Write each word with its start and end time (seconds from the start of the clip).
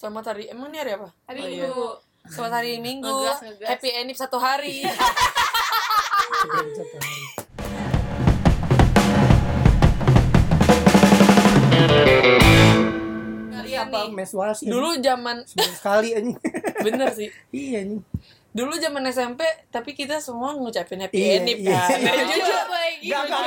Selamat 0.00 0.32
hari 0.32 0.48
emang 0.48 0.72
ini 0.72 0.80
hari 0.80 0.96
apa? 0.96 1.12
Hari 1.28 1.36
Oh, 1.36 1.44
iya. 1.44 1.68
Minggu. 1.68 1.92
Selamat 2.24 2.52
hari 2.56 2.80
Minggu. 2.80 3.04
Ngegas, 3.04 3.44
ngegas. 3.44 3.68
Happy 3.68 3.92
Enip 3.92 4.16
satu 4.16 4.40
hari. 4.40 4.80
Satu 4.80 4.96
hari. 6.96 7.20
Ini 13.60 13.76
apa 13.76 14.08
nih. 14.08 14.16
menstruasi? 14.16 14.72
Dulu 14.72 14.96
zaman 15.04 15.44
sekali 15.44 16.16
anjing. 16.16 16.40
bener 16.88 17.12
sih. 17.12 17.28
iya 17.52 17.84
anjing. 17.84 18.00
Dulu 18.56 18.72
zaman 18.80 19.04
SMP 19.12 19.44
tapi 19.68 19.92
kita 19.92 20.16
semua 20.24 20.56
ngucapin 20.56 21.04
Happy 21.04 21.20
Iya, 21.20 21.44
Enip 21.44 21.60
iya. 21.60 21.76
kan. 21.76 21.88
Iya. 21.92 22.00
Nah, 22.00 22.24
jujur. 22.24 22.56
Jujur. 23.04 23.44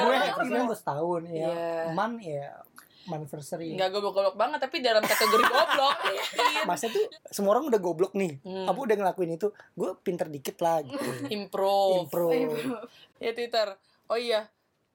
Gue 0.00 0.16
happy 0.16 0.48
gue 0.48 0.64
setahun 0.80 1.22
ya. 1.28 1.44
Iya. 1.44 1.92
Man 1.92 2.16
ya 2.24 2.56
anniversary. 3.12 3.72
Enggak 3.72 3.90
goblok-goblok 3.90 4.34
banget 4.34 4.58
tapi 4.58 4.78
dalam 4.78 5.00
kategori 5.00 5.44
goblok. 5.44 5.96
Iya. 6.30 6.62
Masa 6.64 6.86
tuh 6.86 7.02
semua 7.26 7.54
orang 7.54 7.66
udah 7.66 7.78
goblok 7.78 8.12
nih. 8.12 8.38
Hmm. 8.40 8.64
Apa 8.64 8.78
udah 8.78 8.96
ngelakuin 8.96 9.34
itu? 9.34 9.48
Gue 9.72 9.94
pinter 9.96 10.26
dikit 10.26 10.56
lah 10.58 10.80
gitu. 10.80 10.98
Improve. 11.36 12.06
Impro. 12.06 12.28
Ya 13.16 13.30
Twitter. 13.32 13.74
Oh 14.06 14.14
iya. 14.14 14.46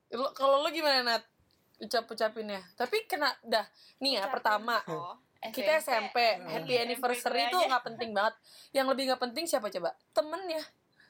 Lu- 0.09 0.31
Kalau 0.31 0.59
lu 0.59 0.69
gimana 0.69 1.01
Nat? 1.01 1.23
Ucap-ucapinnya. 1.77 2.63
Tapi 2.73 3.03
kena 3.03 3.35
dah. 3.41 3.67
Nih 3.99 4.15
ya 4.15 4.27
pertama. 4.27 4.79
Oh, 4.87 5.15
Kita 5.45 5.77
SMP, 5.77 6.17
Hmm. 6.35 6.49
happy 6.49 6.73
anniversary 6.75 7.45
itu 7.45 7.57
nggak 7.59 7.83
penting 7.85 8.11
banget. 8.11 8.33
Yang 8.71 8.85
lebih 8.89 9.03
nggak 9.05 9.21
penting 9.21 9.45
siapa 9.45 9.69
coba? 9.69 9.93
Temennya. 10.09 10.63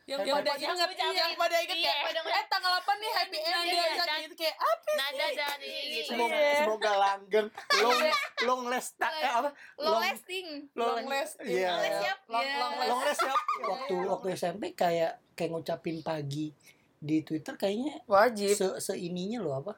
Yang 0.05 0.22
Yang 0.22 0.38
pada 0.38 0.52
inget, 0.54 0.70
ngucapin. 0.70 1.18
yang 1.18 1.34
pada 1.34 1.58
inget 1.58 1.77
Iya, 1.77 1.90
kayak, 1.90 2.05
pada 2.05 2.20
eh 2.30 2.46
tanggal 2.46 2.72
8 2.77 2.94
nih 2.96 3.12
happy 3.12 3.38
Iya, 3.38 3.50
ending 3.58 3.73
iya, 3.73 3.86
kan 3.91 4.05
dan- 4.05 4.22
gitu 4.22 4.36
kayak 4.38 4.55
apa 4.55 4.91
Nada 4.94 5.26
dari 5.34 5.74
gitu. 5.90 6.05
Semoga 6.05 6.38
Iya. 6.38 6.54
semoga 6.55 6.91
langgeng. 6.96 7.48
Long 7.76 8.02
long 8.40 8.62
less 8.68 8.88
ta- 8.93 9.15
eh, 9.15 9.34
apa? 9.34 9.49
Long 9.76 9.98
lasting. 9.99 10.48
long 10.74 11.05
last 11.05 11.34
Iya. 11.41 11.68
Long 11.68 11.82
last 11.82 11.99
siap. 11.99 12.18
long, 12.27 12.46
Iya. 12.46 12.57
long 12.85 13.02
last 13.02 13.20
ya. 13.20 13.34
Waktu 13.71 13.93
waktu 14.05 14.27
SMP 14.32 14.63
kayak 14.74 15.12
kayak 15.34 15.49
ngucapin 15.52 15.98
pagi 15.99 16.54
di 16.96 17.18
Twitter 17.20 17.54
kayaknya 17.55 17.98
wajib 18.05 18.54
se 18.54 18.68
seininya 18.80 19.41
loh 19.41 19.58
apa? 19.58 19.74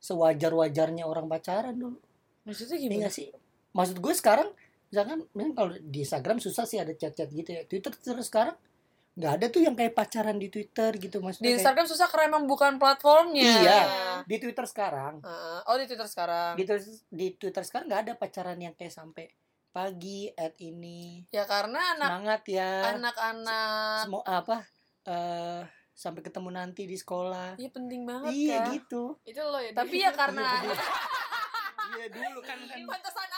Sewajar-wajarnya 0.00 1.04
orang 1.04 1.26
pacaran 1.26 1.74
dulu. 1.74 1.98
maksudnya 2.42 2.74
Iya 2.74 2.82
gimana 2.82 3.00
nggak 3.00 3.12
sih? 3.12 3.28
Maksud 3.70 3.96
gue 3.98 4.10
sekarang 4.12 4.48
misalkan 4.88 5.22
memang 5.30 5.52
kalau 5.52 5.70
di 5.76 6.00
Instagram 6.00 6.40
susah 6.40 6.64
sih 6.64 6.76
ada 6.76 6.90
chat-chat 6.90 7.28
gitu 7.28 7.46
ya. 7.46 7.62
Twitter 7.62 7.92
terus 7.92 8.26
sekarang 8.26 8.56
nggak 9.18 9.32
ada 9.34 9.46
tuh 9.48 9.60
yang 9.60 9.74
kayak 9.74 9.92
pacaran 9.92 10.38
di 10.38 10.46
Twitter 10.46 10.94
gitu 10.94 11.18
maksudnya. 11.18 11.42
di 11.42 11.48
kayak- 11.48 11.58
Instagram 11.58 11.86
susah 11.86 12.06
karena 12.06 12.24
emang 12.28 12.44
bukan 12.44 12.78
platformnya 12.78 13.50
Iya. 13.58 13.80
di 14.22 14.36
Twitter 14.38 14.62
sekarang. 14.64 15.18
Heeh. 15.20 15.58
oh 15.64 15.74
di 15.74 15.84
Twitter 15.84 16.06
sekarang 16.06 16.54
Di 16.54 16.62
Twitter, 16.62 16.86
di 17.10 17.26
Twitter 17.34 17.62
sekarang 17.62 17.86
nggak 17.88 18.00
ada 18.00 18.12
pacaran 18.14 18.56
yang 18.56 18.72
kayak 18.72 18.94
sampai 18.94 19.26
pagi 19.68 20.30
at 20.32 20.54
ini 20.58 21.22
ya 21.28 21.44
karena 21.44 21.92
anak 21.92 22.08
semangat 22.08 22.42
ya 22.48 22.70
anak-anak 22.90 24.00
semua 24.00 24.22
apa 24.24 24.56
eh 25.04 25.62
sampai 25.92 26.20
ketemu 26.20 26.48
nanti 26.50 26.82
di 26.84 26.94
sekolah 26.94 27.54
iya 27.54 27.68
penting 27.68 28.02
banget 28.02 28.32
iya 28.32 28.56
kan 28.60 28.72
gitu 28.72 29.18
Itu 29.24 29.42
lo 29.44 29.58
ya. 29.58 29.70
tapi 29.72 29.98
ya 29.98 30.10
karena 30.10 30.46
iya 31.90 32.06
dulu 32.06 32.38
kan 32.40 32.58
kan 32.60 32.78
pantesan 32.86 33.28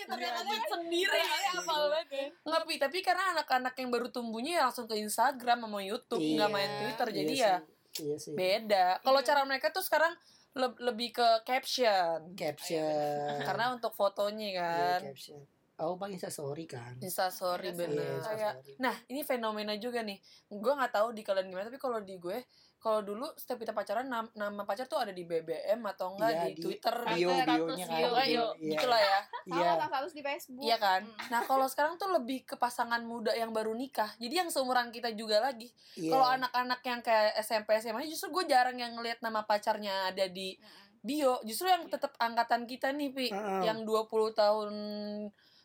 hafal 0.00 0.14
kata-katanya 0.14 0.28
ternyata 0.28 0.42
Iya, 0.44 0.60
dia 0.60 0.70
sendiri. 0.70 1.18
Iya, 1.18 1.50
hafal 1.52 1.82
banget 1.88 2.08
ya. 2.10 2.26
Nggak, 2.42 2.62
Pi, 2.62 2.74
tapi 2.76 2.98
karena 3.00 3.24
anak-anak 3.32 3.74
yang 3.74 3.88
baru 3.88 4.06
tumbuhnya 4.08 4.52
ya 4.52 4.62
langsung 4.64 4.84
ke 4.84 4.94
Instagram 4.94 5.58
sama 5.60 5.80
YouTube 5.80 6.20
nggak 6.20 6.44
Iya, 6.44 6.54
main 6.54 6.70
Twitter 6.78 7.08
jadi 7.10 7.32
iya 7.32 7.46
ya 7.48 7.56
sih, 7.90 8.04
iya 8.04 8.16
sih. 8.16 8.32
beda. 8.32 8.86
Kalau 9.00 9.20
cara 9.20 9.40
mereka 9.42 9.66
tuh 9.68 9.80
sekarang 9.80 10.12
le- 10.54 10.80
lebih 10.80 11.12
ke 11.12 11.28
caption. 11.42 12.34
Caption. 12.34 13.32
Karena 13.48 13.70
untuk 13.70 13.92
fotonya 13.92 14.46
Iya, 14.46 14.58
kan. 14.58 15.00
caption. 15.06 15.40
Oh 15.78 15.94
bang 15.94 16.10
Insta 16.10 16.26
story 16.26 16.66
kan. 16.66 16.98
Instastory 16.98 17.70
Iya, 17.70 17.78
bener. 17.78 18.02
Iya, 18.12 18.22
kayak 18.24 18.52
nah 18.76 18.94
ini 19.06 19.22
fenomena 19.22 19.74
juga 19.74 20.02
nih. 20.02 20.18
Gue 20.48 20.72
nggak 20.74 20.90
tahu 20.90 21.08
di 21.12 21.22
kalian 21.22 21.46
gimana 21.46 21.66
tapi 21.66 21.78
kalau 21.78 21.98
di 21.98 22.14
gue 22.14 22.34
kalau 22.78 23.02
dulu 23.02 23.26
setiap 23.34 23.58
kita 23.58 23.74
pacaran 23.74 24.06
nam- 24.06 24.30
nama 24.32 24.62
pacar 24.62 24.86
tuh 24.86 24.96
ada 24.96 25.10
di 25.10 25.22
BBM 25.22 25.82
atau 25.84 26.14
enggak 26.14 26.30
Iya, 26.30 26.42
di, 26.44 26.50
di 26.50 26.62
Twitter 26.62 26.94
bio 26.94 27.04
Status, 27.04 27.18
bionya 27.18 27.44
kan 27.44 27.58
bio, 27.58 27.66
Pokoknya 27.66 27.86
bio. 27.90 28.38
yuk, 28.38 28.52
Iya. 28.54 28.70
gitulah 28.70 29.00
ya 29.00 29.18
iya 29.48 29.72
status 29.80 30.12
di 30.12 30.22
Facebook. 30.22 30.62
Iya 30.62 30.76
kan? 30.76 31.02
Hmm. 31.02 31.26
Nah, 31.28 31.40
kalau 31.42 31.66
sekarang 31.66 31.94
tuh 31.96 32.08
lebih 32.12 32.38
ke 32.44 32.54
pasangan 32.54 33.00
muda 33.00 33.32
yang 33.32 33.50
baru 33.50 33.72
nikah. 33.72 34.14
Jadi 34.16 34.34
yang 34.36 34.48
seumuran 34.48 34.88
kita 34.88 35.10
juga 35.10 35.40
lagi. 35.40 35.72
iya. 35.94 36.12
Kalau 36.12 36.26
anak-anak 36.28 36.80
yang 36.82 37.00
kayak 37.00 37.34
SMP 37.38 37.74
SMA 37.76 38.06
justru 38.06 38.30
gue 38.30 38.44
jarang 38.46 38.76
yang 38.76 38.94
ngelihat 38.94 39.18
nama 39.18 39.42
pacarnya 39.42 40.08
ada 40.08 40.24
di 40.24 40.54
Mm-mm. 40.54 41.00
bio. 41.00 41.40
Justru 41.42 41.66
yang 41.66 41.82
tetap 41.84 42.14
angkatan 42.16 42.62
kita 42.64 42.92
nih, 42.92 43.10
Pi. 43.10 43.26
Heeh. 43.28 43.62
Yang 43.64 43.82
20 43.84 44.06
tahun 44.32 44.72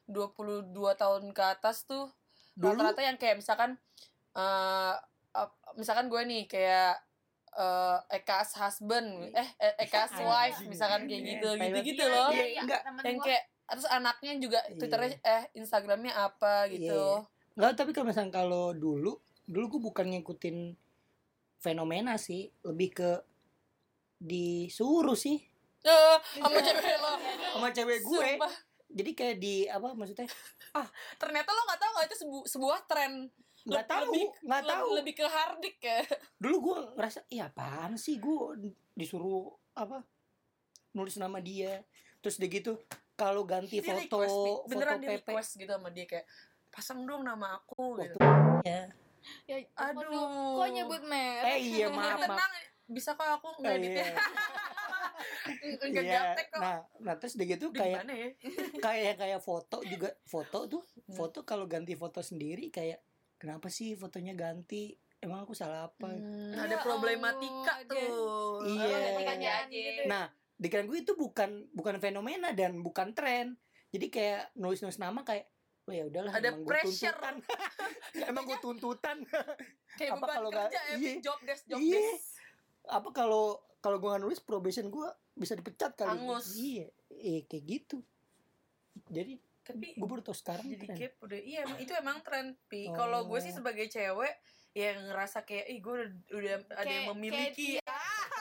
22 0.06 0.66
tahun 0.94 1.24
ke 1.30 1.44
atas 1.44 1.84
tuh 1.84 2.12
rata-rata 2.56 3.02
yang 3.02 3.16
kayak 3.16 3.38
misalkan 3.38 3.78
eh 4.34 4.96
misalkan 5.74 6.08
gue 6.08 6.22
nih 6.22 6.44
kayak 6.46 6.94
eh 7.52 7.98
Eka's 8.12 8.54
husband, 8.56 9.30
eh 9.32 9.50
eh, 9.56 9.74
Eka's 9.80 10.10
wife 10.16 10.58
Anjing. 10.58 10.70
misalkan 10.70 11.02
kayak 11.04 11.22
Iya, 11.22 11.32
gitu, 11.32 11.50
pilot. 11.52 11.66
gitu-gitu 11.68 12.04
Iya, 12.04 12.12
loh. 12.12 12.28
iya, 12.28 12.34
Iya, 12.34 12.46
iya, 12.48 12.62
enggak. 12.62 12.82
Yang 13.04 13.20
kayak 13.22 13.44
terus 13.64 13.88
anaknya 13.88 14.32
juga 14.38 14.60
Iya. 14.64 14.76
Twitternya 14.76 15.10
eh 15.20 15.44
Instagramnya 15.56 16.14
apa 16.16 16.54
gitu. 16.68 17.04
Nggak, 17.54 17.72
tapi 17.76 17.90
kalau 17.92 18.06
misalnya 18.08 18.34
kalau 18.34 18.74
dulu, 18.74 19.14
dulu 19.44 19.66
gue 19.70 19.82
bukan 19.84 20.06
ngikutin 20.08 20.58
fenomena 21.60 22.18
sih, 22.18 22.50
lebih 22.64 22.90
ke 22.92 23.12
disuruh 24.18 25.16
sih 25.16 25.38
Eh, 25.84 26.18
sama 26.34 26.58
cewek 26.58 26.96
lo. 26.96 27.12
sama 27.52 27.68
cewek 27.70 28.00
gue. 28.02 28.24
Sumpah. 28.34 28.54
Jadi 28.88 29.12
kayak 29.12 29.36
di 29.38 29.68
apa 29.68 29.92
maksudnya? 29.92 30.32
Ternyata 31.18 31.50
lo 31.50 31.62
gak 31.66 31.76
tahu 31.78 31.92
gak 31.94 32.08
itu 32.08 32.18
sebu- 32.18 32.48
sebuah 32.48 32.80
tren. 32.86 33.28
Nggak 33.64 33.86
tahu, 33.86 34.04
Lebih- 34.10 34.32
nggak 34.44 34.64
tahu. 34.66 34.88
Lebih 34.94 35.14
ke 35.14 35.26
hardik 35.26 35.78
ya. 35.80 36.00
Dulu 36.36 36.56
gue 36.62 36.78
ngerasa, 36.94 37.20
iya 37.28 37.48
apaan 37.48 37.96
sih 37.96 38.18
gue 38.18 38.40
disuruh 38.92 39.48
apa? 39.72 40.04
Nulis 40.92 41.16
nama 41.16 41.40
dia. 41.40 41.80
Terus 42.20 42.36
dia 42.38 42.50
gitu, 42.50 42.76
kalau 43.14 43.44
ganti 43.44 43.78
Dia 43.78 43.88
foto, 43.90 44.20
request, 44.20 44.36
foto 44.36 44.68
beneran 44.68 45.00
dia 45.00 45.10
PP. 45.10 45.20
request 45.26 45.50
gitu 45.56 45.72
sama 45.72 45.90
dia 45.90 46.06
kayak 46.06 46.28
pasang 46.70 47.04
dong 47.04 47.22
nama 47.22 47.56
aku 47.56 48.00
gitu. 48.00 48.18
Ya. 48.64 48.92
Ya, 49.46 49.56
Aduh. 49.78 50.60
Kok 50.60 50.68
nyebut 50.70 51.02
merek? 51.06 51.56
Eh 51.56 51.60
iya 51.74 51.88
maaf 51.88 52.20
maaf. 52.20 52.28
Tenang, 52.28 52.52
bisa 52.86 53.10
kok 53.14 53.28
aku 53.34 53.48
Eh, 53.58 53.80
ngeditnya. 53.80 54.04
iya. 54.06 54.18
Enggak 55.80 56.04
Iya. 56.04 56.14
gaptek 56.14 56.48
kok. 56.50 56.60
Nah, 56.60 56.78
nah 57.00 57.14
terus 57.16 57.34
dia 57.34 57.48
gitu 57.50 57.66
kayak 57.70 58.04
gimana 58.04 58.14
ya? 58.14 58.30
kayak 58.82 59.14
kayak 59.18 59.40
foto 59.40 59.80
juga 59.82 60.12
foto 60.26 60.68
tuh 60.70 60.84
Hmm. 61.02 61.16
foto 61.16 61.40
kalau 61.42 61.64
ganti 61.66 61.94
foto 61.94 62.20
sendiri 62.20 62.68
kayak 62.70 63.00
kenapa 63.44 63.68
sih 63.68 63.94
fotonya 63.94 64.32
ganti 64.34 64.96
emang 65.20 65.44
aku 65.44 65.52
salah 65.52 65.86
apa 65.86 66.08
Hmm, 66.10 66.52
Ya 66.54 66.64
ada 66.64 66.78
problematika 66.80 67.74
Allah, 67.74 67.84
tuh. 67.86 68.64
Iya. 68.66 68.88
Oh, 68.88 69.20
aja. 69.26 69.56
gitu. 69.68 70.02
nah 70.06 70.26
di 70.54 70.68
kira 70.68 70.82
gue 70.82 70.98
itu 70.98 71.14
bukan 71.14 71.68
bukan 71.70 71.96
fenomena 71.98 72.52
dan 72.52 72.80
bukan 72.80 73.12
tren 73.12 73.60
jadi 73.90 74.06
kayak 74.08 74.42
nulis 74.54 74.80
nulis 74.80 74.96
nama 74.96 75.22
kayak 75.22 75.52
oh 75.84 75.92
ya 75.92 76.04
udahlah 76.06 76.32
Ada 76.32 76.50
emang 76.50 76.58
gue 76.58 76.70
pressure. 76.70 77.12
tuntutan 77.12 77.36
emang 78.30 78.44
gue 78.46 78.60
tuntutan 78.60 79.18
Kayak 79.94 80.12
Apa 80.16 80.26
kalau 80.32 80.50
kerja 80.50 80.64
nggak- 80.66 80.72
ya, 80.74 80.96
iya. 80.98 81.14
Job 81.20 81.40
desk, 81.44 81.64
job 81.68 81.78
Iya. 81.78 82.00
desk. 82.02 82.26
apa 82.86 83.10
kalau 83.12 83.46
kalau 83.78 83.98
gue 83.98 84.10
nggak 84.10 84.24
nulis 84.24 84.40
probation 84.40 84.88
gue 84.88 85.06
bisa 85.34 85.54
dipecat 85.54 85.92
kali 85.94 86.16
Angus. 86.16 86.52
iya 86.54 86.88
eh 87.12 87.44
kayak 87.44 87.64
gitu 87.66 87.98
jadi 89.06 89.36
Tapi 89.64 89.88
gue 89.94 90.04
baru 90.06 90.20
tau 90.22 90.34
sekarang 90.34 90.68
jadi 90.68 90.86
tren. 90.86 90.98
kepo 90.98 91.24
deh 91.26 91.40
iya 91.40 91.64
emang- 91.64 91.80
itu 91.80 91.94
emang 91.94 92.18
tren 92.20 92.48
pi 92.66 92.88
kalau 92.90 93.24
gue 93.24 93.40
sih 93.40 93.50
Oh. 93.50 93.58
sebagai 93.58 93.88
cewek 93.88 94.34
yang 94.74 94.98
ngerasa 95.06 95.42
kayak 95.42 95.66
ih 95.68 95.80
gue 95.80 95.94
udah, 95.94 96.10
udah 96.34 96.56
ada 96.76 96.92
yang 96.92 97.08
memiliki 97.12 97.78
kayak 97.78 97.84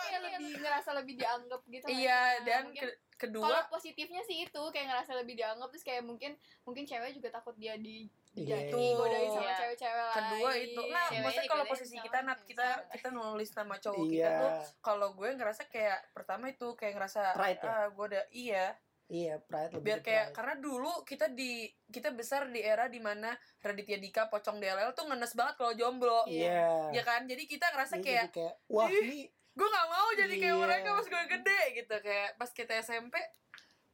Kayak 0.00 0.22
lebih 0.32 0.54
ngerasa 0.56 0.90
lebih 0.94 1.14
dianggap 1.16 1.60
gitu. 1.66 1.86
iya 1.88 2.20
dan 2.42 2.68
Mungkin 2.68 2.82
ke- 2.84 2.96
kalau 3.18 3.42
kedua 3.50 3.66
positifnya 3.68 4.22
sih 4.22 4.42
itu 4.42 4.62
kayak 4.68 4.86
ngerasa 4.88 5.10
lebih 5.16 5.34
dianggap 5.34 5.68
terus 5.68 5.82
kayak 5.82 6.02
mungkin 6.02 6.34
mungkin 6.62 6.84
cewek 6.84 7.10
juga 7.12 7.28
takut 7.32 7.54
dia 7.54 7.74
di 7.76 8.06
Iya. 8.30 8.56
jadi 8.62 8.84
godain 8.92 9.28
sama 9.28 9.42
Iya. 9.42 9.56
cewek-cewek 9.56 9.96
lain. 9.96 10.14
kedua 10.14 10.50
itu 10.54 10.80
nah 10.84 11.04
Ceweknya 11.04 11.20
maksudnya 11.20 11.44
kalau 11.44 11.58
digodain 11.58 11.72
posisi 11.72 11.90
sama 11.90 12.04
kita 12.04 12.18
nat 12.20 12.36
cewek 12.36 12.46
kita 12.46 12.66
cewek. 12.68 12.90
kita 12.92 13.08
nulis 13.10 13.50
nama 13.52 13.74
cowok 13.78 14.04
kita 14.04 14.14
iya 14.14 14.30
tuh 14.36 14.50
kalau 14.80 15.08
gue 15.12 15.28
ngerasa 15.32 15.62
kayak 15.66 15.98
pertama 16.10 16.44
itu 16.46 16.68
kayak 16.72 16.94
ngerasa 16.94 17.22
Pride 17.32 17.58
ya? 17.58 17.68
ah 17.68 17.86
gue 17.88 18.04
udah 18.06 18.24
iya 18.30 18.64
iya 19.08 19.34
pride 19.40 19.72
lebih 19.72 19.82
biar 19.82 19.98
kayak 20.00 20.24
pride. 20.24 20.36
karena 20.36 20.54
dulu 20.58 20.92
kita 21.02 21.26
di 21.30 21.52
kita 21.86 22.08
besar 22.10 22.40
di 22.46 22.60
era 22.60 22.86
di 22.86 23.00
mana 23.00 23.32
Raditya 23.58 23.96
Dika 23.96 24.22
pocong 24.26 24.56
DLL 24.56 24.92
tuh 24.92 25.04
ngenes 25.04 25.32
banget 25.32 25.54
kalau 25.56 25.72
jomblo 25.72 26.22
iya 26.26 26.92
ya 26.92 27.02
kan 27.02 27.24
jadi 27.24 27.42
kita 27.42 27.66
ngerasa 27.70 27.96
Iya, 27.96 28.04
kayak 28.04 28.24
kayak 28.30 28.54
wah 28.66 28.86
"Ih, 28.86 29.00
ini 29.02 29.20
gue 29.50 29.66
nggak 29.66 29.88
mau 29.88 30.08
jadi 30.12 30.34
kayak 30.36 30.54
Iya. 30.54 30.62
mereka 30.62 30.88
pas 30.92 31.06
gue 31.08 31.22
gede 31.26 31.60
gitu 31.74 31.94
kayak 31.98 32.28
pas 32.36 32.50
kita 32.52 32.72
SMP 32.78 33.14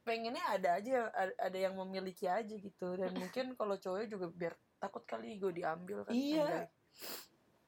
pengennya 0.05 0.45
ada 0.47 0.77
aja 0.77 1.09
ada, 1.35 1.57
yang 1.57 1.73
memiliki 1.75 2.25
aja 2.25 2.53
gitu 2.53 2.93
dan 2.93 3.09
mungkin 3.11 3.51
kalau 3.53 3.73
cowoknya 3.75 4.07
juga 4.07 4.29
biar 4.29 4.53
takut 4.77 5.01
kali 5.03 5.35
gue 5.35 5.49
diambil 5.51 6.05
kan 6.05 6.13
Iya. 6.13 6.45
Enggak. 6.45 6.67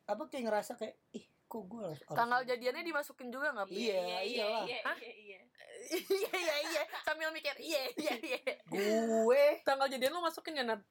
apa 0.07 0.23
kayak 0.23 0.43
ngerasa 0.45 0.71
kayak 0.75 0.95
ih 1.11 1.25
kok 1.43 1.63
gue 1.65 1.81
harus 1.81 1.99
Tanggal 2.05 2.43
jadiannya 2.43 2.83
dimasukin 2.83 3.27
juga 3.27 3.51
nggak? 3.51 3.67
Iya, 3.67 4.21
iyalah. 4.21 4.63
iya, 4.63 4.79
Hah? 4.81 4.97
iya, 4.97 5.13
iya. 5.15 5.39
iya 5.87 6.31
iya 6.33 6.55
iya 6.67 6.81
sambil 7.01 7.31
mikir 7.31 7.55
iya 7.57 7.81
iya 7.93 8.13
iya. 8.21 8.39
gue 8.63 9.43
Tanggal 9.63 9.87
jadian 9.87 10.11
lu 10.11 10.21
masukin 10.21 10.53
ya 10.53 10.63
Nat? 10.63 10.81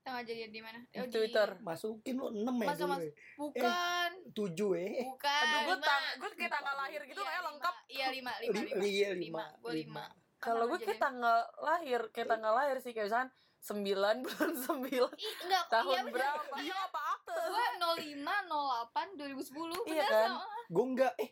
Tanggal 0.00 0.24
jadian 0.24 0.48
di 0.48 0.60
mana? 0.60 0.80
Di 0.86 0.96
Oh, 0.96 1.04
di- 1.04 1.12
Twitter. 1.12 1.48
masukin 1.60 2.14
lo 2.16 2.28
6 2.28 2.48
ya 2.56 2.66
Masa 2.66 2.82
dulu 2.82 2.90
mas- 2.90 3.04
ya? 3.04 3.12
Bukan, 3.36 4.10
tujuh 4.32 4.70
eh 4.74 5.04
bukan. 5.04 5.44
Aduh, 5.44 5.60
gue 5.62 5.76
tang, 5.78 6.04
gue 6.16 6.30
kayak 6.34 6.50
tanggal 6.50 6.74
lahir 6.74 7.00
gitu 7.04 7.16
Iya, 7.16 7.26
kayak 7.26 7.36
lima. 7.38 7.48
lengkap. 7.50 7.74
Iya, 7.86 8.06
lima, 8.10 8.32
lima, 8.40 8.52
Li- 8.56 8.64
lima. 8.66 8.82
iya 8.82 9.08
lima 9.14 9.44
Gue 9.58 9.72
lima. 9.78 10.04
Kalau 10.40 10.64
gue 10.66 10.78
kayak 10.78 10.96
tanggal 10.98 11.38
lahir, 11.58 12.00
kayak 12.10 12.28
tanggal 12.28 12.52
lahir 12.52 12.76
sih 12.78 12.90
kayak 12.90 13.06
misalkan 13.06 13.30
9 13.60 13.84
bulan 14.24 14.52
9 14.56 14.88
Ih, 14.88 15.34
enggak, 15.44 15.64
tahun 15.68 16.00
iya, 16.00 16.02
berapa? 16.08 16.54
Iya 16.56 16.76
apa 16.80 17.00
akte? 17.12 17.34
Gue 17.36 17.64
05 17.76 18.24
08 18.24 19.20
2010 19.20 19.84
Iya 19.86 20.00
bener 20.00 20.08
kan? 20.08 20.28
sama. 20.32 20.44
gue 20.66 20.84
enggak 20.86 21.14
eh 21.18 21.30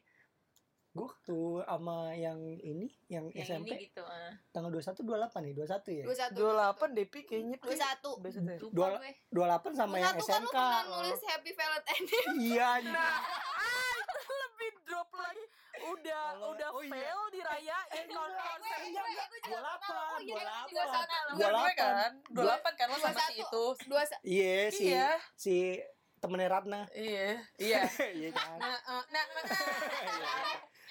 gue 0.90 1.06
tuh 1.22 1.62
sama 1.62 2.10
yang 2.12 2.40
ini 2.58 2.90
yang, 3.06 3.30
yang 3.30 3.46
SMP 3.46 3.70
ini 3.70 3.86
gitu 3.86 4.02
ah. 4.02 4.34
tanggal 4.50 4.66
21 4.68 4.98
28 4.98 5.46
nih 5.46 5.52
21 5.54 5.94
ya 5.94 6.04
21 6.34 6.42
28 6.82 6.98
Depi 6.98 7.20
kayaknya 7.22 7.56
Pi. 7.56 7.66
21 7.70 8.18
Biasa 8.18 8.38
deh. 8.42 8.58
Lupa 8.58 8.74
Dua- 8.74 8.98
gue 8.98 9.10
28 9.30 9.78
sama 9.78 9.94
yang 9.96 10.10
21 10.10 10.18
kan 10.18 10.18
lu 10.18 10.26
SMK 10.26 10.50
pernah 10.50 10.82
nulis 10.90 11.20
Happy 11.22 11.52
Valentine 11.54 12.04
iya 12.36 12.70
Nah, 12.82 13.14
ah, 13.62 13.94
lebih 14.42 14.70
drop 14.82 15.08
lagi. 15.14 15.44
Udah 15.80 16.24
Kalau- 16.28 16.50
udah 16.52 16.68
oh 16.70 16.80
iya. 16.80 16.90
fail 16.90 17.20
dirayain 17.30 18.04
kon- 18.06 18.34
konsep 18.34 18.78
iya, 18.80 19.02
iya. 19.04 19.24
28 19.40 20.20
iya, 20.20 20.42
28 20.74 21.28
Bukan 21.28 21.50
gue 21.50 21.72
kan? 21.74 22.12
28 22.28 22.74
kan 22.74 22.86
lo 22.86 22.96
sama 22.96 23.20
si 23.20 23.34
21. 23.34 23.40
itu. 23.40 23.64
Dua 23.84 24.02
iya 24.22 24.60
si 24.68 24.84
Iya. 24.88 25.08
si 25.34 25.54
temennya 26.18 26.48
Ratna 26.48 26.80
Iya, 26.90 27.28
iya. 27.56 27.80
iya 28.18 28.28
kan 28.30 28.58
Nah, 28.58 28.74
eh, 28.74 29.02
nah, 29.08 29.24
nah, 29.24 29.42
nah 29.42 30.46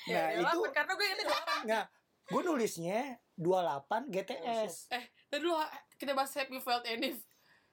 Ya, 0.07 0.23
itu 0.33 0.57
28, 0.57 0.71
karena 0.71 0.91
gue 0.93 1.07
ini 1.09 1.23
28. 1.25 1.65
nggak 1.67 1.85
gue 2.27 2.41
nulisnya 2.43 2.99
28 3.33 4.07
GTS 4.09 4.73
Eh, 4.89 5.03
tadi 5.27 5.41
dulu 5.41 5.55
kita 5.95 6.11
bahas 6.11 6.31
Happy 6.31 6.57
Valentine. 6.57 7.17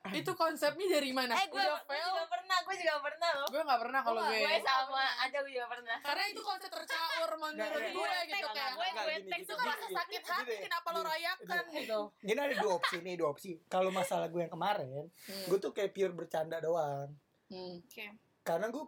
Itu 0.05 0.37
konsepnya 0.37 0.87
dari 0.91 1.11
mana? 1.11 1.33
eh 1.33 1.49
gue 1.49 1.57
udah 1.57 1.81
gue 1.81 1.89
fail. 1.89 2.05
juga 2.07 2.25
pernah 2.29 2.59
gue 2.61 2.75
juga 2.77 2.97
pernah 3.01 3.31
loh 3.35 3.49
Gue 3.49 3.63
gak 3.63 3.81
pernah 3.81 4.01
kalau 4.05 4.21
Gue 4.21 4.37
gue. 4.37 4.41
gue 4.45 4.59
sama 4.61 5.01
ada 5.17 5.39
gue 5.41 5.53
juga 5.55 5.69
pernah 5.71 5.97
Karena 5.99 6.25
itu 6.29 6.41
konsep 6.41 6.69
tercaur 6.69 7.31
menurut 7.35 7.85
gue 7.89 8.13
gitu 8.27 8.47
kayak. 8.47 8.73
gue 8.75 8.89
gue 8.91 9.15
teks 9.25 9.41
gitu, 9.41 9.43
Itu 9.43 9.55
kan 9.55 9.67
rasa 9.67 9.87
sakit 9.89 10.23
hati 10.23 10.55
kenapa 10.61 10.89
lo 10.91 11.01
rayakan 11.03 11.65
gitu. 11.73 12.01
Gini 12.21 12.37
ada 12.39 12.55
dua 12.55 12.73
opsi 12.75 12.97
nih, 13.01 13.15
dua 13.17 13.29
opsi. 13.31 13.51
Kalau 13.65 13.89
masalah 13.91 14.29
gue 14.29 14.41
yang 14.41 14.53
kemarin, 14.53 15.09
Hmm. 15.25 15.45
gue 15.49 15.59
tuh 15.59 15.73
kayak 15.73 15.91
pure 15.91 16.13
bercanda 16.13 16.61
doang. 16.61 17.09
Hmm. 17.47 17.81
Oke 17.81 18.05
Karena 18.43 18.69
gue 18.69 18.85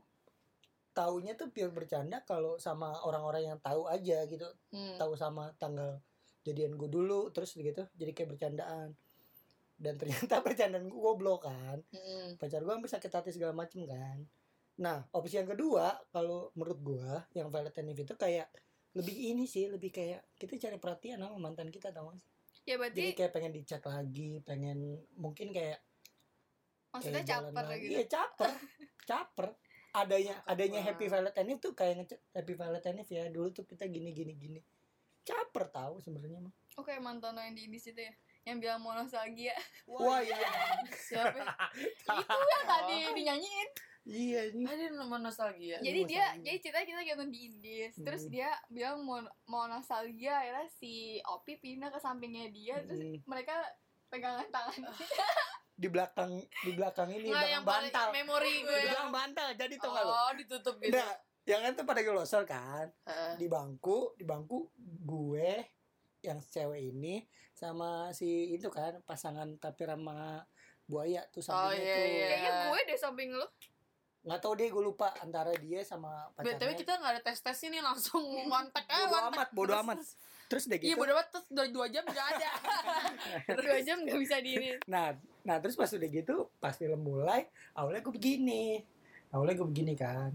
taunya 0.93 1.33
tuh 1.33 1.49
pure 1.49 1.69
bercanda 1.71 2.21
kalau 2.23 2.57
sama 2.57 2.93
orang-orang 3.01 3.43
yang 3.47 3.59
tahu 3.59 3.89
aja 3.89 4.21
gitu. 4.27 4.45
Hmm. 4.69 4.97
Tahu 4.97 5.13
sama 5.15 5.49
tanggal 5.57 5.97
jadian 6.43 6.77
gue 6.77 6.87
dulu, 6.87 7.29
terus 7.31 7.53
gitu. 7.53 7.89
Jadi 7.91 8.11
kayak 8.13 8.31
bercandaan. 8.31 8.93
Dan 9.77 10.01
ternyata 10.01 10.41
bercandaan 10.45 10.89
gue 10.89 11.01
goblok 11.01 11.47
kan. 11.49 11.79
Hmm. 11.93 12.41
Pacar 12.41 12.65
gue 12.65 12.73
sampai 12.73 12.91
sakit 12.91 13.13
hati 13.13 13.31
segala 13.37 13.53
macem 13.53 13.85
kan. 13.85 14.25
Nah, 14.77 15.05
opsi 15.13 15.41
yang 15.41 15.49
kedua, 15.49 15.97
kalau 16.13 16.53
menurut 16.53 16.81
gue, 16.85 17.09
yang 17.33 17.49
Valentine 17.49 17.97
itu 17.97 18.17
kayak 18.17 18.49
lebih 18.97 19.13
ini 19.13 19.45
sih, 19.49 19.69
lebih 19.69 19.93
kayak 19.93 20.25
kita 20.37 20.57
cari 20.57 20.77
perhatian 20.81 21.21
sama 21.21 21.37
mantan 21.37 21.69
kita 21.69 21.93
tau 21.93 22.13
gak 22.13 22.21
sih? 22.21 22.29
Ya 22.67 22.77
Jadi 22.77 22.81
berarti 22.81 23.03
kayak 23.15 23.33
pengen 23.33 23.53
dicek 23.55 23.85
lagi, 23.85 24.31
pengen 24.43 24.79
mungkin 25.15 25.55
kayak 25.55 25.79
maksudnya 26.91 27.23
kayak 27.23 27.31
caper 27.31 27.65
lagi. 27.69 27.85
gitu 27.87 27.93
Iya 27.95 28.05
caper, 28.11 28.53
caper. 29.09 29.47
Adanya 29.97 30.37
adanya. 30.45 30.81
Happy 30.85 31.07
Valentine 31.09 31.57
itu 31.57 31.69
kayak 31.73 31.95
nge 32.05 32.17
Happy 32.37 32.53
Valentine 32.59 33.01
ya 33.07 33.25
dulu 33.33 33.49
tuh 33.55 33.65
kita 33.65 33.87
gini 33.89 34.13
gini 34.13 34.35
gini. 34.35 34.61
Caper 35.25 35.73
tahu 35.73 36.03
sebenarnya 36.03 36.43
mah. 36.43 36.55
Oke 36.77 36.93
mantan 37.01 37.39
lo 37.39 37.41
yang 37.41 37.55
di 37.57 37.71
Indis 37.71 37.89
itu 37.89 38.03
ya 38.03 38.13
Yang 38.47 38.59
bilang 38.63 38.79
mau 38.79 38.95
nostalgia 38.95 39.55
Wah 39.85 40.23
iya. 40.23 40.39
Siapa? 40.89 41.43
Itu 42.15 42.47
yang 42.47 42.65
tadi 42.65 42.97
dinyanyiin 43.13 43.69
iya 44.07 44.41
ini. 44.49 44.63
Ada 44.63 44.95
nama 44.95 45.19
nostalgia. 45.19 45.83
Jadi 45.83 46.01
Mau 46.01 46.07
dia 46.07 46.23
nostalgia. 46.23 46.45
Jadi 46.47 46.57
cerita 46.63 46.79
kita 46.81 47.01
nonton 47.05 47.29
di 47.29 47.41
Indis 47.45 47.95
Terus 47.99 48.23
Hmm. 48.23 48.31
dia 48.31 48.49
bilang 48.69 49.03
mau, 49.03 49.19
mau 49.45 49.67
nostalgia 49.67 50.39
Akhirnya 50.39 50.67
si 50.71 50.93
Opi 51.21 51.59
pindah 51.59 51.91
ke 51.91 51.99
sampingnya 51.99 52.47
dia 52.49 52.79
Terus 52.81 53.03
Hmm. 53.03 53.19
mereka 53.27 53.59
pegangan 54.07 54.47
tangan 54.47 54.79
Di 55.77 55.89
belakang 55.91 56.31
di 56.39 56.73
belakang 56.73 57.11
ini 57.11 57.27
Nggak, 57.27 57.37
belakang 57.37 57.53
yang 57.53 57.65
bantal. 57.67 58.07
memori 58.09 58.55
gue. 58.63 58.73
Di 58.73 58.87
belakang 58.89 59.13
bantal 59.13 59.49
jadi 59.53 59.75
tuh 59.77 59.91
lo? 59.91 60.09
Oh, 60.09 60.31
ditutup 60.33 60.75
gitu. 60.79 60.89
Enggak, 60.89 61.15
yang 61.45 61.61
kan 61.61 61.73
tuh 61.75 61.85
pada 61.85 62.01
gelosor 62.01 62.43
kan. 62.43 62.89
Heeh. 63.05 63.33
Di 63.37 63.47
bangku, 63.47 64.17
di 64.17 64.25
bangku 64.25 64.73
gue 65.05 65.53
yang 66.27 66.41
cewek 66.43 66.83
ini 66.89 67.23
sama 67.53 68.11
si 68.11 68.27
itu 68.53 68.69
kan 68.69 68.99
pasangan 69.03 69.57
tapi 69.57 69.83
sama 69.83 70.43
buaya 70.85 71.23
tuh 71.27 71.41
Oh, 71.41 71.71
sampingnya 71.71 71.81
iya, 71.81 71.97
tuh. 71.97 72.07
iya. 72.07 72.27
Kayaknya 72.29 72.51
gue 72.65 72.81
deh 72.85 72.99
samping 72.99 73.31
lu 73.33 73.47
nggak 74.23 74.41
tahu 74.41 74.53
deh 74.55 74.67
gue 74.67 74.83
lupa 74.85 75.15
antara 75.17 75.55
dia 75.55 75.81
sama 75.81 76.11
pacarnya 76.33 76.59
BTW 76.59 76.71
kita 76.77 76.93
nggak 76.97 77.13
ada 77.13 77.23
tes 77.23 77.39
tes 77.39 77.59
ini 77.63 77.79
langsung 77.79 78.27
kontak 78.51 78.83
aja. 78.85 79.07
bodo 79.07 79.19
amat 79.25 79.49
bodo 79.51 79.67
Terus- 79.69 79.83
amat 79.83 79.99
terus 80.47 80.65
deh 80.65 80.79
Iya 80.79 80.83
gitu 80.85 80.99
bodo 80.99 81.13
amat 81.13 81.27
terus 81.29 81.45
udah 81.49 81.67
dua 81.69 81.87
jam 81.89 82.05
nggak 82.05 82.27
ada. 82.29 82.51
Dua 83.63 83.79
jam 83.81 83.99
gak 84.01 84.19
bisa 84.19 84.37
diri 84.39 84.69
nah 84.85 85.15
nah 85.41 85.57
terus 85.57 85.75
pas 85.75 85.87
udah 85.89 86.09
gitu 86.09 86.51
pas 86.59 86.71
film 86.73 87.01
mulai 87.01 87.47
awalnya 87.73 87.99
gue 88.01 88.11
begini 88.13 88.83
awalnya 89.31 89.55
gue 89.57 89.69
begini 89.69 89.95
kan 89.95 90.35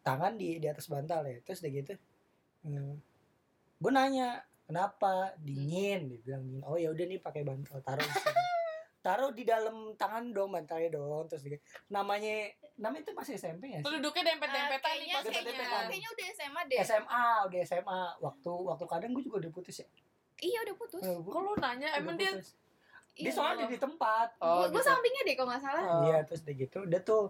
tangan 0.00 0.34
di 0.34 0.56
di 0.56 0.66
atas 0.66 0.86
bantal 0.86 1.26
ya 1.26 1.42
terus 1.42 1.58
udah 1.60 1.72
gitu 1.72 1.92
hmm, 2.62 2.94
gue 3.76 3.90
nanya 3.92 4.38
kenapa 4.66 5.12
dingin 5.38 6.10
dia 6.10 6.18
bilang 6.20 6.42
dingin 6.42 6.62
oh 6.62 6.74
ya 6.74 6.90
udah 6.90 7.04
nih 7.04 7.18
pakai 7.18 7.42
bantal 7.42 7.78
taruh 7.80 8.02
di 8.02 8.12
sini 8.12 8.42
taruh 9.06 9.30
di 9.30 9.44
dalam 9.44 9.76
tangan 9.94 10.24
dong 10.28 10.50
bantalnya 10.50 10.90
dong 10.92 11.24
terus 11.24 11.40
dia, 11.40 11.54
namanya 11.88 12.50
namanya 12.76 13.02
itu 13.02 13.12
masih 13.12 13.34
SMP 13.36 13.70
ya 13.70 13.78
Terus 13.78 13.86
sih? 13.88 13.96
duduknya 13.96 14.22
dempet-dempetan 14.26 14.66
nih 14.66 15.06
Kayaknya 15.06 15.14
pas 15.14 15.22
kayaknya, 15.22 15.42
dempet-dempetan. 15.46 15.84
kayaknya 15.86 16.08
udah 16.10 16.26
SMA 16.28 16.60
deh 16.64 16.78
SMA 16.82 17.24
udah 17.46 17.60
SMA 17.62 18.00
waktu 18.20 18.50
waktu 18.66 18.84
kadang 18.84 19.10
gue 19.12 19.22
juga 19.22 19.36
udah 19.38 19.52
putus 19.52 19.76
ya 19.76 19.86
Iya 20.36 20.58
udah 20.62 20.74
putus 20.76 21.00
Eh, 21.00 21.16
Kok 21.16 21.40
lu 21.40 21.52
nanya 21.56 21.88
emang 21.96 22.14
dia 22.14 22.28
putus. 22.30 22.48
Iya, 23.14 23.22
dia 23.22 23.32
soalnya 23.32 23.64
di 23.64 23.78
tempat 23.78 24.28
Oh, 24.36 24.66
gue 24.66 24.74
gitu. 24.74 24.84
sampingnya 24.84 25.22
deh 25.22 25.34
kalau 25.34 25.48
nggak 25.48 25.62
salah 25.62 25.84
Oh. 25.86 26.02
Iya, 26.04 26.18
terus 26.22 26.40
udah 26.42 26.54
gitu, 26.58 26.78
udah 26.82 27.00
tuh. 27.00 27.24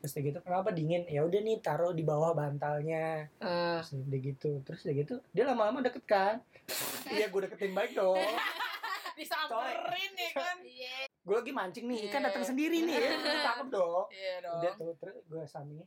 Terus 0.00 0.10
udah 0.10 0.24
gitu, 0.24 0.38
kenapa 0.40 0.68
dingin? 0.70 1.04
Ya 1.06 1.20
udah 1.22 1.38
nih, 1.38 1.60
taruh 1.60 1.92
di 1.92 2.00
bawah 2.00 2.32
bantalnya. 2.32 3.28
Eh, 3.36 3.78
Terus 3.78 3.92
udah 3.94 4.18
gitu, 4.18 4.50
terus 4.64 4.80
udah 4.82 4.96
gitu, 4.96 5.14
dia 5.30 5.44
lama-lama 5.44 5.80
deket 5.80 6.04
kan? 6.04 6.40
Iya, 7.06 7.28
gue 7.28 7.40
deketin 7.44 7.72
baik 7.72 7.92
dong. 7.92 8.16
disamperin 9.20 10.12
ya 10.16 10.30
kan. 10.32 10.56
Iya 10.64 10.96
Gue 11.20 11.36
lagi 11.36 11.52
mancing 11.52 11.84
nih, 11.84 12.08
ikan 12.08 12.24
Iya. 12.24 12.26
datang 12.32 12.44
sendiri 12.48 12.80
nih, 12.80 12.96
ya. 13.04 13.12
Cakep 13.44 13.68
dong. 13.68 14.08
Iya 14.08 14.34
Udah 14.40 14.72
dong. 14.72 14.78
tuh, 14.80 14.92
terus 14.96 15.16
gue 15.20 15.42
sampingnya. 15.44 15.86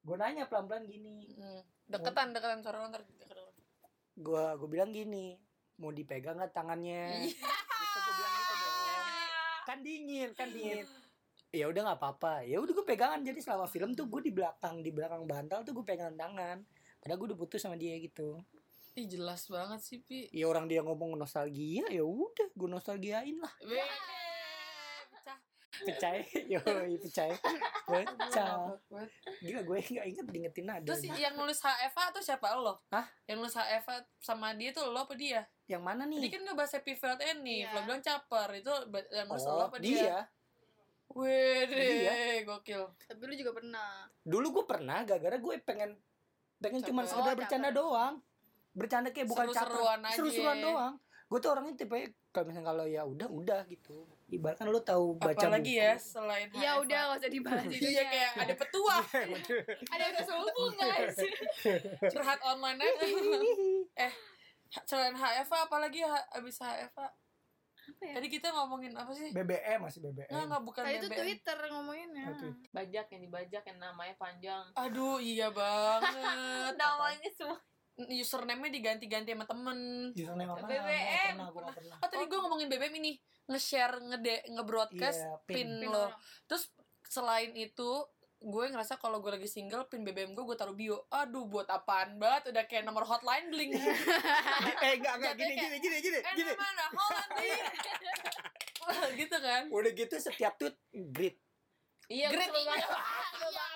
Gue 0.00 0.14
nanya 0.14 0.46
pelan-pelan 0.46 0.86
gini. 0.86 1.34
Hmm. 1.34 1.66
Deketan, 1.84 2.30
deketan 2.30 2.62
lo 2.62 2.86
ntar. 2.86 3.02
Gue 4.14 4.44
gue 4.54 4.68
bilang 4.70 4.94
gini, 4.94 5.34
mau 5.76 5.90
dipegang 5.90 6.38
nggak 6.38 6.54
tangannya? 6.54 7.26
Iya. 7.26 7.34
Gitu 7.34 7.98
gue 7.98 8.14
bilang 8.14 8.34
gitu 8.38 8.54
dong. 8.54 9.02
Kan 9.66 9.78
dingin, 9.80 10.30
kan 10.30 10.48
dingin. 10.48 10.86
Ya 11.54 11.70
udah 11.70 11.80
nggak 11.86 11.98
apa-apa. 11.98 12.42
Ya 12.42 12.58
udah 12.58 12.72
gue 12.72 12.82
pegangan. 12.82 13.22
Jadi 13.22 13.38
selama 13.38 13.64
film 13.64 13.94
tuh 13.94 14.10
gue 14.10 14.20
di 14.20 14.32
belakang, 14.32 14.82
di 14.82 14.90
belakang 14.90 15.22
bantal 15.22 15.62
tuh 15.62 15.70
gue 15.72 15.84
pegangan 15.86 16.18
tangan. 16.18 16.58
Padahal 16.98 17.16
gue 17.16 17.28
udah 17.30 17.38
putus 17.38 17.62
sama 17.62 17.78
dia 17.78 17.94
gitu. 17.96 18.42
Ih 18.94 19.06
jelas 19.06 19.46
banget 19.46 19.80
sih 19.80 19.98
Pi. 20.00 20.26
Ya 20.30 20.46
orang 20.46 20.66
dia 20.66 20.78
ngomong 20.78 21.14
nostalgia, 21.14 21.82
ya 21.88 22.02
udah 22.02 22.46
gue 22.48 22.68
nostalgiain 22.68 23.38
lah. 23.38 23.50
Weh, 23.60 23.82
pecah. 25.10 25.38
Pecah, 25.82 26.10
yo 26.54 26.58
pecah, 27.02 27.26
pecah. 27.84 28.70
Gila 29.42 29.60
gue 29.62 29.76
nggak 29.82 30.06
inget 30.06 30.26
diingetin 30.30 30.66
ada. 30.70 30.86
Terus 30.86 31.10
yang 31.10 31.34
nulis 31.34 31.58
HFA 31.58 32.14
tuh 32.14 32.22
siapa 32.22 32.54
lo? 32.54 32.86
Hah? 32.94 33.02
Yang 33.26 33.36
nulis 33.42 33.54
HFA 33.54 33.94
sama 34.18 34.54
dia 34.54 34.70
tuh 34.70 34.86
lo 34.86 35.02
apa 35.02 35.18
dia? 35.18 35.42
Yang 35.66 35.82
mana 35.82 36.06
Tadi 36.06 36.14
nih? 36.14 36.30
kan 36.30 36.40
ngebahas 36.46 36.72
Happy 36.78 36.94
Valentine 36.94 37.38
nih, 37.42 37.58
Iya. 37.58 37.68
Flo 37.68 37.80
bilang 37.82 38.02
caper 38.04 38.48
Itu 38.54 38.72
yang 39.10 39.26
nulis 39.26 39.42
lo 39.42 39.52
Oh, 39.52 39.66
apa 39.66 39.76
dia? 39.82 39.90
dia. 39.90 40.18
Wede, 41.14 41.86
gokil. 42.42 42.82
Tapi 43.00 43.22
lu 43.22 43.34
juga 43.34 43.52
pernah. 43.52 43.88
Dulu 44.20 44.46
gue 44.52 44.64
pernah, 44.64 45.02
gara-gara 45.02 45.36
gue 45.36 45.54
pengen 45.60 45.94
pengen 46.56 46.80
cuma 46.82 47.04
sekedar 47.04 47.32
Oh, 47.32 47.38
bercanda 47.38 47.68
caper. 47.68 47.78
doang. 47.80 48.14
Bercanda 48.72 49.08
kayak 49.08 49.26
bukan 49.26 49.46
Seru-seruan 49.48 49.98
caper, 50.00 50.12
seru-seruan 50.12 50.58
doang. 50.60 50.94
Gue 51.24 51.38
tuh 51.38 51.50
orangnya 51.50 51.74
tipe 51.76 51.98
kalau 52.28 52.46
misalnya 52.46 52.68
kalau 52.68 52.84
ya 52.84 53.02
udah 53.02 53.28
udah 53.28 53.60
gitu. 53.64 54.04
Ibaratkan 54.26 54.66
lu 54.66 54.80
tahu 54.80 55.14
baca 55.14 55.38
Apalagi 55.38 55.72
buku. 55.72 55.80
ya 55.80 55.92
selain 55.94 56.48
ya 56.52 56.70
udah 56.76 57.00
gak 57.06 57.16
usah 57.16 57.30
dibahas 57.30 57.64
itu 57.70 57.86
Iya 57.86 58.02
kayak 58.04 58.30
ada 58.36 58.54
petua. 58.56 58.96
Ada 59.94 60.02
yang 60.04 60.16
selubung 60.20 60.72
guys. 60.74 61.16
Curhat 62.12 62.40
online 62.42 62.78
aja. 62.78 63.06
Eh 63.96 64.12
Selain 64.82 65.14
HFA 65.14 65.58
apalagi 65.62 66.02
ha- 66.02 66.26
abis 66.34 66.58
HFA 66.58 67.06
apa 67.94 68.02
ya 68.10 68.14
Tadi 68.18 68.28
kita 68.28 68.48
ngomongin 68.50 68.92
apa 68.98 69.12
sih? 69.14 69.30
BBM 69.30 69.78
masih 69.86 70.00
BBM. 70.02 70.28
Nggak, 70.28 70.44
nggak 70.50 70.62
bukan 70.66 70.82
itu 70.90 71.06
BBM. 71.06 71.18
Twitter 71.22 71.58
ngomonginnya. 71.70 72.24
Oke. 72.34 72.48
Bajak 72.74 73.06
yang 73.14 73.22
dibajak 73.22 73.62
yang 73.70 73.78
namanya 73.78 74.14
panjang. 74.18 74.64
Aduh, 74.74 75.16
iya 75.22 75.48
banget. 75.54 76.14
Namanya 76.82 77.30
semua. 77.32 77.58
Username-nya 77.94 78.74
diganti-ganti 78.74 79.30
sama 79.30 79.46
temen. 79.46 79.78
Username 80.18 80.50
apa? 80.50 80.66
BBM. 80.66 81.34
Pernah, 81.38 81.46
nggak 81.46 81.74
pernah. 81.78 81.96
Oh, 82.02 82.08
tadi 82.10 82.24
gue 82.26 82.38
ngomongin 82.42 82.66
BBM 82.66 82.94
ini. 82.98 83.12
Nge-share, 83.46 83.96
ngede, 84.02 84.36
nge-broadcast 84.50 85.20
Iya, 85.22 85.38
pin, 85.46 85.68
pin. 85.78 85.86
Pin 85.86 85.92
lo. 85.94 86.10
Terus 86.50 86.74
selain 87.06 87.54
itu, 87.54 87.90
gue 88.44 88.64
ngerasa 88.68 89.00
kalau 89.00 89.18
gue 89.18 89.32
lagi 89.32 89.48
single, 89.48 89.88
pin 89.88 90.04
BBM 90.04 90.32
gue 90.32 90.44
gue 90.44 90.52
taruh 90.52 90.72
bio. 90.72 91.08
Aduh, 91.08 91.44
buat 91.44 91.64
apaan 91.66 92.16
banget? 92.16 92.52
Udah 92.52 92.64
kayak 92.64 92.84
nomor 92.84 93.02
hotline 93.02 93.48
bling. 93.48 93.72
eh 94.84 94.92
enggak 94.94 95.14
enggak 95.16 95.34
gini 95.34 95.54
gini 95.56 95.76
gini 95.80 95.96
gini 95.98 96.18
eh, 96.18 96.34
gini. 96.34 96.52
mana? 96.52 96.84
Holland 98.84 99.16
gitu 99.16 99.36
kan? 99.38 99.62
Udah 99.68 99.90
gitu 99.90 100.14
setiap 100.18 100.54
tweet 100.54 100.76
grid. 100.92 101.36
Iya, 102.04 102.28
Grid 102.28 102.52
banget. 102.52 102.84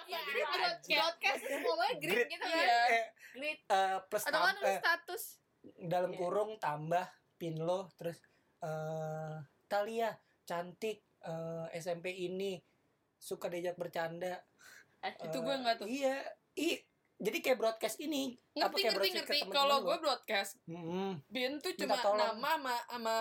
Iya, 0.04 0.20
Grid 0.22 0.48
aja. 0.52 0.96
broadcast 1.00 1.42
ngomongnya 1.48 1.92
grid 1.96 2.12
Grid. 2.12 2.28
gitu 2.28 2.44
kan. 2.44 2.60
Iya. 2.60 2.76
Eh, 2.92 3.06
Grid. 3.32 3.58
eh, 3.66 3.96
plus 4.04 4.22
Atau 4.22 4.40
kan 4.42 4.56
eh, 4.60 4.78
status. 4.78 5.22
dalam 5.80 6.12
Iya. 6.12 6.18
kurung 6.20 6.50
tambah 6.60 7.08
pin 7.34 7.56
lo 7.56 7.88
terus 7.96 8.20
eh 8.60 9.36
Talia 9.64 10.12
cantik 10.44 11.00
eh, 11.18 11.66
SMP 11.74 12.12
ini 12.12 12.60
suka 13.16 13.48
diajak 13.48 13.80
bercanda. 13.80 14.44
Itu 15.00 15.28
Eh, 15.32 15.42
gue 15.42 15.54
nggak 15.56 15.76
tuh. 15.76 15.86
Iya. 15.86 16.16
I, 16.54 16.68
jadi 17.16 17.38
kayak 17.40 17.58
broadcast 17.58 17.98
ini. 17.98 18.34
apa 18.52 18.68
Ngerti, 18.68 18.78
kayak 18.80 18.92
ngerti, 18.94 19.08
ngerti. 19.12 19.38
Kalau 19.48 19.76
gue 19.80 19.96
broadcast, 19.96 20.58
Mm-mm. 20.64 21.22
pin 21.24 21.58
tuh 21.58 21.74
cuma 21.74 21.94
nama 21.94 22.34
sama 22.52 22.74
sama 22.84 23.16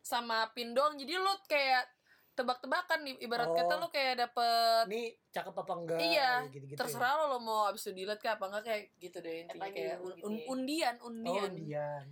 sama 0.00 0.38
pin 0.50 0.70
doang. 0.70 0.94
Jadi 0.94 1.14
lo 1.14 1.34
kayak 1.44 1.86
tebak-tebakan 2.32 3.02
nih 3.02 3.14
ibarat 3.20 3.46
Oh. 3.46 3.54
kata 3.56 3.74
lo 3.76 3.88
kayak 3.88 4.14
dapet 4.16 4.84
Ini 4.86 5.02
cakep 5.28 5.54
apa 5.56 5.72
enggak? 5.76 5.98
Iya, 6.00 6.30
gitu-gitu. 6.48 6.78
terserah 6.78 7.12
lo 7.16 7.24
lo 7.28 7.38
mau 7.40 7.66
abis 7.66 7.82
itu 7.84 7.94
dilihat 7.96 8.18
kayak 8.18 8.38
apa 8.38 8.46
enggak 8.46 8.64
kayak 8.64 8.82
gitu 8.96 9.18
deh 9.18 9.36
intinya 9.42 9.64
Lagi 9.64 9.74
kayak 9.74 9.90
gitu 9.90 10.02
un- 10.04 10.14
ya. 10.14 10.22
un- 10.22 10.44
undian 10.48 10.94
Oh, 10.96 11.10
undian 11.10 11.50
Dian. 11.52 12.06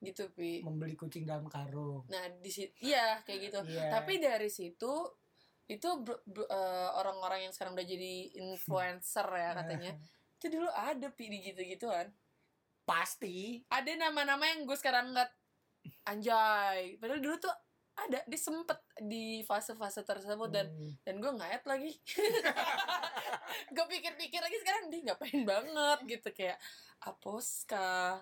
gitu 0.00 0.30
pi 0.30 0.62
Membeli 0.62 0.94
kucing 0.94 1.26
dalam 1.26 1.46
karung. 1.48 2.06
nah 2.06 2.22
di 2.32 2.46
situ 2.48 2.70
iya 2.80 3.18
kayak 3.20 3.40
gitu 3.44 3.58
Iya. 3.66 3.90
tapi 3.90 4.18
dari 4.20 4.46
situ 4.46 4.94
itu 5.64 5.88
eh, 6.44 6.88
orang-orang 6.92 7.48
yang 7.48 7.52
sekarang 7.56 7.72
udah 7.72 7.86
jadi 7.88 8.14
influencer 8.36 9.24
ya 9.24 9.50
katanya. 9.56 9.92
Itu 10.36 10.60
dulu 10.60 10.68
ada 10.68 11.08
pi 11.08 11.32
di 11.32 11.40
gitu 11.40 11.64
gituan 11.64 12.12
pasti. 12.84 13.64
Ada 13.72 13.96
nama-nama 13.96 14.44
yang 14.44 14.68
gue 14.68 14.76
sekarang 14.76 15.16
ngeliat 15.16 15.32
anjay. 16.04 17.00
Padahal 17.00 17.20
dulu 17.24 17.36
tuh 17.40 17.54
ada 17.94 18.20
dia 18.26 18.40
sempet 18.40 18.76
di 19.00 19.40
fase-fase 19.46 20.04
tersebut 20.04 20.50
dan 20.50 20.66
Hmm. 20.68 20.92
dan 21.00 21.14
gue 21.16 21.32
ngayat 21.32 21.64
lagi. 21.64 21.94
Gue 23.70 23.86
pikir-pikir 23.86 24.42
lagi 24.42 24.58
sekarang 24.58 24.90
dia 24.90 25.00
ngapain 25.06 25.46
banget? 25.46 25.98
Gitu 26.10 26.28
kayak 26.34 26.58
aposka 27.06 28.18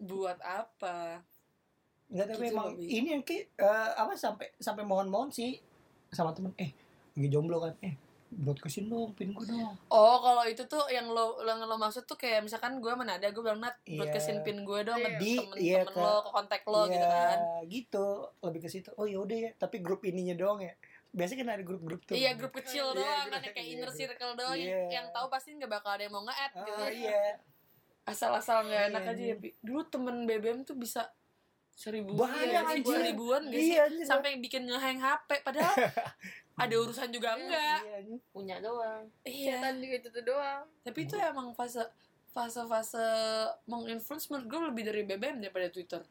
buat 0.00 0.40
apa? 0.40 1.20
Enggak 2.08 2.26
tapi 2.32 2.48
Gitu 2.48 2.54
emang 2.56 2.68
ini 2.80 3.08
yang 3.14 3.22
ki 3.22 3.52
eh, 3.54 3.90
apa 4.00 4.16
sampai 4.16 4.48
sampai 4.56 4.82
mohon-mohon 4.82 5.28
sih 5.28 5.60
sama 6.10 6.30
temen 6.30 6.52
eh 6.56 6.70
lagi 7.12 7.28
jomblo 7.28 7.58
kan? 7.60 7.74
Eh 7.80 7.94
broadcastin 8.30 8.86
dong 8.86 9.10
pin 9.12 9.30
gue 9.30 9.42
dong. 9.42 9.74
Oh 9.88 10.16
kalau 10.18 10.44
itu 10.44 10.62
tuh 10.64 10.86
yang 10.86 11.06
lo 11.06 11.42
yang 11.42 11.58
lo 11.60 11.74
maksud 11.76 12.04
tuh 12.04 12.14
kayak 12.14 12.40
misalkan 12.40 12.78
gue 12.78 12.92
mana 12.92 13.16
ada 13.16 13.26
gue 13.26 13.38
bilang 13.38 13.58
nat 13.58 13.74
Iya. 13.84 13.96
broadcastin 13.96 14.38
pin 14.40 14.62
gue 14.62 14.80
dong 14.80 14.94
Iya. 14.96 15.06
ke 15.08 15.10
Di- 15.16 15.34
temen-temen 15.36 15.58
iya, 15.58 15.80
ke- 15.82 15.94
lo 15.96 16.14
ke 16.20 16.30
kontak 16.30 16.62
lo 16.64 16.82
gitu 16.84 16.94
Iya, 16.96 17.10
kan. 17.10 17.38
gitu. 17.66 18.06
Lebih 18.40 18.60
ke 18.60 18.68
situ 18.68 18.90
oh 18.92 19.04
yaudah 19.04 19.38
ya 19.40 19.50
tapi 19.56 19.76
grup 19.78 20.02
ininya 20.04 20.34
doang 20.36 20.60
ya. 20.60 20.74
Biasanya 21.10 21.38
kan 21.40 21.50
ada 21.52 21.64
grup-grup 21.64 22.00
tuh. 22.04 22.14
Iya 22.14 22.30
grup 22.34 22.54
kecil 22.54 22.86
Iya, 22.86 22.96
doang 22.96 23.22
grup- 23.24 23.34
kan 23.34 23.40
kayak 23.44 23.58
iya, 23.58 23.74
inner 23.76 23.90
circle 23.90 24.32
doang 24.32 24.54
Iya. 24.56 24.78
yang 24.92 25.06
tahu 25.10 25.26
pasti 25.26 25.50
nggak 25.52 25.70
bakal 25.72 25.90
ada 25.90 26.02
yang 26.04 26.12
mau 26.12 26.22
nge-add 26.22 26.52
ah, 26.52 26.62
gitu. 26.64 26.82
iya. 27.00 27.22
Asal-asal 28.02 28.62
nggak 28.64 28.78
Iya, 28.80 28.90
enak 28.90 29.02
aja 29.04 29.22
iya. 29.24 29.34
ya 29.36 29.50
dulu 29.60 29.80
temen 29.84 30.16
BBM 30.24 30.62
tuh 30.62 30.74
bisa 30.74 31.10
seribu 31.80 32.12
Banyak, 32.12 32.44
iya, 32.44 32.60
seribuan 32.84 33.42
gak 33.48 33.56
sih 33.56 33.72
iya 33.72 33.88
anjir. 33.88 34.04
sampai 34.04 34.36
bikin 34.36 34.68
ngehang 34.68 35.00
HP 35.00 35.40
padahal 35.40 35.72
ada 36.62 36.74
urusan 36.76 37.08
juga 37.08 37.40
enggak 37.40 37.80
iya, 37.80 37.96
anjir. 38.04 38.20
Punya 38.36 38.56
doang. 38.60 39.08
iya 39.24 39.56
Chatan 39.56 39.80
juga 39.80 39.94
itu 39.96 40.08
tuh 40.12 40.24
doang. 40.28 40.62
tapi 40.84 40.98
itu 41.08 41.16
emang 41.16 41.56
fase 41.56 41.80
fase 42.30 42.60
fase 42.68 43.06
menginfluence 43.64 44.28
menurut 44.28 44.46
gue 44.46 44.60
lebih 44.68 44.82
dari 44.92 45.02
BBM 45.08 45.40
daripada 45.40 45.72
Twitter 45.72 46.04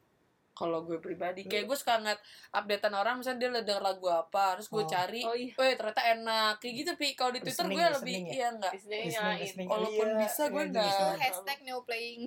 kalau 0.60 0.84
gue 0.84 1.00
pribadi 1.00 1.48
kayak 1.48 1.64
gue 1.64 1.74
suka 1.74 1.96
ngeliat 1.96 2.20
updatean 2.52 2.92
orang 2.92 3.16
misalnya 3.16 3.40
dia 3.40 3.64
denger 3.64 3.80
lagu 3.82 4.04
apa 4.06 4.54
terus 4.54 4.68
gue 4.68 4.78
Oh. 4.78 4.90
cari 4.90 5.22
Oh 5.22 5.32
iya. 5.32 5.56
Weh 5.56 5.74
ternyata 5.74 6.04
enak 6.04 6.52
kayak 6.58 6.74
gitu 6.76 6.92
pi 6.94 7.08
kalau 7.14 7.32
di 7.32 7.40
Twitter 7.40 7.64
Listening, 7.64 7.80
gue 7.80 7.88
lebih 7.96 8.16
ya? 8.18 8.28
iya 8.30 8.48
enggak. 8.52 8.74
Walaupun 9.66 10.06
Iya, 10.06 10.20
bisa, 10.20 10.44
gue 10.46 10.58
iya, 10.58 10.68
nggak- 10.70 10.84
bisa. 10.86 11.00
Oh. 11.02 11.16
Hashtag 11.18 11.58
no 11.64 11.76
playing. 11.82 12.22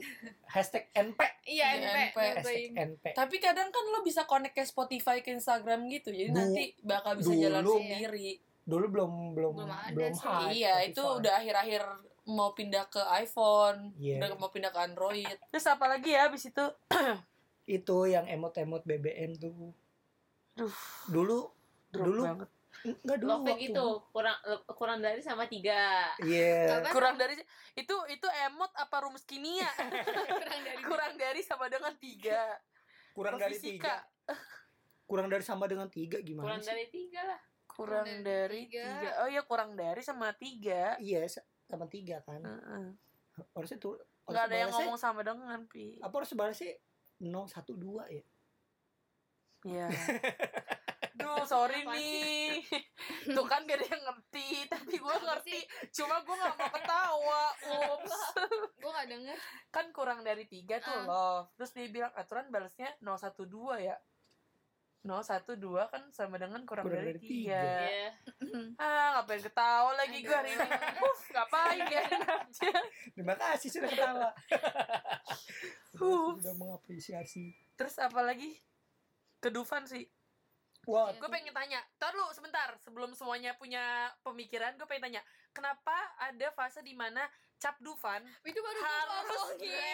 hashtag 0.47 0.85
NP 0.95 1.21
Iya, 1.45 1.67
Iya, 1.67 1.67
NP, 1.77 1.85
NP. 1.93 2.17
no 2.17 2.23
hashtag 2.23 2.43
playing. 2.43 2.73
NP 2.75 3.05
tapi 3.12 3.37
kadang 3.39 3.69
kan 3.69 3.85
lo 3.87 4.01
bisa 4.01 4.23
connect 4.25 4.55
ke 4.55 4.65
Spotify 4.65 5.17
ke 5.19 5.31
Instagram 5.31 5.85
gitu 5.87 6.09
jadi 6.09 6.29
Du- 6.29 6.39
nanti 6.39 6.73
bakal 6.81 7.12
bisa 7.15 7.29
dulu. 7.29 7.43
jalan 7.43 7.61
Iya. 7.61 7.73
sendiri 7.75 8.31
dulu 8.62 8.87
belum 8.89 9.12
belum 9.35 9.53
Belum 9.57 9.69
ada 9.69 9.91
belum 9.91 10.12
iya 10.51 10.81
itu 10.83 10.97
Spotify. 10.97 11.19
udah 11.19 11.33
akhir-akhir 11.37 11.83
mau 12.25 12.51
pindah 12.53 12.85
ke 12.87 13.03
iPhone 13.19 13.91
Iya. 13.97 14.17
udah 14.17 14.29
mau 14.37 14.49
pindah 14.49 14.71
ke 14.71 14.81
Android 14.81 15.27
terus 15.45 15.67
apa 15.67 15.85
lagi 15.87 16.11
ya 16.11 16.31
abis 16.31 16.47
itu 16.47 16.65
itu 17.64 17.97
yang 18.04 18.26
emot-emot 18.26 18.83
BBM 18.83 19.37
tuh. 19.37 19.71
Duh, 20.52 20.75
dulu 21.07 21.49
drop 21.88 22.07
dulu 22.07 22.23
banget. 22.25 22.50
enggak 22.83 23.19
dulu 23.19 23.31
Love 23.31 23.45
waktu. 23.47 23.62
gitu, 23.62 23.87
kurang 24.11 24.38
kurang 24.71 24.99
dari 24.99 25.21
sama 25.21 25.45
tiga. 25.47 26.09
iya. 26.21 26.81
Apa? 26.81 26.88
kurang 26.90 27.14
dari 27.14 27.37
itu 27.75 27.95
itu 28.09 28.26
emot 28.42 28.73
apa 28.75 28.97
rumus 28.99 29.23
kimia 29.23 29.69
Kurang 30.33 30.61
dari 30.62 30.81
kurang 30.83 31.14
dari 31.14 31.40
sama 31.40 31.69
dengan 31.69 31.92
tiga. 31.95 32.42
Kurang 33.12 33.37
dari 33.37 33.57
tiga. 33.57 34.00
Kurang 35.04 35.28
dari 35.28 35.42
sama 35.42 35.64
dengan 35.66 35.87
tiga 35.87 36.19
gimana 36.19 36.49
Kurang 36.49 36.61
sih? 36.61 36.69
dari 36.69 36.87
tiga 36.88 37.21
lah. 37.23 37.40
kurang 37.66 38.04
Kurang 38.04 38.21
dari 38.21 38.25
dari 38.25 38.61
tiga. 38.66 38.85
tiga. 38.90 39.11
Oh 39.19 39.28
ya 39.31 39.42
kurang 39.42 39.71
dari 39.73 40.00
sama 40.00 40.26
tiga. 40.33 40.83
Iya 40.99 41.21
sa- 41.26 41.47
sama 41.66 41.85
tiga 41.87 42.21
kan. 42.21 42.40
Heeh. 42.40 42.85
harusnya 43.52 43.78
tuh 43.78 43.97
nggak 44.23 44.28
harusnya 44.28 44.45
ada 44.45 44.57
yang 44.59 44.71
ngomong 44.71 44.99
sama 44.99 45.21
dengan 45.21 45.61
pi. 45.66 45.97
Apa 45.99 46.14
harus 46.19 46.33
balasnya 46.33 46.73
nol 47.23 47.47
satu 47.47 47.75
dua 47.75 48.07
ya 48.09 48.23
Iya. 49.62 49.87
Duh, 51.14 51.45
sorry 51.47 51.87
Apaan 51.87 51.95
nih. 51.95 52.67
Tuh 53.31 53.47
kan 53.47 53.62
gak 53.62 53.79
ada 53.79 53.87
yang 53.87 54.02
ngerti, 54.02 54.67
tapi 54.67 54.99
gue 54.99 55.17
ngerti. 55.23 55.59
Cuma 55.95 56.19
gue 56.19 56.35
gak 56.35 56.57
mau 56.57 56.67
ketawa. 56.67 57.43
Ups. 57.95 58.17
Gue 58.75 58.91
gak 58.91 59.07
denger. 59.07 59.38
Kan 59.71 59.95
kurang 59.95 60.26
dari 60.26 60.50
tiga 60.50 60.83
tuh 60.83 60.91
Ah. 60.91 61.07
love. 61.07 61.47
Terus 61.55 61.71
dia 61.76 61.87
bilang 61.93 62.11
aturan 62.17 62.50
balasnya 62.50 62.91
012 62.99 63.38
ya. 63.79 63.95
012 65.02 65.59
kan 65.88 66.02
sama 66.09 66.38
dengan 66.38 66.62
kurang, 66.62 66.87
Kurang 66.87 67.02
dari 67.02 67.18
tiga. 67.18 67.59
Iya. 67.85 68.11
Ah, 68.78 69.18
ngapain 69.18 69.40
ketawa 69.40 69.90
lagi 69.94 70.21
gue 70.21 70.30
hari 70.30 70.52
ini. 70.52 70.68
Uf, 71.00 71.21
ngapain 71.28 71.82
aja. 71.88 72.02
terima 73.11 73.35
kasih 73.35 73.68
sudah 73.68 73.90
ketawa 73.90 74.30
Huh. 75.92 76.35
sudah 76.38 76.54
mengapresiasi 76.54 77.52
Terus 77.75 77.99
apa 77.99 78.23
lagi? 78.23 78.56
Kedufan 79.38 79.85
sih. 79.85 80.06
wah 80.82 81.11
gue 81.11 81.28
pengen 81.28 81.50
tanya 81.52 81.78
tar 81.94 82.11
lu 82.11 82.26
sebentar 82.30 82.75
sebelum 82.76 83.14
semuanya 83.14 83.54
punya 83.54 83.82
pemikiran 84.21 84.75
gue 84.75 84.82
pengen 84.85 85.04
tanya 85.09 85.23
kenapa 85.52 85.94
ada 86.18 86.49
fase 86.50 86.80
di 86.80 86.92
mana 86.92 87.23
cap 87.56 87.78
dufan 87.78 88.25
Itu 88.42 88.59
baru 88.59 88.80
gua 88.80 89.04
harus 89.23 89.42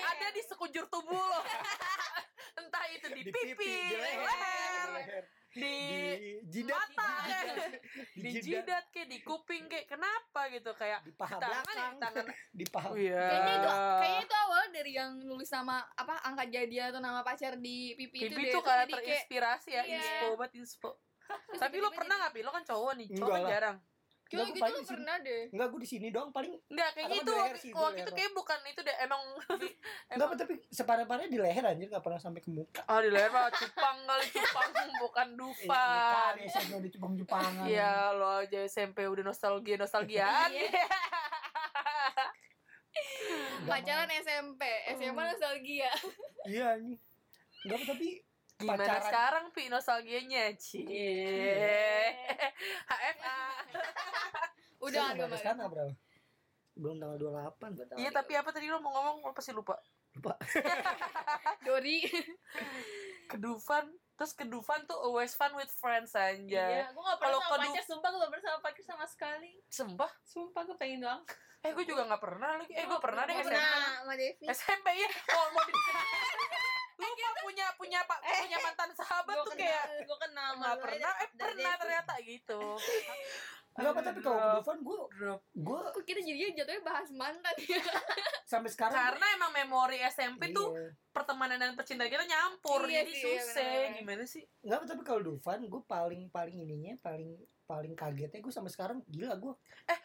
ada 0.06 0.26
di 0.32 0.42
sekujur 0.42 0.88
tubuh 0.88 1.20
lo? 1.20 1.40
Entah 2.58 2.84
itu 2.88 3.06
di, 3.12 3.22
pipi, 3.24 3.54
di 3.60 3.94
leher, 3.94 4.18
leher, 4.18 4.64
di 4.80 4.90
leher, 4.90 5.24
di, 5.48 5.74
di 6.42 6.60
jidat. 6.64 6.90
mata 6.90 7.10
kayak, 7.28 7.56
di 8.16 8.20
di 8.20 8.30
jidat, 8.32 8.64
jidat 8.64 8.84
kayak 8.88 9.08
di 9.08 9.18
kuping 9.20 9.64
kayak 9.68 9.86
kenapa 9.86 10.48
gitu? 10.48 10.70
Kayak 10.72 11.04
di 11.04 11.12
paha 11.12 11.36
di 11.36 11.42
tangan 11.44 11.62
belakang. 11.62 11.92
di 11.92 12.00
tangan. 12.00 12.24
Di 12.58 12.64
paha 12.66 12.90
iya. 12.96 13.20
Kayaknya 13.22 13.52
itu 13.54 13.68
kayaknya 13.70 14.22
itu 14.24 14.34
awal 14.38 14.62
dari 14.70 14.92
yang 14.92 15.10
nulis 15.20 15.50
nama 15.52 15.76
apa 15.92 16.14
angka 16.24 16.44
jadian 16.48 16.86
atau 16.90 17.00
nama 17.00 17.20
pacar 17.22 17.52
di 17.54 17.94
pipi, 17.94 18.18
itu 18.26 18.32
pipi 18.32 18.42
deh. 18.48 18.50
tuh 18.50 18.62
Terus 18.62 18.66
kayak 18.66 18.80
jadi 18.80 18.90
kayak 18.90 19.04
terinspirasi 19.04 19.70
ya 19.70 19.82
Iya. 19.84 19.94
inspo 19.94 20.26
banget 20.34 20.52
inspo. 20.56 20.90
Tapi 21.52 21.76
lo 21.78 21.88
pernah 21.92 22.16
jadi- 22.16 22.20
nggak 22.24 22.32
pi? 22.32 22.40
Lo 22.42 22.50
kan 22.50 22.64
cowok 22.64 22.92
nih 22.96 23.08
cowok 23.12 23.30
kan 23.30 23.42
jarang 23.46 23.76
Kayak 24.28 24.44
gitu 24.46 24.60
paling 24.60 24.84
pernah 24.84 25.16
deh. 25.18 25.42
enggak 25.48 25.66
gue 25.66 25.80
di 25.80 25.88
sini 25.88 26.06
doang 26.08 26.28
paling 26.28 26.52
Enggak, 26.68 26.90
kayaknya 26.92 27.08
Atau 27.10 27.16
itu 27.16 27.24
di 27.24 27.32
leher 27.34 27.48
waktu, 27.48 27.62
sih, 27.62 27.70
itu 27.98 28.10
kayak 28.12 28.32
bukan 28.32 28.58
itu 28.62 28.80
deh 28.82 28.96
emang 29.00 29.20
enggak 30.12 30.28
tapi 30.36 30.54
separah 30.68 31.04
parahnya 31.04 31.30
di 31.30 31.38
leher 31.38 31.64
anjir 31.64 31.86
enggak 31.86 32.02
pernah 32.02 32.20
sampai 32.20 32.38
ke 32.38 32.50
muka 32.50 32.84
Oh 32.84 33.00
di 33.00 33.08
leher 33.08 33.30
mah 33.30 33.48
cupang 33.48 33.98
kali 34.04 34.24
cupang 34.28 34.68
bukan 35.02 35.28
Eh, 35.28 35.36
dufan. 35.38 36.32
kali 36.36 36.42
SMP 36.46 36.72
di 36.78 36.90
Jepang 36.90 37.12
Jepangan 37.14 37.64
Iya 37.64 37.92
lo 38.12 38.28
aja 38.38 38.60
SMP 38.62 38.98
udah 39.02 39.24
nostalgia 39.24 39.76
nostalgiaan. 39.76 40.50
Iya. 40.50 40.84
Pacaran 43.60 44.10
SMP, 44.12 44.62
SMA 44.92 45.22
nostalgia. 45.24 45.90
iya 46.44 46.76
ini 46.76 46.96
enggak 47.60 47.80
tapi 47.86 48.20
Gimana 48.58 48.82
pacaran. 48.82 49.06
sekarang 49.06 49.44
Pi 49.54 49.70
nostalgianya? 49.70 50.50
Cie. 50.58 52.10
HFA. 52.90 53.38
Udah 54.84 55.14
harga 55.14 55.24
sekarang 55.38 55.58
tanggal 55.62 55.70
berapa? 55.70 55.94
Belum 56.78 56.96
tanggal 56.98 57.18
28 57.54 57.98
Iya 58.02 58.10
tapi 58.10 58.32
apa 58.34 58.50
tadi 58.50 58.66
lo 58.70 58.82
mau 58.82 58.90
ngomong 58.94 59.30
lo 59.30 59.34
pasti 59.34 59.54
lupa. 59.54 59.78
Dori. 61.66 62.02
Kedufan 63.30 63.86
terus 64.18 64.34
kedufan 64.34 64.82
tuh 64.90 64.98
always 64.98 65.38
fun 65.38 65.54
with 65.54 65.70
friends 65.78 66.18
aja. 66.18 66.42
Iya, 66.42 66.90
gue 66.90 67.02
gak 67.02 67.18
pernah 67.22 67.38
Kalau 67.38 67.62
sama 67.62 67.70
pacar, 67.70 67.84
sumpah 67.86 68.08
gue 68.10 68.18
gak 68.18 68.30
pernah 68.34 68.44
sama 68.50 68.60
pacar 68.66 68.82
sama 68.82 69.06
sekali 69.06 69.52
Sumpah. 69.70 70.10
Sumpah 70.26 70.62
gue 70.66 70.74
pengen 70.74 71.06
doang 71.06 71.22
Eh 71.58 71.70
gue 71.74 71.84
juga 71.86 72.06
nggak 72.06 72.22
pernah 72.22 72.50
lagi. 72.54 72.70
Eh 72.70 72.86
gue 72.86 73.00
pernah 73.02 73.22
deh 73.26 73.34
SMP. 73.34 73.50
pernah 73.50 73.66
sama 73.98 74.14
Devi. 74.14 74.44
SMP 74.46 74.86
ya. 74.94 75.10
Oh, 75.38 75.46
mau 75.54 75.62
di... 75.66 75.74
Lupa 76.98 77.30
punya 77.40 77.66
punya 77.72 77.98
pak 78.02 78.18
punya 78.20 78.58
mantan 78.58 78.90
sahabat 78.92 79.34
tuh 79.38 79.44
kenal, 79.48 79.60
kayak 79.60 79.84
gue 80.02 80.18
kenal 80.20 80.50
nggak 80.56 80.76
pernah 80.78 81.12
eh 81.16 81.28
pernah 81.32 81.74
ternyata 81.76 82.14
gitu. 82.20 82.60
Enggak 83.70 83.94
apa 83.94 84.00
tapi 84.02 84.18
kalau 84.18 84.38
kedufan 84.42 84.78
gue 84.82 84.98
gue 85.54 85.78
Kok 85.88 86.02
kita 86.02 86.18
jadinya 86.18 86.50
jatuhnya 86.52 86.82
bahas 86.82 87.08
mantan 87.10 87.54
ya? 87.60 87.78
sampai 88.50 88.66
sekarang 88.68 88.90
Karena 88.90 89.26
emang 89.32 89.52
memori 89.54 90.02
SMP 90.04 90.50
tuh 90.50 90.74
Iya. 90.74 90.90
pertemanan 91.08 91.56
dan 91.56 91.72
percintaan 91.72 92.10
kita 92.10 92.26
nyampur 92.26 92.82
Iya 92.82 93.06
jadi 93.06 93.12
iya 93.12 93.22
susah. 93.22 93.62
benar-benar. 93.62 93.94
gimana 93.94 94.22
sih? 94.24 94.42
Enggak 94.60 94.78
tapi 94.88 95.02
kalau 95.04 95.20
Dufan 95.22 95.62
gue 95.62 95.82
paling 95.84 96.26
paling 96.26 96.56
ininya 96.58 96.98
paling 96.98 97.38
paling 97.64 97.94
kagetnya 97.94 98.40
gue 98.40 98.50
sampai 98.50 98.72
sekarang 98.72 98.98
gila 99.06 99.38
gue 99.38 99.54
Eh, 99.86 100.00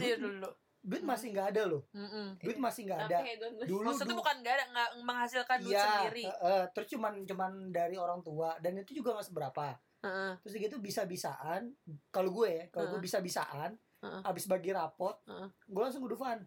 iya 0.00 0.16
duit, 0.16 0.40
dulu 0.40 0.50
duit 0.80 1.02
masih 1.02 1.28
nggak 1.30 1.48
ada 1.50 1.62
loh 1.66 1.82
Mm-mm. 1.90 2.40
duit 2.40 2.56
masih 2.56 2.82
nggak 2.84 3.00
ada 3.04 3.18
gue. 3.20 3.36
dulu 3.64 3.84
maksudnya 3.86 4.10
du- 4.10 4.18
bukan 4.18 4.36
gak 4.40 4.54
ada 4.54 4.64
nggak 4.66 4.88
menghasilkan 5.02 5.58
duit 5.60 5.72
iya 5.72 5.84
sendiri 5.84 6.24
eh, 6.24 6.36
eh, 6.42 6.64
terus 6.70 6.88
cuman 6.88 7.12
cuman 7.22 7.52
dari 7.68 7.94
orang 7.94 8.20
tua 8.20 8.56
dan 8.58 8.72
itu 8.76 8.94
juga 8.94 9.12
nggak 9.12 9.26
seberapa 9.26 9.76
Heeh. 10.00 10.32
terus 10.40 10.54
gitu 10.58 10.76
bisa 10.78 11.04
bisaan 11.04 11.76
kalau 12.08 12.30
gue 12.30 12.48
ya 12.50 12.64
kalau 12.68 12.88
gue 12.88 12.96
Heeh. 12.96 13.04
bisa 13.04 13.20
bisaan 13.20 13.76
Heeh. 14.00 14.20
abis 14.24 14.44
bagi 14.46 14.70
rapot 14.70 15.20
Heeh. 15.22 15.48
gue 15.62 15.80
langsung 15.80 16.00
ke 16.00 16.10
Dufan 16.10 16.40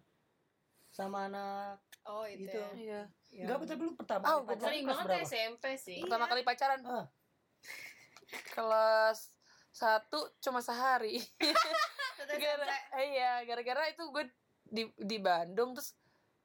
sama 0.88 1.26
anak 1.26 1.78
Oh 2.04 2.22
itu. 2.22 2.44
Itu. 2.44 2.58
ya. 2.76 3.00
iya 3.24 3.44
Enggak 3.44 3.56
apa 3.56 3.64
tapi 3.66 3.80
lu 3.80 3.92
pertama 3.94 4.22
Oh, 4.26 4.38
kali 4.40 4.46
pacaran 4.46 4.60
Sering 4.60 4.82
kelas 4.82 4.90
banget 4.92 5.06
berapa? 5.08 5.26
SMP 5.26 5.64
sih 5.76 5.98
pertama 6.00 6.24
kali 6.26 6.42
pacaran 6.42 6.80
Ah. 6.84 7.06
kelas 8.50 9.18
satu 9.70 10.18
cuma 10.38 10.60
sehari 10.60 11.18
gara 12.26 12.66
eh, 12.94 13.06
iya 13.10 13.32
gara-gara 13.44 13.82
itu 13.86 14.02
gue 14.06 14.24
di 14.64 14.82
di 14.94 15.16
Bandung 15.18 15.72
terus 15.72 15.92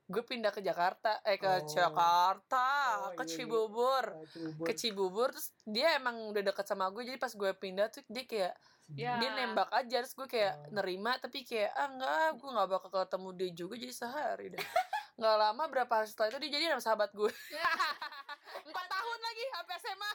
gue 0.03 0.21
pindah 0.21 0.50
ke 0.50 0.59
Jakarta 0.59 1.21
eh 1.21 1.36
ke 1.36 1.45
Oh. 1.45 1.62
Jakarta 1.63 2.65
Oh, 3.00 3.13
ke 3.13 3.21
iya, 3.21 3.25
iya. 3.25 3.36
Cibubur 3.36 4.05
Cibubur. 4.25 4.65
ke 4.65 4.74
Cibubur 4.74 5.27
terus 5.29 5.48
dia 5.63 5.93
emang 5.93 6.15
udah 6.27 6.41
deket 6.43 6.65
sama 6.65 6.89
gue 6.89 7.03
jadi 7.03 7.15
pas 7.15 7.31
gue 7.31 7.51
pindah 7.53 7.88
tuh 7.89 8.03
dia 8.05 8.25
kayak 8.25 8.55
Ya. 8.89 9.21
dia 9.21 9.29
nembak 9.29 9.69
aja 9.69 10.01
terus 10.01 10.13
gue 10.13 10.25
kayak 10.27 10.53
Oh. 10.65 10.74
nerima 10.74 11.13
tapi 11.15 11.45
kayak 11.45 11.69
ah 11.71 11.88
enggak 11.88 12.25
gue 12.36 12.50
nggak 12.50 12.69
bakal 12.71 12.89
ketemu 12.91 13.29
dia 13.31 13.50
juga 13.55 13.74
jadi 13.77 13.93
sehari 13.93 14.45
deh 14.50 14.65
nggak 15.13 15.36
lama 15.38 15.63
berapa 15.67 15.93
hari 15.93 16.07
setelah 16.07 16.29
itu 16.29 16.38
dia 16.41 16.51
jadi 16.51 16.65
sama 16.71 16.81
sahabat 16.83 17.09
gue 17.12 17.29
empat 18.69 18.85
tahun 18.88 19.19
lagi 19.19 19.43
sampai 19.49 19.75
SMA 19.77 20.11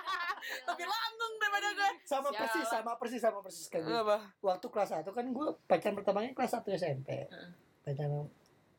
lebih 0.68 0.86
langgeng 0.86 1.34
daripada 1.36 1.68
gue. 1.70 1.90
Sama 2.02 2.28
persis 2.30 2.66
sama 2.66 2.92
persis 2.96 3.20
sama 3.20 3.38
persis 3.40 3.66
kayak 3.66 3.84
gue 3.84 3.98
apa? 4.00 4.18
Waktu 4.40 4.66
kelas 4.66 4.90
1 4.96 5.06
kan 5.08 5.26
gue 5.26 5.46
pacaran 5.64 5.94
pertamanya 5.94 6.30
kelas 6.32 6.52
1 6.56 6.66
SMP 6.72 7.08
Heeh. 7.22 7.50
pacaran 7.82 8.26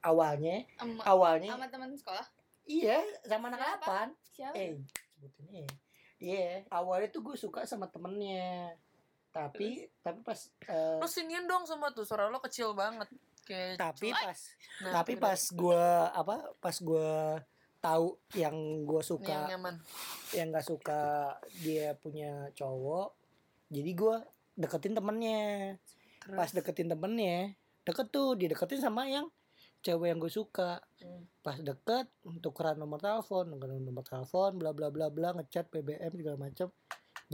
awalnya 0.01 0.65
Sama 0.75 1.01
awalnya 1.05 1.49
sama 1.51 1.67
teman 1.67 1.93
sekolah. 1.93 2.25
iya 2.63 2.97
sama 3.23 3.47
anak 3.47 3.59
delapan. 3.59 4.07
Siapa? 4.27 4.55
eh 4.55 4.71
sebutin 5.11 5.45
ya 5.51 5.67
iya 6.17 6.49
awalnya 6.69 7.09
tuh 7.09 7.21
gue 7.23 7.35
suka 7.35 7.63
sama 7.63 7.85
temennya. 7.85 8.73
Tapi 9.29 9.87
tapi 10.01 10.19
pas 10.21 10.39
eh, 10.65 10.99
lu 10.99 11.07
siniin 11.07 11.45
dong 11.45 11.63
semua 11.63 11.89
tuh 11.89 12.03
suara 12.03 12.27
lo 12.27 12.39
kecil 12.39 12.73
banget. 12.73 13.07
Kayak 13.41 13.79
tapi 13.79 14.11
pas 14.11 14.39
Nah, 14.81 14.91
tapi 14.93 15.13
pas 15.15 15.41
gue 15.41 15.85
apa 16.11 16.35
pas 16.57 16.75
gue 16.75 17.11
tahu 17.81 18.13
yang 18.37 18.53
gue 18.85 19.01
Nih, 19.01 19.03
yang 19.03 19.09
suka 19.09 19.35
nyaman. 19.49 19.75
yang 20.37 20.47
nggak 20.53 20.67
suka 20.69 21.01
dia 21.59 21.97
punya 21.97 22.47
cowok 22.53 23.17
jadi 23.71 23.91
gue 23.95 24.15
deketin 24.53 24.93
temennya. 24.93 25.75
Terus, 26.21 26.37
pas 26.37 26.49
deketin 26.53 26.87
temennya 26.91 27.57
deket 27.81 28.13
tuh 28.13 28.37
dideketin 28.37 28.77
sama 28.77 29.09
yang 29.09 29.25
cewek 29.81 30.13
yang 30.13 30.21
gue 30.21 30.29
suka. 30.29 30.77
Hmm. 31.01 31.25
pas 31.41 31.57
deket 31.57 32.05
tukeran 32.45 32.77
nomor 32.77 33.01
telepon 33.01 33.49
tukeran 33.49 33.81
nomor 33.81 34.05
telepon 34.05 34.61
bla 34.61 34.69
bla 34.77 34.93
bla 34.93 35.09
bla 35.09 35.33
ngechat 35.41 35.65
BBM 35.73 36.13
segala 36.13 36.37
macam 36.37 36.69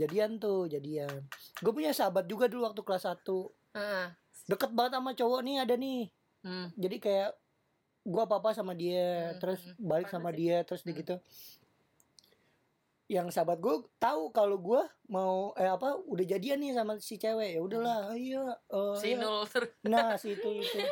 jadian 0.00 0.40
tuh 0.40 0.64
jadian. 0.64 1.28
Gue 1.60 1.72
punya 1.76 1.92
sahabat 1.92 2.24
juga 2.24 2.48
dulu 2.48 2.64
waktu 2.64 2.80
kelas 2.80 3.04
1 3.04 3.20
Heeh. 3.76 4.06
deket 4.48 4.70
banget 4.72 4.96
sama 4.96 5.12
cowok 5.12 5.40
nih 5.44 5.56
ada 5.60 5.74
nih. 5.76 6.08
Hmm. 6.38 6.70
jadi 6.78 6.96
kayak 7.02 7.30
gue 8.00 8.20
apa 8.20 8.34
apa 8.36 8.50
sama 8.52 8.72
dia 8.72 9.30
Hmm, 9.30 9.38
terus 9.38 9.60
hmm. 9.62 9.78
balik 9.80 10.08
sama 10.08 10.30
dia 10.30 10.62
terus 10.62 10.82
Hmm. 10.82 10.92
gitu 10.92 11.16
yang 13.08 13.28
sahabat 13.28 13.56
gue 13.56 13.72
tahu 13.96 14.28
kalau 14.30 14.56
gue 14.56 14.78
mau 15.06 15.50
eh 15.54 15.64
apa 15.66 15.96
udah 15.98 16.24
jadian 16.26 16.60
nih 16.60 16.72
sama 16.72 16.96
si 16.98 17.16
cewek 17.16 17.56
ya 17.56 17.60
udahlah 17.60 18.12
iya 18.12 18.44
eh, 18.66 18.94
si 18.96 19.08
iya. 19.10 19.24
Terus 19.48 19.70
nah 19.82 20.12
si 20.14 20.34
itu 20.34 20.48
itu 20.54 20.78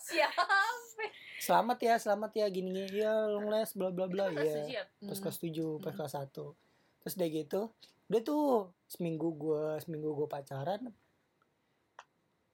Siapa? 0.00 0.44
selamat 1.38 1.78
ya 1.80 1.94
selamat 1.96 2.32
ya 2.34 2.46
gini 2.50 2.84
ya 2.90 3.24
long 3.24 3.48
les 3.48 3.70
bla 3.72 3.88
bla 3.88 4.04
bla 4.04 4.28
Kelas 4.28 4.44
ya 4.44 4.62
ya? 4.68 4.84
pas 5.00 5.16
Hmm. 5.16 5.22
kelas 5.22 5.38
tujuh 5.38 5.70
pas 5.78 5.88
Hmm. 5.88 5.96
kelas 5.96 6.12
satu 6.12 6.46
terus 7.00 7.14
udah 7.14 7.28
gitu 7.30 7.60
udah 8.04 8.20
tuh 8.20 8.46
seminggu 8.84 9.28
gue 9.32 9.64
seminggu 9.80 10.12
gue 10.14 10.26
pacaran 10.26 10.90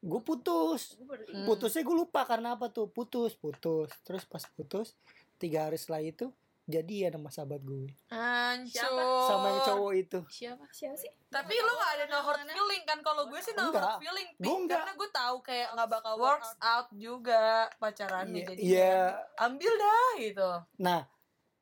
gue 0.05 0.21
putus 0.21 1.01
Hmm. 1.27 1.45
putusnya 1.45 1.81
gue 1.81 1.97
lupa 1.97 2.23
karena 2.23 2.55
apa 2.55 2.69
tuh 2.69 2.87
putus 2.87 3.33
putus 3.35 3.89
terus 4.03 4.23
pas 4.23 4.45
putus 4.51 4.93
tiga 5.37 5.65
hari 5.65 5.75
setelah 5.75 6.01
itu 6.01 6.29
jadi 6.65 6.95
ya 6.99 7.09
sama 7.11 7.29
sahabat 7.29 7.61
gue 7.61 7.89
hancur 8.09 9.05
sama 9.27 9.47
yang 9.47 9.61
cowok 9.65 9.93
itu 9.95 10.19
Siapa? 10.31 10.65
Siapa 10.71 10.97
sih? 10.97 11.11
tapi 11.27 11.55
lo 11.57 11.73
gak 11.75 11.93
ada 11.95 12.05
no 12.07 12.19
hurt 12.23 12.39
Mana? 12.39 12.53
feeling 12.53 12.83
kan 12.85 12.99
kalau 13.01 13.25
gue 13.27 13.37
sih 13.39 13.53
no 13.53 13.69
Enggak. 13.69 13.83
hurt 13.83 14.01
feeling. 14.01 14.29
Gue 14.39 14.57
enggak. 14.59 14.79
karena 14.79 14.93
gue 14.95 15.11
tahu 15.11 15.37
kayak 15.41 15.69
nggak 15.73 15.91
bakal 15.91 16.15
works 16.17 16.51
out 16.59 16.89
juga 16.91 17.45
pacarannya 17.75 18.33
Iya, 18.39 18.47
jadi 18.47 18.61
iya 18.61 18.97
ambil 19.39 19.73
dah 19.75 20.09
gitu 20.19 20.51
nah 20.79 21.01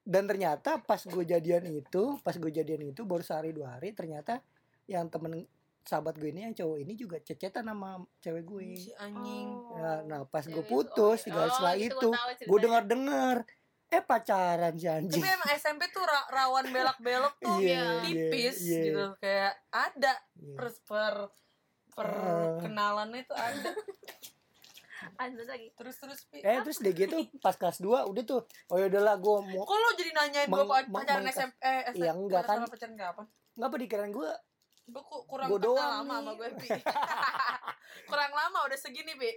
dan 0.03 0.25
ternyata 0.25 0.71
pas 0.81 0.99
gue 1.01 1.25
jadian 1.25 1.63
itu 1.69 2.03
pas 2.21 2.35
gue 2.35 2.51
jadian 2.53 2.83
itu 2.85 3.03
baru 3.03 3.23
sehari 3.23 3.51
dua 3.51 3.75
hari 3.75 3.91
ternyata 3.93 4.43
yang 4.85 5.07
temen 5.07 5.47
sahabat 5.83 6.15
gue 6.15 6.29
ini 6.29 6.41
yang 6.43 6.53
cowok 6.53 6.79
ini 6.79 6.93
juga 6.95 7.17
cecetan 7.19 7.65
sama 7.65 7.91
cewek 8.19 8.43
gue 8.43 8.63
si 8.73 8.91
anjing 8.97 9.49
Nah, 9.73 9.99
nah 10.03 10.21
pas 10.25 10.41
gue 10.41 10.53
Cewek 10.53 10.63
itu, 10.63 10.71
putus 10.71 11.19
oh, 11.19 11.25
tiga 11.25 11.39
hari 11.39 11.45
Oh, 11.45 11.53
setelah 11.53 11.75
itu 11.77 11.87
itu 11.93 12.09
tahu 12.09 12.31
gue 12.45 12.59
dengar 12.61 12.83
dengar 12.85 13.37
eh 13.89 14.01
pacaran 14.01 14.75
si 14.75 14.87
anjing 14.87 15.21
tapi 15.21 15.29
emang 15.29 15.51
SMP 15.53 15.83
tuh 15.89 16.01
ra- 16.03 16.29
rawan 16.31 16.65
belok-belok 16.67 17.35
tuh 17.39 17.59
Iya, 17.59 18.01
tipis 18.01 18.57
iya, 18.59 18.73
iya. 18.73 18.83
gitu 18.85 19.05
kayak 19.19 19.53
ada 19.69 20.13
Iya. 20.35 20.55
per 20.55 20.67
per 20.85 21.15
perkenalannya 21.93 23.23
tuh 23.23 23.37
ada 23.37 23.71
Ada 25.13 25.35
lagi. 25.45 25.67
terus 25.75 25.99
terus 25.99 26.21
Pi. 26.25 26.39
eh 26.41 26.63
terus 26.63 26.79
deh 26.79 26.95
gitu 26.95 27.11
pas 27.39 27.53
kelas 27.53 27.79
2 27.79 28.07
udah 28.07 28.23
tuh 28.23 28.41
oh 28.71 28.77
ya 28.79 28.87
udahlah 28.87 29.19
gue 29.19 29.35
mau 29.51 29.63
kok 29.63 29.75
lo 29.75 29.89
jadi 29.93 30.11
nanyain 30.15 30.47
gue 30.47 30.63
pacaran 30.89 31.27
SMP 31.27 31.59
eh 31.59 31.81
SMP 31.91 32.01
Iya, 32.01 32.13
enggak 32.15 32.43
kan. 32.45 32.59
pacaran 32.65 32.95
kapan 32.95 33.27
ngapa 33.53 33.77
dikirain 33.77 34.11
gue 34.11 34.31
gue 34.83 35.03
ku- 35.03 35.25
kurang 35.25 35.49
Gua 35.49 35.59
kenal 35.59 35.69
doang 35.73 35.91
lama 36.03 36.15
sama 36.19 36.33
gue 36.35 36.49
Pi 36.59 36.69
kurang 38.11 38.33
lama 38.33 38.59
udah 38.67 38.79
segini 38.79 39.15
Pi 39.15 39.31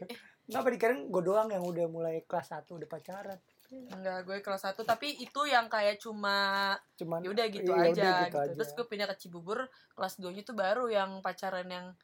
ngapa 0.45 0.67
dikirain 0.69 1.05
gue 1.05 1.21
doang 1.21 1.49
yang 1.49 1.61
udah 1.61 1.85
mulai 1.85 2.21
kelas 2.21 2.53
1 2.53 2.69
udah 2.69 2.85
pacaran? 2.85 3.39
Enggak 3.65 4.29
gue 4.29 4.37
kelas 4.39 4.61
1 4.61 4.77
tapi 4.85 5.17
itu 5.17 5.41
yang 5.45 5.65
kayak 5.65 5.97
cuma 5.97 6.73
cuman 6.95 7.25
ya 7.25 7.29
udah 7.33 7.45
gitu 7.49 7.71
iya, 7.73 7.89
aja 7.89 7.89
udah 7.89 8.19
gitu, 8.29 8.37
terus 8.53 8.69
gue 8.73 8.85
pindah 8.85 9.07
ke 9.09 9.17
Cibubur 9.17 9.65
kelas 9.93 10.21
2 10.21 10.29
nya 10.31 10.41
tuh 10.41 10.53
baru 10.53 10.85
yang 10.85 11.17
pacaran 11.19 11.65
yang 11.65 11.97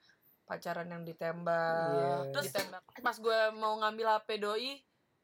pacaran 0.44 0.90
yang 0.90 1.06
ditembak 1.06 1.94
Iya. 1.94 2.34
terus 2.34 2.46
ditembak. 2.50 2.82
Pas 2.98 3.16
gue 3.16 3.40
mau 3.56 3.78
ngambil 3.78 4.08
HP 4.18 4.30
doi 4.38 4.74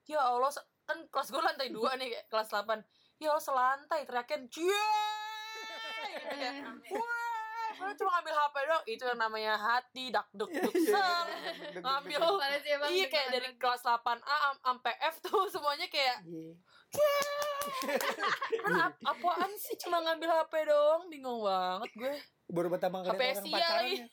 ya 0.05 0.21
Allah 0.21 0.53
kan 0.85 1.03
kelas 1.09 1.27
gue 1.27 1.41
lantai 1.41 1.67
2 1.67 1.81
nih 1.99 2.09
kelas 2.29 2.47
8 2.47 2.85
ya 3.17 3.33
Allah 3.33 3.43
selantai 3.43 4.05
teriakin 4.05 4.45
cie 4.47 4.63
gitu 5.57 5.77
kayak 6.31 6.53
wah 6.93 7.26
gue 7.77 7.91
cuma 7.95 8.09
ngambil 8.11 8.33
HP 8.35 8.55
doang 8.63 8.85
itu 8.85 9.03
yang 9.03 9.19
namanya 9.19 9.53
hati 9.53 10.09
dak 10.09 10.27
duk 10.31 10.49
duk 10.49 10.73
ser 10.75 11.25
ngambil. 11.75 12.19
Siapa? 12.57 12.85
iya 12.89 13.05
kayak 13.05 13.27
dari 13.31 13.49
kelas 13.55 13.81
8A 13.81 14.17
am- 14.43 14.59
sampai 14.59 14.93
F 14.99 15.15
tuh 15.19 15.45
semuanya 15.53 15.87
kayak 15.87 16.17
Iya. 16.23 16.53
"Ah, 18.63 18.87
ap- 18.87 19.01
apaan 19.05 19.51
sih 19.55 19.75
cuma 19.77 19.99
ngambil 19.99 20.29
HP 20.31 20.53
doang? 20.65 21.03
Bingung 21.07 21.39
banget 21.41 21.91
gue. 21.93 22.15
Baru 22.47 22.67
pertama 22.69 23.03
kali 23.03 23.11
lihat 23.11 23.35
orang 23.35 23.51
pacaran 23.51 23.83
ya. 23.91 24.05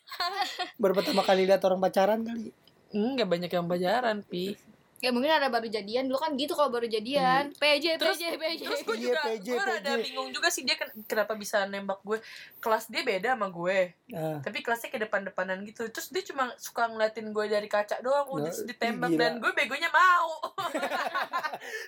baru 0.75 0.93
pertama 0.93 1.21
kali 1.23 1.41
lihat 1.45 1.61
orang 1.63 1.79
pacaran 1.79 2.19
kali. 2.21 2.45
Enggak 2.91 3.27
banyak 3.27 3.49
yang 3.49 3.65
pacaran 3.65 4.17
pi 4.21 4.55
ya 4.97 5.09
mungkin 5.09 5.27
ada 5.29 5.47
baru 5.47 5.67
jadian 5.67 6.05
dulu 6.05 6.17
kan 6.17 6.33
gitu 6.33 6.51
kalau 6.51 6.67
baru 6.69 6.87
jadian 6.87 7.51
PJ 7.53 7.95
Terus- 7.95 8.15
PJ 8.15 8.23
PJ 8.33 8.61
Terus 8.63 8.81
gue 8.81 8.95
Iya, 8.95 9.03
juga, 9.05 9.19
PJ, 9.23 9.47
gue 9.47 9.61
rada 9.61 9.91
PJ. 9.91 10.01
bingung 10.01 10.29
juga 10.31 10.47
sih 10.47 10.63
dia 10.63 10.73
ken- 10.73 10.95
kenapa 11.03 11.33
bisa 11.33 11.63
nembak 11.63 11.99
gue. 12.01 12.17
Kelas 12.57 12.87
dia 12.87 13.01
beda 13.01 13.29
sama 13.31 13.47
gue, 13.47 13.91
Ah. 14.09 14.39
tapi 14.39 14.59
kelasnya 14.59 14.89
kayak 14.89 15.03
depan-depanan 15.05 15.61
gitu. 15.63 15.85
Terus 15.85 16.09
dia 16.09 16.23
cuma 16.23 16.49
suka 16.55 16.87
ngeliatin 16.87 17.29
gue 17.29 17.45
dari 17.45 17.67
kaca 17.67 17.99
doang, 17.99 18.25
udah 18.31 18.49
Nah, 18.49 18.65
ditembak 18.65 19.09
gila. 19.09 19.19
dan 19.19 19.31
gue 19.37 19.51
begonya 19.53 19.89
mau. 19.89 20.29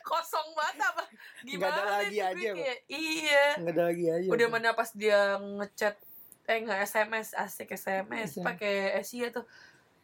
Kosong 0.04 0.50
banget 0.54 0.78
apa? 0.84 1.04
Gimana? 1.42 1.58
Nggak 1.58 1.74
ada 1.74 1.84
lagi 1.98 2.18
aja, 2.20 2.50
kayak, 2.54 2.78
Iya. 2.88 3.46
nggak 3.58 3.74
ada 3.74 3.84
lagi 3.86 4.06
aja 4.10 4.28
Udah 4.28 4.48
mana 4.48 4.70
pas 4.72 4.90
dia 4.92 5.20
ngechat 5.38 5.96
eh 6.46 6.60
nggak 6.60 6.80
SMS 6.82 7.34
asik 7.34 7.72
SMS 7.72 8.36
SMS. 8.36 8.42
pakai 8.42 8.76
Asia 8.96 9.28
tuh. 9.30 9.44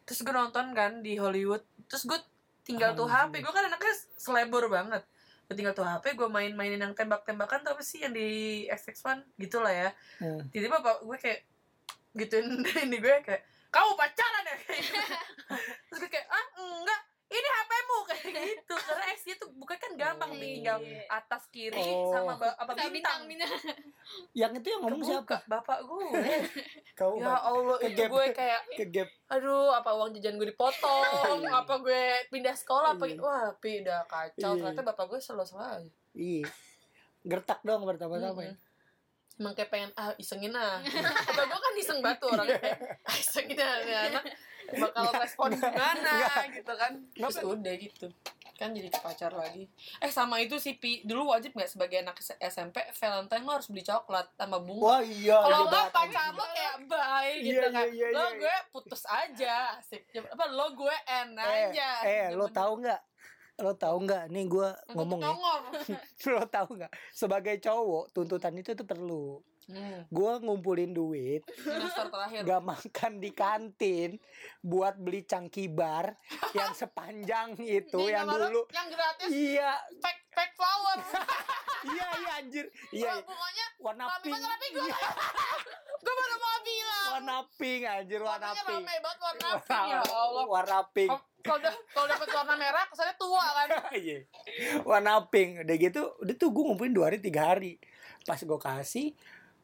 Terus 0.03 0.19
gue 0.19 0.33
nonton 0.33 0.71
kan 0.71 0.99
di 0.99 1.15
Hollywood. 1.15 1.63
Terus 1.85 2.03
gue 2.03 2.19
tinggal 2.63 2.95
tuh. 2.95 3.08
HP. 3.08 3.43
Gue 3.43 3.54
kan 3.54 3.67
anaknya 3.67 3.95
selebor 4.17 4.67
banget. 4.71 5.04
Gue 5.47 5.56
tinggal 5.60 5.76
tuh 5.76 5.84
HP, 5.84 6.15
gue 6.15 6.28
main-mainin 6.32 6.80
yang 6.80 6.95
tembak-tembakan 6.95 7.67
tuh 7.67 7.76
apa 7.76 7.84
sih 7.84 8.02
yang 8.02 8.15
di 8.15 8.63
XX1 8.71 9.28
gitu 9.38 9.60
lah 9.60 9.73
ya. 9.76 9.89
Hmm. 10.23 10.47
Tiba-tiba 10.49 10.80
bapak 10.80 10.97
gue 11.04 11.17
kayak 11.19 11.39
gituin 12.15 12.47
ini 12.88 12.97
gue 12.97 13.15
kayak 13.21 13.43
kamu 13.73 13.91
pacaran 13.97 14.43
ya 14.47 14.58
kayak 14.63 14.82
gitu. 14.88 14.97
Terus 15.91 15.97
gue 15.99 16.10
kayak 16.10 16.28
ah 16.32 16.45
enggak 16.58 17.02
ini 17.34 17.50
HPmu 17.50 17.98
kayak 18.04 18.24
gitu. 18.54 18.76
Karena 18.76 19.04
X 19.10 19.19
tuh 19.36 19.50
bukan 19.54 19.76
kan 19.76 19.91
gampang 19.93 20.32
Iya. 20.32 20.39
nih 20.39 20.50
tinggal 20.56 20.78
atas 21.08 21.43
kiri 21.48 21.74
Oh. 21.76 22.10
sama 22.10 22.34
ba- 22.36 22.54
apa 22.54 22.72
bintang. 22.72 22.93
bintang 22.93 23.19
bintang. 23.28 23.52
Yang 24.32 24.52
itu 24.60 24.67
yang 24.69 24.82
ngomong 24.82 25.02
Kebuka, 25.02 25.17
siapa? 25.39 25.50
bapak 25.50 25.80
gue. 25.82 26.06
Kau 27.00 27.15
ya 27.15 27.34
Allah 27.36 27.78
Ke 27.78 27.88
itu 27.88 28.00
gap. 28.00 28.10
gue 28.10 28.26
kayak 28.32 28.62
ke 28.72 28.86
gap 28.88 29.10
aduh 29.28 29.69
apa 29.72 29.89
uang 29.91 30.13
jajan 30.13 30.36
gue 30.36 30.48
dipotong? 30.48 31.41
Apa 31.43 31.74
gue 31.80 32.02
pindah 32.30 32.54
sekolah? 32.54 32.93
Apa 32.93 33.04
Iya. 33.04 33.17
wah 33.17 33.50
pi 33.58 33.82
udah 33.82 34.06
kacau. 34.06 34.54
Iya. 34.54 34.62
ternyata 34.63 34.82
bapak 34.86 35.06
gue 35.08 35.19
selalu 35.19 35.43
salah 35.43 35.69
aja. 35.76 35.89
Iya. 36.13 36.46
Gertak 37.24 37.60
dong 37.62 37.84
pertama-tama. 37.84 38.43
Ya 38.43 38.54
emang 39.34 39.58
kayak 39.58 39.65
pengen 39.67 39.89
ah 39.93 40.13
isengin 40.15 40.54
ah. 40.54 40.78
Bapak 41.28 41.43
gue 41.43 41.58
kan 41.58 41.74
iseng 41.76 42.00
batu 42.00 42.30
orangnya. 42.30 42.62
Ah 43.02 43.15
isengin 43.15 43.58
ah 43.58 43.82
anak 43.82 44.24
bakal 44.75 45.05
respon 45.13 45.49
gimana 45.53 46.13
gitu 46.49 46.73
kan. 46.73 46.91
Terus 47.12 47.38
udah 47.39 47.73
gitu. 47.75 48.07
Kan 48.53 48.69
jadi 48.69 48.86
pacar 48.93 49.33
lagi. 49.33 49.65
Eh 49.97 50.07
sama 50.07 50.38
itu 50.38 50.55
sih 50.55 50.77
pi. 50.77 51.01
Dulu 51.01 51.29
wajib 51.29 51.51
nggak 51.51 51.67
sebagai 51.67 51.99
anak 51.99 52.17
SMP 52.21 52.86
Valentine 52.93 53.43
lo 53.43 53.51
harus 53.51 53.67
beli 53.67 53.81
coklat 53.81 54.29
sama 54.31 54.57
bunga. 54.57 54.83
Wah 54.83 55.01
iya 55.01 55.38
kalau 55.38 55.57
iya 55.59 55.69
nggak 55.69 55.88
pacar 55.89 56.29
lo 56.31 56.45
kayak 56.45 56.75
bye 56.86 57.33
gitu 57.36 57.49
Iya, 57.51 57.67
kan. 57.67 57.86
iya, 57.89 58.07
iya, 58.07 58.07
lo 58.13 58.23
iya. 58.23 58.38
gue 58.38 58.55
putus 58.69 59.03
aja 59.03 59.53
asik. 59.75 60.05
Apa 60.29 60.45
lo 60.47 60.69
gue 60.73 60.95
en 61.03 61.29
eh, 61.33 61.73
aja 61.73 61.89
eh 62.03 62.25
lo 62.29 62.45
Zaman- 62.45 62.53
tahu 62.53 62.73
nggak? 62.86 63.01
Lo 63.55 63.71
tahu 63.73 63.97
nggak? 64.01 64.23
Nih 64.29 64.45
gue 64.45 64.69
ngomong 64.91 65.19
ya. 65.19 65.33
lo 66.33 66.43
tahu 66.47 66.69
nggak? 66.77 66.91
Sebagai 67.09 67.55
cowok 67.57 68.09
tuntutan 68.12 68.53
itu 68.53 68.73
tuh 68.73 68.86
perlu 68.86 69.41
hmm. 69.65 70.08
gue 70.08 70.32
ngumpulin 70.39 70.91
duit 70.91 71.43
gak 72.43 72.62
makan 72.62 73.12
di 73.17 73.32
kantin 73.32 74.19
buat 74.60 74.95
beli 74.95 75.23
cangki 75.23 75.67
bar 75.67 76.15
yang 76.52 76.71
sepanjang 76.82 77.56
itu 77.60 77.99
Nih, 77.99 78.15
yang 78.15 78.28
dulu. 78.28 78.63
yang 78.71 78.88
gratis. 78.88 79.28
Iya. 79.28 79.71
Pack 79.99 80.17
pack 80.32 80.52
flower. 80.56 80.97
Iya 81.84 82.08
iya 82.15 82.32
anjir. 82.39 82.65
Iya 82.95 83.12
bunganya 83.28 83.65
warna 83.84 84.06
pink. 84.23 84.32
gue 84.32 84.39
Iya, 84.71 84.95
gue 85.99 86.13
baru 86.15 86.36
mau 86.39 86.58
bilang. 86.63 87.08
Warna 87.12 87.38
pink 87.60 87.82
anjir 87.84 88.19
warna 88.23 88.47
warnanya 88.47 88.63
pink. 88.63 88.80
rame 88.80 88.95
banget 89.04 89.19
warna 89.19 89.49
pink 89.60 89.88
ya 89.91 89.99
Allah. 90.08 90.45
warna 90.47 90.80
pink. 90.95 91.12
Kalau- 91.43 91.80
kalau 91.91 92.08
dapet 92.08 92.28
warna 92.32 92.54
merah 92.56 92.88
kesannya 92.88 93.15
tua 93.19 93.43
kan? 93.43 93.67
Iya. 93.99 94.17
warna 94.88 95.13
pink. 95.28 95.67
Udah 95.67 95.76
gitu 95.76 96.02
udah 96.23 96.36
tuh 96.39 96.49
gue 96.56 96.63
ngumpulin 96.63 96.93
dua 96.95 97.06
hari 97.12 97.19
tiga 97.19 97.52
hari. 97.52 97.76
Pas 98.23 98.39
gue 98.39 98.60
kasih 98.63 99.12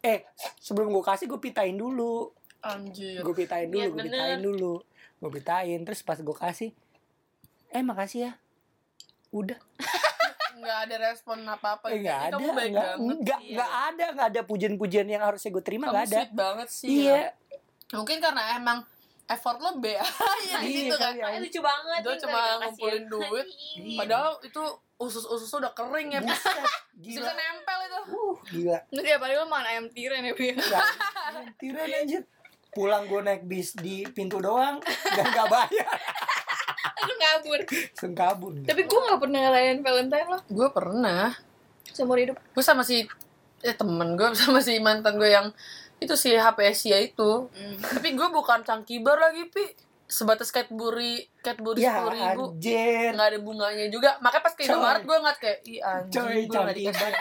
eh 0.02 0.24
sebelum 0.58 0.90
gue 0.90 1.02
kasih 1.02 1.26
gue 1.26 1.40
pitain 1.40 1.74
dulu 1.74 2.32
anjir 2.60 3.20
gue 3.20 3.36
pitain 3.36 3.68
dulu 3.68 3.88
gue 3.90 4.04
pitain 4.04 4.40
dulu 4.40 4.74
gue 5.18 5.32
pitain 5.34 5.80
terus 5.80 6.02
pas 6.02 6.16
gue 6.16 6.38
kasih 6.38 6.72
eh 7.70 7.82
makasih 7.82 8.20
ya 8.22 8.32
udah 9.30 9.60
nggak 10.56 10.78
ada 10.86 10.96
respon 11.06 11.40
apa 11.46 11.80
apa 11.80 11.86
eh, 11.88 12.00
nggak 12.00 12.20
ada 12.22 12.36
kamu 12.36 12.50
baik 12.52 12.70
nggak 12.70 12.88
banget 12.90 13.18
nggak 13.22 13.42
ya. 13.70 13.88
ada 13.88 14.06
nggak 14.12 14.28
ada 14.28 14.42
pujian-pujian 14.44 15.08
yang 15.08 15.24
harusnya 15.24 15.50
gue 15.50 15.64
terima 15.64 15.88
kamu 15.88 15.94
nggak 15.94 16.06
ada 16.06 16.22
banget 16.34 16.68
sih 16.68 16.88
iya 17.00 17.32
ya. 17.32 17.96
mungkin 17.96 18.18
karena 18.20 18.44
emang 18.56 18.80
effort 19.26 19.60
lo 19.60 19.78
B 19.78 19.94
aja 19.94 20.10
di 20.58 20.68
Iya, 20.68 20.90
situ 20.90 20.96
kan 20.98 21.14
Ah, 21.16 21.30
aja. 21.30 21.38
lucu 21.38 21.60
banget 21.62 22.02
nih, 22.02 22.18
cuma 22.18 22.34
kasih 22.34 22.58
ngumpulin 22.60 22.98
ya. 22.98 23.10
duit. 23.10 23.48
Iya. 23.78 23.98
padahal 23.98 24.32
itu 24.42 24.64
usus 25.00 25.24
usus 25.26 25.50
udah 25.56 25.72
kering 25.72 26.14
ya. 26.14 26.22
Bisa 27.00 27.16
Buset, 27.16 27.16
bisa 27.16 27.32
gila 27.32 27.32
nempel 27.32 27.80
itu. 27.80 28.00
Uh, 28.12 28.36
gila. 28.52 28.78
Nanti 28.92 29.08
tiap 29.08 29.24
hari 29.24 29.34
lo 29.40 29.48
makan 29.48 29.68
ayam 29.72 29.86
tiren 29.88 30.20
ya 30.20 30.34
Bi 30.36 30.52
Ya, 30.52 30.84
tiran 31.56 31.88
anjir. 31.88 32.22
Pulang 32.76 33.08
gue 33.08 33.24
naik 33.24 33.48
bis 33.48 33.72
di 33.72 34.04
pintu 34.12 34.44
doang 34.44 34.84
dan 34.84 35.26
gak 35.32 35.48
bayar. 35.48 35.90
Lu 37.08 37.14
kabur. 38.12 38.52
Tapi 38.68 38.82
gue 38.84 39.00
gak 39.00 39.20
pernah 39.24 39.40
ngelayan 39.48 39.80
Valentine 39.80 40.28
lo 40.28 40.38
gue 40.44 40.68
pernah. 40.76 41.32
Seumur 41.88 42.20
hidup. 42.20 42.36
Gue 42.52 42.64
sama 42.68 42.84
si 42.84 43.08
eh 43.64 43.76
temen 43.76 44.20
gue 44.20 44.28
sama 44.44 44.60
si 44.60 44.76
mantan 44.84 45.16
gue 45.16 45.32
yang 45.32 45.56
itu 46.04 46.20
si 46.20 46.36
HP 46.36 46.68
Asia 46.68 47.00
itu. 47.00 47.48
Tapi 47.80 48.12
gue 48.12 48.28
bukan 48.28 48.68
cangkibar 48.68 49.16
lagi 49.24 49.48
pi 49.48 49.64
sebatas 50.10 50.50
Cadbury 50.50 51.30
Cadbury 51.40 51.80
ya 51.80 51.94
sepuluh 51.96 52.12
ribu. 52.12 52.44
anjir. 52.52 53.14
Nggak 53.14 53.28
ada 53.30 53.40
bunganya 53.40 53.86
juga. 53.88 54.18
Makanya 54.20 54.44
pas 54.44 54.54
ke. 54.54 54.62
Indomaret 54.66 55.02
gue 55.02 55.16
ngeliat 55.16 55.38
kayak 55.38 55.58
nggak 55.62 56.00
cantik 56.10 56.76
dikasih. 56.76 56.90
banget. 56.90 57.16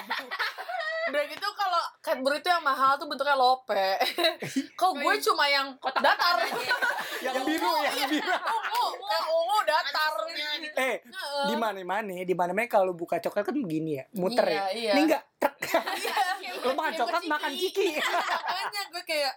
Udah 1.09 1.25
gitu 1.25 1.49
kalau 1.53 1.83
Cadbury 1.99 2.37
itu 2.37 2.49
yang 2.49 2.61
mahal 2.61 2.97
tuh 2.97 3.07
bentuknya 3.07 3.33
lope. 3.33 3.89
Kok 4.81 4.93
gue 4.95 5.15
cuma 5.23 5.45
yang 5.47 5.73
datar? 5.95 6.37
yang 7.25 7.37
biru 7.41 7.73
yang 7.83 8.09
biru. 8.09 8.29
ungu 8.33 8.85
yang 9.07 9.27
ungu 9.27 9.59
datar. 9.63 10.13
Gitu. 10.59 10.75
eh 10.75 10.97
di 11.45 11.55
mana 11.55 11.79
mana 11.81 12.11
di 12.19 12.35
mana 12.35 12.51
mana 12.51 12.67
kalau 12.67 12.91
buka 12.91 13.19
coklat 13.19 13.47
kan 13.47 13.57
begini 13.57 13.97
ya 13.97 14.05
muter 14.13 14.43
Iya, 14.45 14.55
ya. 14.55 14.67
iya. 14.71 14.93
ini 14.93 15.01
enggak 15.07 15.23
trek 15.39 15.55
Iya. 15.59 16.53
lo 16.63 16.71
makan 16.75 16.93
coklat 16.95 17.23
makan 17.27 17.51
ciki. 17.53 17.95
makanya 17.95 18.83
gue 18.89 19.03
kayak 19.05 19.33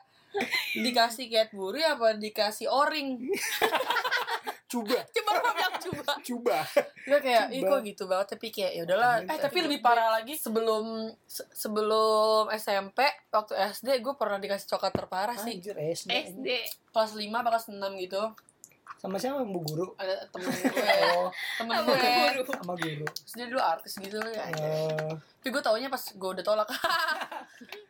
dikasih 0.73 1.27
Cadbury 1.27 1.83
apa 1.83 2.15
dikasih 2.15 2.67
oring? 2.67 3.17
Coba 4.71 5.03
coba 5.03 5.31
bilang 5.51 5.75
coba. 5.83 6.13
Coba. 6.23 6.57
Gue 7.03 7.19
kayak 7.19 7.51
ih 7.51 7.59
kok 7.59 7.83
gitu 7.83 8.07
banget? 8.07 8.39
Tapi 8.39 8.47
kayak 8.55 8.71
ya 8.71 8.81
udahlah. 8.87 9.19
Eh 9.27 9.35
tapi 9.35 9.67
lebih 9.67 9.83
parah 9.83 10.15
lagi 10.15 10.39
sebelum 10.39 11.11
se- 11.27 11.51
sebelum 11.51 12.47
SMP 12.55 13.03
waktu 13.27 13.51
SD 13.75 13.99
gue 13.99 14.15
pernah 14.15 14.39
dikasih 14.39 14.71
coklat 14.71 14.95
terparah 14.95 15.35
sih. 15.35 15.59
Anjir 15.59 15.75
SD 15.75 16.07
SD 16.07 16.47
kelas 16.87 17.11
5 17.11 17.27
apa 17.27 17.49
kelas 17.51 17.67
6 17.67 17.83
gitu 17.99 18.23
sama 19.01 19.17
siapa? 19.17 19.41
Bu 19.41 19.57
guru. 19.59 19.97
Ada 19.97 20.29
temen 20.29 20.45
gue. 20.61 20.85
Oh. 21.17 21.33
Temen 21.57 21.73
gue. 21.81 22.45
sama 22.45 22.73
guru. 22.75 23.05
Terus 23.07 23.33
dia 23.33 23.45
dulu 23.47 23.57
artis 23.59 23.97
gitu 23.97 24.13
loh 24.15 24.29
ya. 24.29 24.45
Eh, 24.47 25.09
tapi 25.35 25.49
gue 25.49 25.57
taunya 25.59 25.89
pas 25.89 26.03
gue 26.05 26.29
udah 26.31 26.45
tolak. 26.45 26.69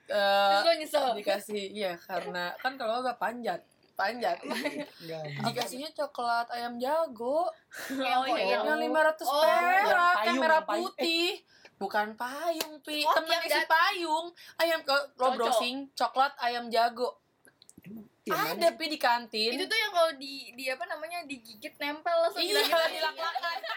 Terus 0.08 0.60
Eh, 0.62 0.63
lo 0.65 0.74
nyesel. 0.74 1.06
dikasih 1.13 1.63
iya 1.69 1.95
karena 1.97 2.52
kan 2.58 2.76
kalau 2.76 3.00
gak 3.02 3.15
panjat 3.17 3.60
panjat. 3.93 4.39
Enggak 4.41 5.24
dikasihnya 5.47 5.91
coklat 5.93 6.47
ayam 6.50 6.76
jago. 6.76 7.47
Oh 7.91 8.26
iya. 8.26 8.58
yang 8.58 8.80
500 8.80 9.24
Oh, 9.24 9.43
perak 9.43 9.54
yang 9.62 9.86
yang 9.86 10.15
payung, 10.17 10.39
merah 10.39 10.56
yang 10.56 10.65
payung. 10.65 10.86
putih. 10.89 11.30
Bukan 11.78 12.08
payung 12.15 12.74
pi. 12.82 13.02
Oh, 13.02 13.13
temennya 13.13 13.36
yang 13.36 13.43
si 13.43 13.52
dat- 13.52 13.67
payung. 13.67 14.26
Ayam 14.58 14.80
Cocok. 14.82 15.32
browsing 15.36 15.78
coklat 15.91 16.34
ayam 16.39 16.65
jago 16.67 17.21
Mana 18.24 18.54
ada 18.54 18.70
pi 18.72 18.86
di 18.86 18.96
kantin 18.96 19.50
Itu 19.52 19.66
tuh 19.66 19.74
yang 19.74 19.90
kalau 19.90 20.14
di, 20.14 20.54
di 20.54 20.66
apa 20.66 20.86
namanya 20.86 21.26
digigit 21.26 21.74
nempel 21.76 22.14
langsung 22.14 22.38
iya 22.40 22.62
gitu. 22.62 22.70
dilak-lakan 22.70 23.58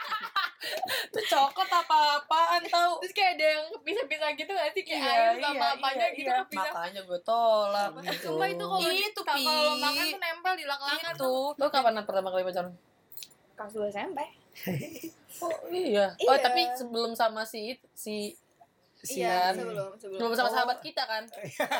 itu 1.06 1.20
coklat 1.26 1.70
apa-apaan 1.70 2.62
tau 2.66 2.96
Terus 2.98 3.12
kayak 3.12 3.30
ada 3.34 3.46
yang 3.50 3.64
pisah-pisah 3.78 4.30
gitu 4.34 4.50
gak 4.50 4.68
sih 4.70 4.82
kayak 4.82 5.00
Iya, 5.00 5.12
ayam 5.14 5.34
sama 5.38 5.56
iya, 5.56 5.68
apanya 5.72 5.96
iya, 6.02 6.08
gitu 6.14 6.28
iya. 6.28 6.36
kepisah. 6.42 6.64
makanya 6.66 7.00
gue 7.02 7.20
tolak 7.22 7.90
Gitu. 8.04 8.26
Sumpah 8.26 8.48
itu 8.50 8.64
kalau 8.64 8.80
Itu, 8.82 9.20
kalau 9.24 9.72
makan 9.78 10.04
tuh 10.06 10.20
nempel 10.20 10.52
di 10.54 10.64
lak-lakan 10.66 11.12
itu 11.14 11.32
lo 11.54 11.66
kapan 11.68 11.94
pertama 12.02 12.28
kali 12.28 12.42
pacaran 12.42 12.72
Kelas 13.54 13.72
2 13.72 13.86
SMP. 13.88 14.18
oh 15.40 15.50
iya 15.68 16.06
oh 16.12 16.30
Iya. 16.30 16.42
tapi 16.42 16.60
sebelum 16.74 17.12
sama 17.12 17.42
si 17.42 17.74
si 17.92 18.36
Iya, 19.06 19.52
An. 19.52 19.54
sebelum 19.54 19.88
sebelum. 19.94 20.16
sebelum 20.16 20.32
sama 20.34 20.48
Oh. 20.48 20.54
sahabat 20.54 20.78
kita 20.80 21.02
kan 21.02 21.24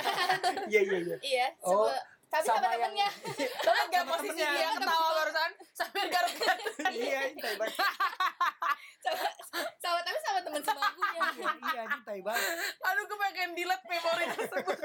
iya 0.71 0.81
iya 0.83 0.99
iya 1.03 1.17
Iya, 1.21 1.47
Oh, 1.63 1.89
sebelum 1.89 2.14
tapi 2.35 2.45
sama 2.45 2.59
sama 2.59 2.75
temennya. 2.75 3.09
Tapi 3.57 3.81
gak 3.89 4.05
posisi 4.05 4.35
temennya. 4.35 4.51
dia 4.51 4.69
ketawa 4.75 5.09
barusan 5.15 5.51
sambil 5.71 6.07
garuk 6.07 6.35
iya 6.91 7.21
tai 7.33 7.55
banget 7.55 7.79
sama, 9.01 9.27
sama 9.77 9.99
tapi 10.03 10.19
sama 10.19 10.39
temen 10.41 10.63
sebangkunya. 10.63 11.21
iya 11.65 11.81
anjing 11.85 12.03
tai 12.03 12.21
banget 12.21 12.55
Aduh 12.81 13.03
gue 13.05 13.19
pengen 13.21 13.51
delete 13.55 13.87
memori 13.87 14.25
tersebut 14.29 14.79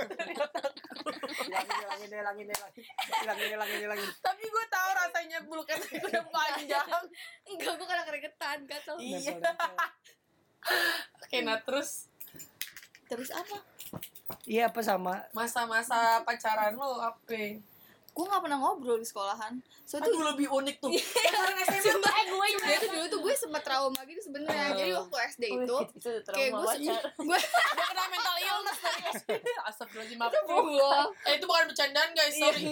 hilangin 1.40 1.74
hilangin 1.74 2.08
deh 2.08 2.18
hilangin 2.20 2.46
hilangin 2.46 2.84
hilangin 3.18 3.48
hilangin 3.50 3.80
hilangin 3.82 4.10
Tapi 4.20 4.44
gue 4.44 4.66
tahu 4.68 4.90
rasanya 4.94 5.38
bulu 5.42 5.64
ketek 5.64 5.90
gue 5.96 6.10
udah 6.10 6.26
panjang. 6.28 6.88
enggak 7.48 7.74
gue 7.74 7.88
karena 7.88 8.04
keringetan 8.06 8.58
gatel 8.66 8.96
Iya. 9.00 9.34
Oke, 11.24 11.38
nah 11.40 11.58
terus 11.64 12.09
terus 13.10 13.34
apa 13.34 13.58
iya 14.46 14.70
apa 14.70 14.80
sama 14.86 15.26
masa-masa 15.34 16.22
pacaran 16.22 16.78
lo 16.78 17.02
apa? 17.02 17.58
gue 18.10 18.26
nggak 18.28 18.42
pernah 18.44 18.60
ngobrol 18.60 19.00
di 19.00 19.08
sekolahan 19.08 19.58
so 19.88 19.96
Aduh 19.98 20.12
itu 20.12 20.20
lebih 20.22 20.48
unik 20.52 20.76
tuh. 20.84 20.92
Pacaran 20.92 21.56
SMA 21.72 22.10
Eh 22.10 22.26
gue 22.28 22.48
dia 22.62 22.78
tuh 22.78 22.90
dulu 22.92 23.06
tuh 23.08 23.20
gue 23.24 23.34
sempat 23.38 23.62
trauma 23.64 24.02
gitu 24.04 24.22
sebenarnya 24.28 24.76
jadi 24.76 24.92
waktu 25.00 25.16
SD 25.34 25.44
itu 25.50 25.76
itu 25.96 26.10
kayak 26.28 26.52
gue 26.52 26.74
gue 27.30 27.40
kena 27.40 28.04
mental 28.12 28.36
illness 28.44 28.80
dari 28.84 29.02
SD. 29.16 29.30
Astagfirullahaladzim, 29.40 30.18
maaf. 30.20 30.32
Astagfirullah. 30.36 31.06
Eh, 31.26 31.34
itu 31.40 31.46
bukan 31.48 31.66
bercandaan 31.72 32.10
guys, 32.12 32.36
sorry. 32.36 32.66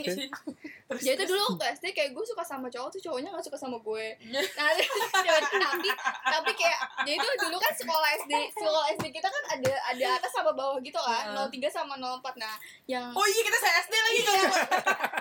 Terus, 0.88 1.04
jadi 1.04 1.20
tuh 1.20 1.36
dulu 1.36 1.44
waktu 1.52 1.66
SD 1.76 1.86
kayak 1.92 2.12
gue 2.12 2.24
suka 2.24 2.42
sama 2.42 2.68
cowok 2.68 2.90
tuh 2.90 3.02
cowoknya 3.04 3.28
gak 3.30 3.44
suka 3.44 3.60
sama 3.60 3.76
gue 3.78 4.06
nah 4.58 4.72
tapi 5.68 5.90
tapi 6.24 6.52
kayak 6.54 6.80
jadi 7.04 7.20
tuh 7.20 7.36
dulu 7.44 7.58
kan 7.58 7.74
sekolah 7.74 8.10
SD 8.18 8.32
sekolah 8.54 8.84
SD 8.96 9.06
kita 9.12 9.28
kan 9.28 9.44
ada 9.52 9.72
ada 9.86 10.06
atas 10.16 10.32
sama 10.32 10.52
bawah 10.52 10.80
gitu 10.80 10.96
kan 10.96 11.36
Heeh. 11.36 11.60
03 11.60 11.68
sama 11.68 12.00
04 12.00 12.24
nah 12.36 12.56
yang 12.86 13.12
Oh 13.12 13.26
iya 13.26 13.42
kita 13.42 13.58
saya 13.58 13.76
SD 13.82 13.94
lagi 13.94 14.16
Iya. 14.18 14.32
kan. 14.32 14.48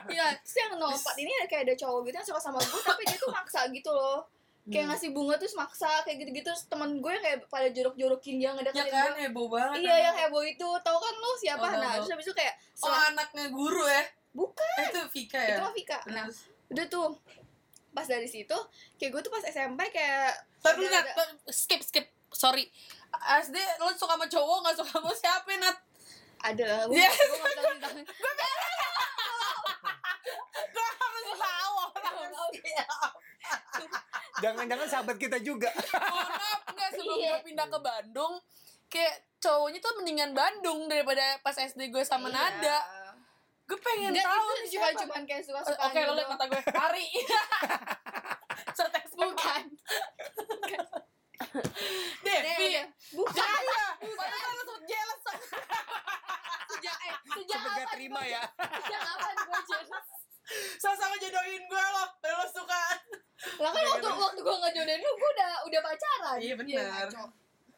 Iya, 0.16 0.26
terus 0.38 0.56
yang 0.56 0.70
04 0.72 0.86
ini 1.18 1.30
ada 1.34 1.46
kayak 1.46 1.62
ada 1.64 1.74
cowok 1.76 2.00
gitu 2.04 2.14
yang 2.14 2.28
suka 2.30 2.40
sama 2.40 2.60
gue 2.60 2.80
tapi 2.80 3.02
dia 3.02 3.16
tuh 3.16 3.28
maksa 3.28 3.60
gitu 3.68 3.90
loh. 3.90 4.22
Kayak 4.66 4.86
ngasih 4.88 5.10
bunga 5.10 5.34
terus 5.34 5.54
maksa 5.54 5.86
kayak 6.02 6.16
gitu-gitu 6.20 6.46
terus 6.46 6.66
teman 6.66 6.98
gue 6.98 7.14
kayak 7.16 7.46
pada 7.46 7.66
jorok-jorokin 7.68 8.34
dia 8.36 8.44
Ya 8.44 8.50
ngedeketin 8.52 8.86
kan 8.88 9.12
gue. 9.12 9.22
heboh 9.24 9.46
banget. 9.46 9.78
Iya, 9.80 9.96
yang 10.00 10.16
heboh 10.16 10.42
itu. 10.42 10.68
Tahu 10.76 10.98
kan 10.98 11.14
lu 11.16 11.30
siapa? 11.36 11.62
Oh, 11.64 11.70
nah, 11.72 11.90
terus 11.96 12.10
habis 12.10 12.22
itu 12.24 12.34
kayak 12.34 12.54
Oh 12.80 12.90
anaknya 12.90 13.46
guru 13.48 13.82
ya? 13.82 14.02
Bukan 14.36 14.68
Eh, 14.78 14.86
itu 14.86 15.00
Vika 15.10 15.40
itu 15.40 15.50
ya? 15.50 15.58
mah 15.58 15.72
Vika. 15.72 15.98
Nah, 16.08 16.28
udah 16.68 16.84
tuh 16.86 17.16
pas 17.90 18.04
dari 18.04 18.28
situ 18.28 18.52
kayak 18.94 19.10
gue 19.10 19.20
tuh 19.20 19.32
pas 19.32 19.40
SMP 19.42 19.88
kayak 19.88 20.36
Tapi 20.60 20.84
Nat, 20.84 21.06
skip 21.48 21.80
skip. 21.80 22.04
Sorry. 22.28 22.68
SD 23.16 23.56
lo 23.78 23.88
suka 23.90 24.12
sama 24.12 24.26
cowok 24.26 24.58
gak 24.62 24.76
suka 24.76 24.90
sama 24.94 25.10
siapa 25.10 25.48
Nat? 25.56 25.76
ada 26.38 26.62
lah 26.62 26.84
gue 26.84 26.94
Iya. 26.94 27.08
gue 27.08 27.32
nggak 27.34 27.54
tahu 27.54 27.66
tentang 27.72 27.94
Gue 30.68 30.84
harus 30.84 31.32
tahu 31.34 31.74
jangan-jangan 34.36 34.86
sahabat 34.86 35.16
kita 35.16 35.40
juga 35.40 35.72
maaf 35.72 36.60
enggak 36.68 36.90
sebelum 36.92 37.16
Iya. 37.16 37.30
gue 37.32 37.44
pindah 37.46 37.66
ke 37.66 37.78
Bandung 37.80 38.32
kayak 38.86 39.14
cowoknya 39.38 39.80
tuh 39.80 39.92
mendingan 39.96 40.30
Bandung 40.32 40.86
daripada 40.86 41.40
pas 41.40 41.56
SD 41.56 41.88
gue 41.88 42.04
sama 42.04 42.28
Iya. 42.28 42.36
Nada. 42.36 42.76
Gue 43.66 43.78
pengen 43.82 44.10
Enggak, 44.10 44.24
tahu 44.24 44.46
itu 44.46 44.54
nih 44.56 44.70
cuma 44.72 44.88
cuman 44.96 45.22
kayak 45.24 45.42
suka 45.42 45.60
suka 45.60 45.82
Oke, 45.84 45.98
lo 46.00 46.12
liat 46.14 46.28
mata 46.28 46.44
gue. 46.46 46.62
Hari. 46.62 47.06
Serta 48.72 48.98
bukan 49.16 49.62
Devi. 52.22 52.68
Bukan 53.12 53.34
Jaya. 53.34 53.82
Padahal 53.98 54.52
lo 54.52 54.62
sempet 54.62 54.84
jealous 54.86 55.22
sejak 56.66 56.96
eh 57.00 57.14
sejak 57.32 57.56
sempet 57.56 57.72
gak 57.72 57.80
kapan 57.80 57.86
terima 57.90 58.20
ya 58.22 58.42
sejak 58.76 59.00
kapan 59.00 59.34
gue 59.40 59.60
jealous 59.66 60.06
sama-sama 60.76 61.14
jodohin 61.16 61.62
gue 61.64 61.84
lo. 61.88 62.04
Lo 62.22 62.46
suka. 62.46 62.82
lah 63.56 63.70
kan 63.72 63.82
waktu 63.88 64.08
waktu 64.08 64.40
gue 64.40 64.56
ngejodohin 64.56 65.00
lu 65.00 65.10
gue 65.12 65.30
udah 65.32 65.52
udah 65.64 65.80
pacaran 65.80 66.38
Iya, 66.38 66.54
benar. 66.54 66.86
ngaco. 67.08 67.24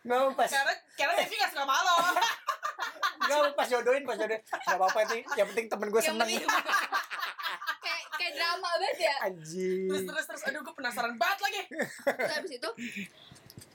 nggak 0.00 0.18
mau 0.18 0.30
pas 0.32 0.48
Karena 0.48 0.74
karena 0.94 1.12
Devi 1.16 1.34
gak 1.34 1.50
suka 1.50 1.64
sama 1.64 1.74
lo. 3.28 3.34
nggak 3.38 3.44
mau 3.44 3.54
pas 3.54 3.68
jodohin 3.68 4.02
pas 4.02 4.16
jodohin 4.16 4.40
nggak 4.40 4.76
apa-apa 4.76 5.00
sih 5.06 5.20
yang 5.34 5.46
penting 5.48 5.66
temen 5.66 5.88
gue 5.88 6.00
seneng 6.00 6.28
kayak 7.78 8.02
kayak 8.12 8.32
drama 8.34 8.68
banget 8.74 8.96
ya 9.00 9.14
anjing 9.22 9.86
Terus 9.86 10.02
terus 10.04 10.24
terus 10.26 10.42
aduh 10.44 10.60
gue 10.60 10.74
penasaran 10.74 11.14
banget 11.14 11.38
lagi. 11.40 11.62
terus 11.68 12.32
abis 12.34 12.52
itu 12.54 12.68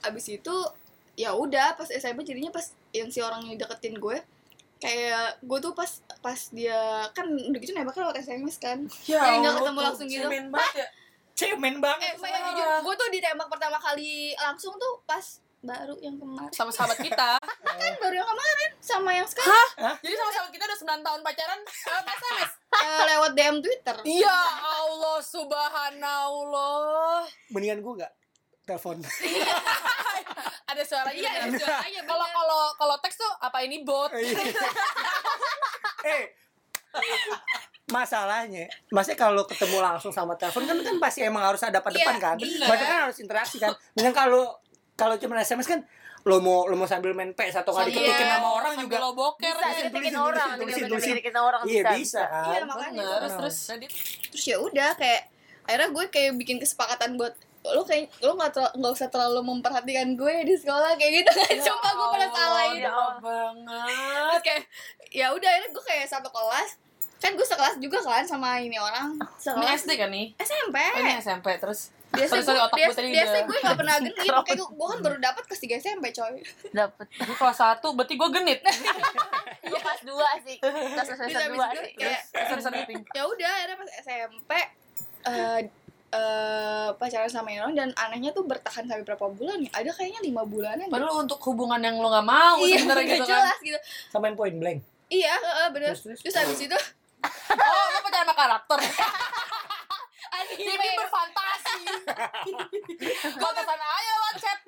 abis 0.04 0.26
itu 0.34 0.56
ya 1.16 1.32
udah 1.32 1.74
pas 1.74 1.88
SMP 1.88 2.24
jadinya 2.24 2.50
pas 2.50 2.66
yang 2.92 3.08
si 3.08 3.20
orang 3.20 3.44
yang 3.44 3.56
deketin 3.56 3.96
gue 3.96 4.18
kayak 4.78 5.40
gue 5.40 5.60
tuh 5.60 5.72
pas 5.72 5.88
pas 6.20 6.40
dia 6.50 6.76
kan 7.12 7.24
udah 7.24 7.56
gitu 7.56 7.72
nembaknya 7.72 8.04
lewat 8.04 8.18
SMS 8.20 8.58
kan 8.58 8.84
Ya 9.06 9.22
Eh, 9.24 9.40
nggak 9.40 9.54
ketemu 9.56 9.78
tuh 9.78 9.86
langsung 9.86 10.08
gitu. 10.08 10.28
cemen 10.28 10.46
banget 10.50 10.76
ya. 10.76 10.88
cemen 11.34 11.76
banget 11.80 12.14
eh 12.20 12.42
jujur 12.52 12.68
gue 12.84 12.96
tuh 12.96 13.10
ditembak 13.10 13.48
pertama 13.48 13.78
kali 13.78 14.12
langsung 14.36 14.76
tuh 14.76 15.00
pas 15.04 15.24
baru 15.64 15.96
yang 15.98 16.16
kemarin 16.16 16.52
Sama 16.52 16.70
sahabat 16.70 17.00
kita. 17.00 17.40
kan 17.74 17.94
baru 17.98 18.14
yang 18.14 18.28
kemarin 18.28 18.70
sama 18.78 19.10
yang 19.10 19.24
sekarang 19.24 19.68
Jadi 19.98 20.14
sama 20.14 20.30
sahabat 20.30 20.52
kita 20.52 20.64
udah 20.66 20.78
9 20.78 21.02
tahun 21.02 21.20
pacaran 21.22 21.60
lewat 21.64 22.06
SMS. 22.06 22.50
eh, 22.84 23.02
lewat 23.08 23.32
DM 23.34 23.56
Twitter 23.60 23.96
Ya 24.06 24.40
Allah 24.62 25.18
subhanallah. 25.24 27.24
mendingan 27.50 27.80
gue 27.80 27.94
nggak 27.98 28.12
telepon 28.64 28.96
Ada 30.66 30.82
suaranya. 30.84 31.14
iya 31.14 31.30
kan? 31.32 31.46
ada 31.46 31.58
suaranya 31.60 32.02
Kalau 32.04 32.26
kalau 32.28 32.62
kalau 32.76 32.96
teks 33.00 33.16
tuh 33.16 33.30
apa 33.38 33.58
ini 33.62 33.84
bot? 33.84 34.10
eh 36.04 36.24
masalahnya 37.86 38.66
maksudnya 38.90 39.18
kalau 39.20 39.44
ketemu 39.44 39.78
langsung 39.80 40.10
sama 40.10 40.34
telepon 40.34 40.64
kan 40.64 40.76
kan 40.78 40.96
pasti 41.00 41.20
emang 41.22 41.44
harus 41.44 41.60
ada 41.62 41.78
Iya, 41.78 41.84
depan 41.94 42.16
kan 42.18 42.36
bener. 42.38 42.64
Maksudnya 42.64 42.90
kan 42.90 43.00
harus 43.06 43.18
interaksi 43.20 43.56
kan 43.58 43.72
dengan 43.92 44.12
kalau 44.12 44.44
kalau 44.94 45.16
cuma 45.16 45.38
SMS 45.38 45.66
kan 45.66 45.80
lo 46.24 46.40
mau 46.40 46.64
lo 46.64 46.76
mau 46.76 46.86
sambil 46.86 47.12
main 47.12 47.32
PS 47.32 47.60
atau 47.60 47.72
nggak 47.72 47.84
Sambil- 47.86 48.00
diketikin 48.06 48.28
sama 48.32 48.50
orang 48.54 48.72
sambil 48.74 48.86
juga 48.86 48.98
lo 48.98 49.12
boker 49.12 49.44
Bisa 49.52 49.60
ya. 49.60 49.68
tulisin, 49.68 49.92
tulisin, 49.92 50.16
orang, 50.16 50.50
tulisin, 50.54 50.84
tulisin. 50.86 51.10
diketekin 51.12 51.36
orang 51.38 51.62
iya 51.64 51.82
bisa. 51.84 51.92
bisa 51.94 52.22
kan 52.24 52.44
iya 52.48 52.60
makanya 52.64 52.92
Bener. 52.96 53.20
Terus 53.20 53.34
terus. 53.36 53.58
Jadi 53.68 53.86
terus 54.30 54.44
ya 54.46 54.58
udah 54.58 54.90
kayak 54.94 55.22
akhirnya 55.64 55.90
gue 55.90 56.06
kayak 56.10 56.32
bikin 56.36 56.58
kesepakatan 56.58 57.16
buat 57.16 57.34
lo 57.66 57.82
kayak 57.82 58.12
lo 58.20 58.36
nggak 58.36 58.52
nggak 58.74 58.92
usah 58.94 59.08
terlalu 59.08 59.40
memperhatikan 59.42 60.08
gue 60.14 60.36
di 60.44 60.54
sekolah 60.54 60.96
kayak 60.96 61.12
gitu 61.18 61.32
kan 61.34 61.56
coba 61.66 61.88
gue 61.90 62.08
pernah 62.10 62.30
salah 62.30 62.64
itu 62.70 62.80
Ya 62.82 62.92
banget. 63.18 63.88
terus 64.22 64.42
kayak 64.42 64.62
ya 65.10 65.28
udah 65.30 65.50
akhirnya 65.50 65.70
gue 65.72 65.84
kayak 65.86 66.06
satu 66.06 66.30
kelas 66.30 66.70
kan 67.18 67.32
gue 67.34 67.46
sekelas 67.46 67.76
juga 67.80 67.98
kan 68.00 68.24
sama 68.24 68.60
ini 68.60 68.76
orang 68.76 69.16
Ini 69.16 69.28
sekelas 69.40 69.80
SD 69.82 69.92
kan 69.94 70.10
nih? 70.10 70.28
SMP 70.38 70.76
Oh, 70.76 71.00
ini 71.00 71.12
SMP 71.18 71.48
terus. 71.58 71.92
Biasa 72.14 72.30
sorry, 72.32 72.44
sorry, 72.44 72.54
gue 72.54 72.64
otak 72.64 72.78
gue 72.80 72.94
tadi 72.94 73.10
biasa 73.12 73.34
udah- 73.34 73.44
gue 73.44 73.58
nggak 73.60 73.76
pernah 73.76 73.96
genit 73.98 74.14
kayak 74.16 74.46
gue, 74.54 74.68
gue 74.70 74.88
kan 74.88 75.00
baru 75.02 75.18
dapat 75.20 75.44
kelas 75.44 75.62
3 75.62 75.82
SMP 75.82 76.06
coy 76.12 76.34
Dapet. 76.72 77.06
Gue 77.20 77.36
kelas 77.36 77.58
1 77.60 77.82
berarti 77.90 78.14
gue 78.14 78.30
genit. 78.32 78.60
Gue 79.64 79.80
pas 79.80 80.00
dua 80.00 80.30
sih. 80.40 80.58
Kelas 80.60 81.08
semester 81.08 81.26
bisa 81.26 81.48
dua 81.48 81.66
juga 81.66 81.82
sih. 81.82 81.94
kayak 81.96 82.22
Sorry 82.46 82.62
sorry 82.62 82.80
Ping. 82.84 83.02
ya 83.10 83.24
udah 83.24 83.50
akhirnya 83.50 83.76
pas 83.76 83.90
SMP 83.98 84.52
eh 85.24 85.60
eh, 86.14 86.90
pacaran 86.94 87.26
sama 87.28 87.50
orang 87.52 87.74
dan 87.74 87.90
anehnya 87.98 88.30
tuh 88.30 88.44
bertahan 88.44 88.84
sampai 88.84 89.02
berapa 89.02 89.26
bulan 89.28 89.58
ya 89.60 89.72
ada 89.74 89.90
kayaknya 89.90 90.22
lima 90.22 90.44
bulanan. 90.44 90.86
Padahal 90.86 91.24
untuk 91.24 91.42
hubungan 91.44 91.80
yang 91.80 91.98
lo 91.98 92.08
gak 92.08 92.22
mau 92.24 92.62
iya 92.62 92.78
sebenarnya 92.78 93.08
gitu 93.10 93.26
kan. 93.26 93.40
jelas 93.42 93.58
gitu 93.60 93.80
samain 94.10 94.36
point 94.36 94.54
blank 94.54 94.80
iya 95.08 95.34
heeh, 95.34 95.68
bener 95.72 95.90
Terus, 95.92 96.06
terus. 96.06 96.20
terus 96.22 96.36
habis 96.38 96.60
itu 96.62 96.78
Oh, 97.50 97.86
lo 97.88 98.00
pacaran 98.02 98.26
sama 98.26 98.36
karakter. 98.36 98.80
Jadi 100.50 100.64
anime 100.66 100.88
berfantasi. 100.98 101.78
Batasan 103.36 103.80
aja 103.80 104.12
lo 104.14 104.30
chat. 104.36 104.60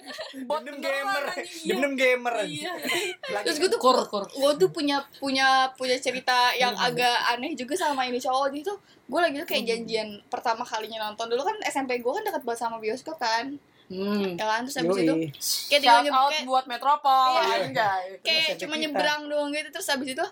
Bot 0.45 0.61
Denem 0.61 0.77
gamer 0.79 1.23
denem 1.63 1.93
gamer 1.95 2.33
Iya. 2.43 2.71
terus 3.45 3.57
gue 3.57 3.65
tuh 3.67 3.79
Kur 3.79 3.97
kur. 4.05 4.23
gue 4.23 4.51
tuh 4.55 4.69
punya 4.69 4.99
punya 5.15 5.47
punya 5.73 5.97
cerita 5.97 6.53
yang 6.53 6.75
agak 6.75 7.09
aneh 7.27 7.53
juga 7.53 7.73
sama 7.75 8.03
ini 8.03 8.17
cowok 8.17 8.51
jadi 8.51 8.63
tuh 8.65 8.77
gue 9.03 9.19
lagi 9.19 9.35
tuh 9.37 9.47
kayak 9.47 9.63
janjian 9.65 10.09
pertama 10.27 10.61
kalinya 10.61 11.01
nonton 11.03 11.25
dulu 11.27 11.41
kan 11.41 11.57
SMP 11.63 11.97
gue 11.97 12.11
kan 12.11 12.21
dekat 12.21 12.43
banget 12.43 12.59
sama 12.59 12.77
bioskop 12.77 13.17
kan 13.17 13.57
Hmm. 13.85 14.33
ya 14.33 14.41
kan 14.43 14.65
terus 14.65 14.75
habis 14.75 14.97
itu 14.97 15.05
Yoi. 15.07 15.29
kayak 15.69 15.79
tinggal 15.79 15.93
Shout 15.95 16.05
nyeb- 16.05 16.17
out 16.17 16.31
kayak, 16.31 16.45
buat 16.47 16.65
Metropol. 16.65 17.33
Iya. 17.37 17.57
Anjay. 17.63 18.05
kayak 18.19 18.49
cuma 18.57 18.75
nyebrang 18.75 19.21
doang 19.25 19.49
gitu 19.51 19.69
terus 19.71 19.85
habis 19.87 20.09
itu 20.09 20.25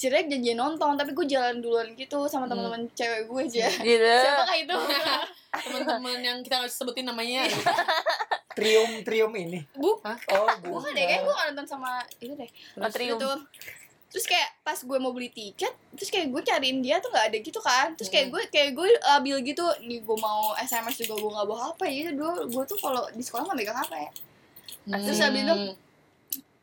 cerai 0.00 0.24
janjian 0.24 0.56
nonton 0.56 0.96
tapi 0.96 1.12
gue 1.12 1.26
jalan 1.28 1.60
duluan 1.60 1.92
gitu 1.92 2.24
sama 2.24 2.48
teman-teman 2.48 2.88
cewek 2.96 3.28
gue 3.28 3.40
aja. 3.52 3.68
Gitu. 3.68 4.14
siapakah 4.24 4.56
itu? 4.56 4.76
Teman-teman 5.68 6.18
yang 6.24 6.38
kita 6.40 6.64
nggak 6.64 6.72
sebutin 6.72 7.04
namanya. 7.04 7.44
trium 8.56 9.04
trium 9.04 9.32
ini. 9.36 9.60
Bu. 9.76 10.00
Hah? 10.00 10.16
oh 10.32 10.48
bukan. 10.64 10.96
deh 10.96 11.04
kayak 11.04 11.20
gue 11.28 11.34
gak 11.36 11.46
nonton 11.52 11.66
sama 11.68 12.00
itu 12.16 12.32
deh. 12.32 12.48
Atrium. 12.80 13.20
gitu 13.20 13.30
terus 14.10 14.26
kayak 14.26 14.58
pas 14.66 14.74
gue 14.74 14.98
mau 14.98 15.14
beli 15.14 15.30
tiket 15.30 15.70
terus 15.94 16.10
kayak 16.10 16.34
gue 16.34 16.42
cariin 16.42 16.82
dia 16.82 16.98
tuh 16.98 17.14
nggak 17.14 17.30
ada 17.30 17.38
gitu 17.38 17.60
kan. 17.62 17.94
Terus 17.94 18.10
kayak 18.10 18.34
gue 18.34 18.42
kayak 18.50 18.70
gue 18.74 18.88
labil 18.98 19.54
gitu 19.54 19.62
nih 19.86 20.02
gue 20.02 20.18
mau 20.18 20.50
sms 20.66 21.06
juga 21.06 21.14
gue 21.20 21.30
nggak 21.30 21.46
bawa 21.46 21.60
hp 21.70 21.80
gitu 21.86 22.10
dulu 22.18 22.32
gue 22.50 22.64
tuh 22.66 22.78
kalau 22.82 23.06
di 23.14 23.22
sekolah 23.22 23.46
nggak 23.46 23.58
megang 23.60 23.78
hp 23.78 23.94
Terus 24.90 25.20
habis 25.22 25.44
itu, 25.44 25.54
Hmm. 25.54 25.74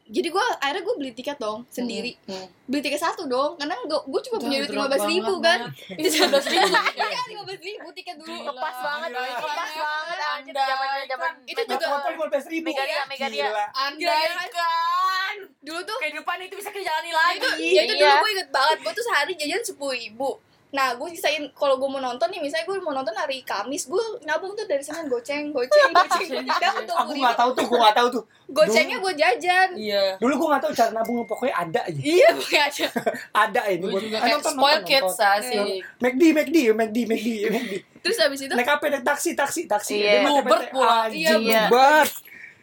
Jadi 0.09 0.27
gue 0.29 0.45
akhirnya 0.57 0.81
gue 0.81 0.95
beli 0.95 1.11
tiket 1.11 1.37
dong 1.37 1.67
sendiri 1.67 2.15
Hmm. 2.23 2.47
beli 2.63 2.81
tiket 2.81 2.97
satu 2.97 3.25
dong 3.25 3.55
karena 3.55 3.75
gue 3.77 3.99
gue 4.01 4.21
cuma 4.23 4.37
punya 4.37 4.57
duit 4.59 4.71
lima 4.71 4.87
belas 4.87 5.03
ribu 5.05 5.33
banget, 5.37 5.67
kan. 5.67 5.93
Itu 5.93 6.07
lima 6.09 6.27
belas 6.29 6.45
ribu. 6.45 6.67
iya 6.97 7.21
lima 7.27 7.43
belas 7.43 7.59
ribu 7.61 7.87
tiket 7.91 8.15
dulu 8.15 8.27
Gila. 8.29 8.49
Lepas 8.49 8.75
banget, 8.77 9.09
Gila. 9.09 9.21
lepas 9.37 9.69
banget 9.73 10.17
anjir 10.19 10.53
Andai 10.53 10.67
zaman 10.69 10.87
zaman 11.07 11.31
Itu 11.45 11.61
juga- 11.63 11.87
lima 12.07 12.25
belas 12.27 12.45
ribu? 12.45 12.65
Megaria, 12.67 12.99
Megaria. 13.05 13.47
Andaikan 13.73 15.35
dulu 15.59 15.79
tuh 15.83 15.97
kehidupan 15.99 16.37
itu 16.41 16.55
bisa 16.55 16.69
dijalani 16.69 17.09
Ya 17.09 17.17
lagi. 17.17 17.37
itu, 17.37 17.47
ya 17.69 17.81
itu 17.83 17.93
Iya. 17.93 18.07
dulu 18.07 18.15
gue 18.17 18.31
inget 18.33 18.49
banget 18.49 18.77
gue 18.79 18.93
tuh 18.93 19.05
sehari 19.05 19.33
jajan 19.35 19.61
sepuluh 19.61 19.93
ribu 19.93 20.29
nah 20.67 20.91
gue 20.93 21.07
sisain 21.09 21.47
kalau 21.51 21.75
gue 21.75 21.87
mau 21.87 21.97
nonton 21.97 22.27
nih 22.27 22.37
misalnya 22.37 22.67
gue 22.67 22.75
mau 22.77 22.91
nonton 22.91 23.11
hari 23.11 23.39
Kamis 23.39 23.87
gue 23.87 23.97
nabung 24.21 24.51
tuh 24.51 24.63
dari 24.63 24.83
senin 24.83 25.07
goceng 25.07 25.49
goceng 25.49 25.91
goceng 25.95 26.43
goceng 26.43 26.75
aku 26.91 27.11
nggak 27.15 27.35
tahu 27.35 27.49
tuh 27.53 27.65
gue 27.65 27.79
nggak 27.79 27.95
tahu 27.95 28.07
tuh 28.11 28.23
gocengnya 28.49 28.97
gue 28.99 29.13
jajan 29.15 29.69
Iya. 29.73 30.05
dulu 30.19 30.33
gue 30.35 30.47
nggak 30.51 30.63
tahu 30.63 30.73
cara 30.73 30.91
nabung 30.91 31.23
pokoknya 31.23 31.55
ada 31.55 31.79
aja 31.81 31.95
iya 31.97 32.27
pokoknya 32.29 32.63
aja 32.67 32.85
ada 33.47 33.61
ini 33.69 33.85
Gue 33.87 34.01
juga 34.03 34.17
Ah, 34.17 34.21
kayak 34.21 34.35
nonton, 34.35 34.53
spoil 34.53 34.75
nonton, 34.75 34.89
kids 34.91 35.03
nonton. 35.07 35.31
asik. 35.39 35.65
McD 35.97 36.21
McD 36.33 36.57
McD 36.75 36.97
McD 37.05 37.27
McD 37.47 37.71
terus 37.97 38.17
habis 38.19 38.39
itu 38.41 38.53
naik 38.53 38.69
apa 38.69 38.83
naik 38.87 39.03
taksi 39.03 39.29
taksi 39.33 39.61
taksi 39.65 39.93
Iya. 39.99 40.23
PT. 40.23 40.71
pula. 40.71 41.07
Iya, 41.07 41.31
Bluebird. 41.67 42.11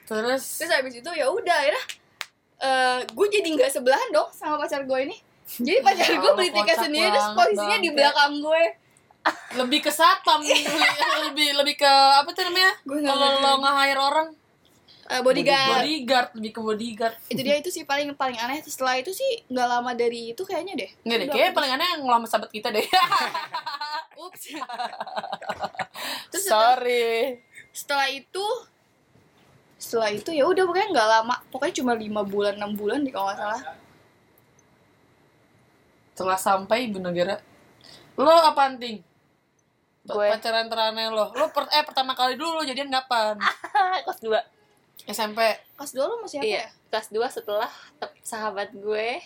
Terus 0.04 0.42
terus 0.56 0.70
habis 0.70 0.92
itu 0.94 1.10
ya 1.10 1.26
udah 1.28 1.60
ya 1.62 1.80
gue 3.04 3.26
jadi 3.28 3.48
nggak 3.50 3.70
sebelahan 3.70 4.08
dong 4.08 4.28
sama 4.30 4.56
pacar 4.56 4.84
gue 4.84 4.98
ini 5.02 5.16
jadi 5.44 5.78
pacar 5.84 6.08
gue 6.18 6.32
beli 6.34 6.50
tiket 6.50 6.74
kocak 6.74 6.78
sendiri 6.88 7.08
terus 7.12 7.28
posisinya 7.36 7.78
di 7.78 7.90
belakang 7.92 8.32
gue. 8.40 8.64
Lebih 9.56 9.80
ke 9.80 9.90
satpam 9.92 10.44
lebih 11.30 11.48
lebih 11.56 11.74
ke 11.80 11.92
apa 12.20 12.28
tuh 12.32 12.44
namanya? 12.48 12.72
Nggak 12.84 13.08
Kalau 13.08 13.28
lo 13.40 13.52
nge-hire 13.60 14.00
orang? 14.00 14.28
Eh, 15.04 15.20
bodyguard. 15.20 15.84
Bodyguard 15.84 16.28
lebih 16.40 16.50
ke 16.56 16.60
bodyguard. 16.64 17.16
itu 17.28 17.40
dia 17.44 17.56
itu 17.60 17.68
sih 17.68 17.84
paling 17.84 18.16
paling 18.16 18.40
aneh. 18.40 18.64
Setelah 18.64 19.00
itu 19.00 19.12
sih 19.12 19.44
nggak 19.52 19.68
lama 19.68 19.92
dari 19.92 20.32
itu 20.32 20.42
kayaknya 20.48 20.74
deh. 20.80 20.90
Enggak 21.04 21.18
deh, 21.20 21.28
kayaknya 21.28 21.52
paling 21.52 21.70
aneh 21.76 21.86
yang 21.96 22.02
ngelamar 22.08 22.28
sahabat 22.28 22.50
kita 22.52 22.72
deh. 22.72 22.84
ups. 24.24 24.42
Terus 26.32 26.42
setelah, 26.48 26.76
Sorry. 26.80 27.40
setelah 27.72 28.06
itu 28.08 28.46
setelah 29.76 30.08
itu 30.08 30.30
ya 30.32 30.48
udah 30.48 30.64
pokoknya 30.64 30.88
nggak 30.92 31.08
lama. 31.20 31.36
Pokoknya 31.52 31.74
cuma 31.84 31.92
lima 31.92 32.24
bulan 32.24 32.56
enam 32.56 32.72
bulan 32.72 33.04
deh 33.04 33.12
kalau 33.12 33.28
nggak 33.28 33.40
salah 33.40 33.83
Setelah 36.14 36.38
sampai 36.38 36.86
ibu 36.86 36.96
negara, 36.96 37.42
lo 38.14 38.30
apa 38.30 38.70
anting? 38.70 39.02
Gue. 40.04 40.28
Pacaran 40.30 40.68
teraneh 40.68 41.10
lo. 41.10 41.32
Lo 41.32 41.50
per, 41.50 41.66
eh 41.68 41.82
pertama 41.82 42.14
kali 42.14 42.38
dulu 42.38 42.60
lo 42.60 42.62
jadian 42.62 42.86
kapan? 42.88 43.34
kelas 44.04 44.20
2 44.20 44.30
SMP. 45.04 45.40
kelas 45.74 45.90
dua 45.90 46.06
lo 46.06 46.22
masih 46.22 46.38
apa 46.38 46.46
iya 46.46 46.62
ya 46.62 46.66
kelas 46.88 47.10
2 47.10 47.18
setelah 47.34 47.66
te- 47.98 48.14
sahabat 48.22 48.70
gue 48.70 49.18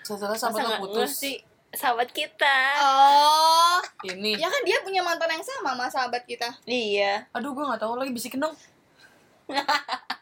Setelah 0.00 0.30
masa 0.30 0.46
sampai 0.46 0.62
lo 0.62 0.68
nggak 0.68 0.80
putus. 0.80 1.10
ngerti 1.10 1.32
sahabat 1.72 2.08
kita 2.08 2.56
oh 2.78 3.80
Ini. 4.04 4.36
ya 4.36 4.46
kan 4.46 4.62
dia 4.62 4.78
punya 4.78 5.02
mantan 5.02 5.26
yang 5.28 5.42
sama 5.42 5.74
sama 5.74 5.86
sahabat 5.88 6.22
kita 6.22 6.48
iya 6.64 7.26
Aduh, 7.32 7.50
gue 7.50 7.66
gak 7.66 7.82
tahu 7.82 7.98
lagi 7.98 8.10
bisikin 8.10 8.38
dong. 8.38 8.54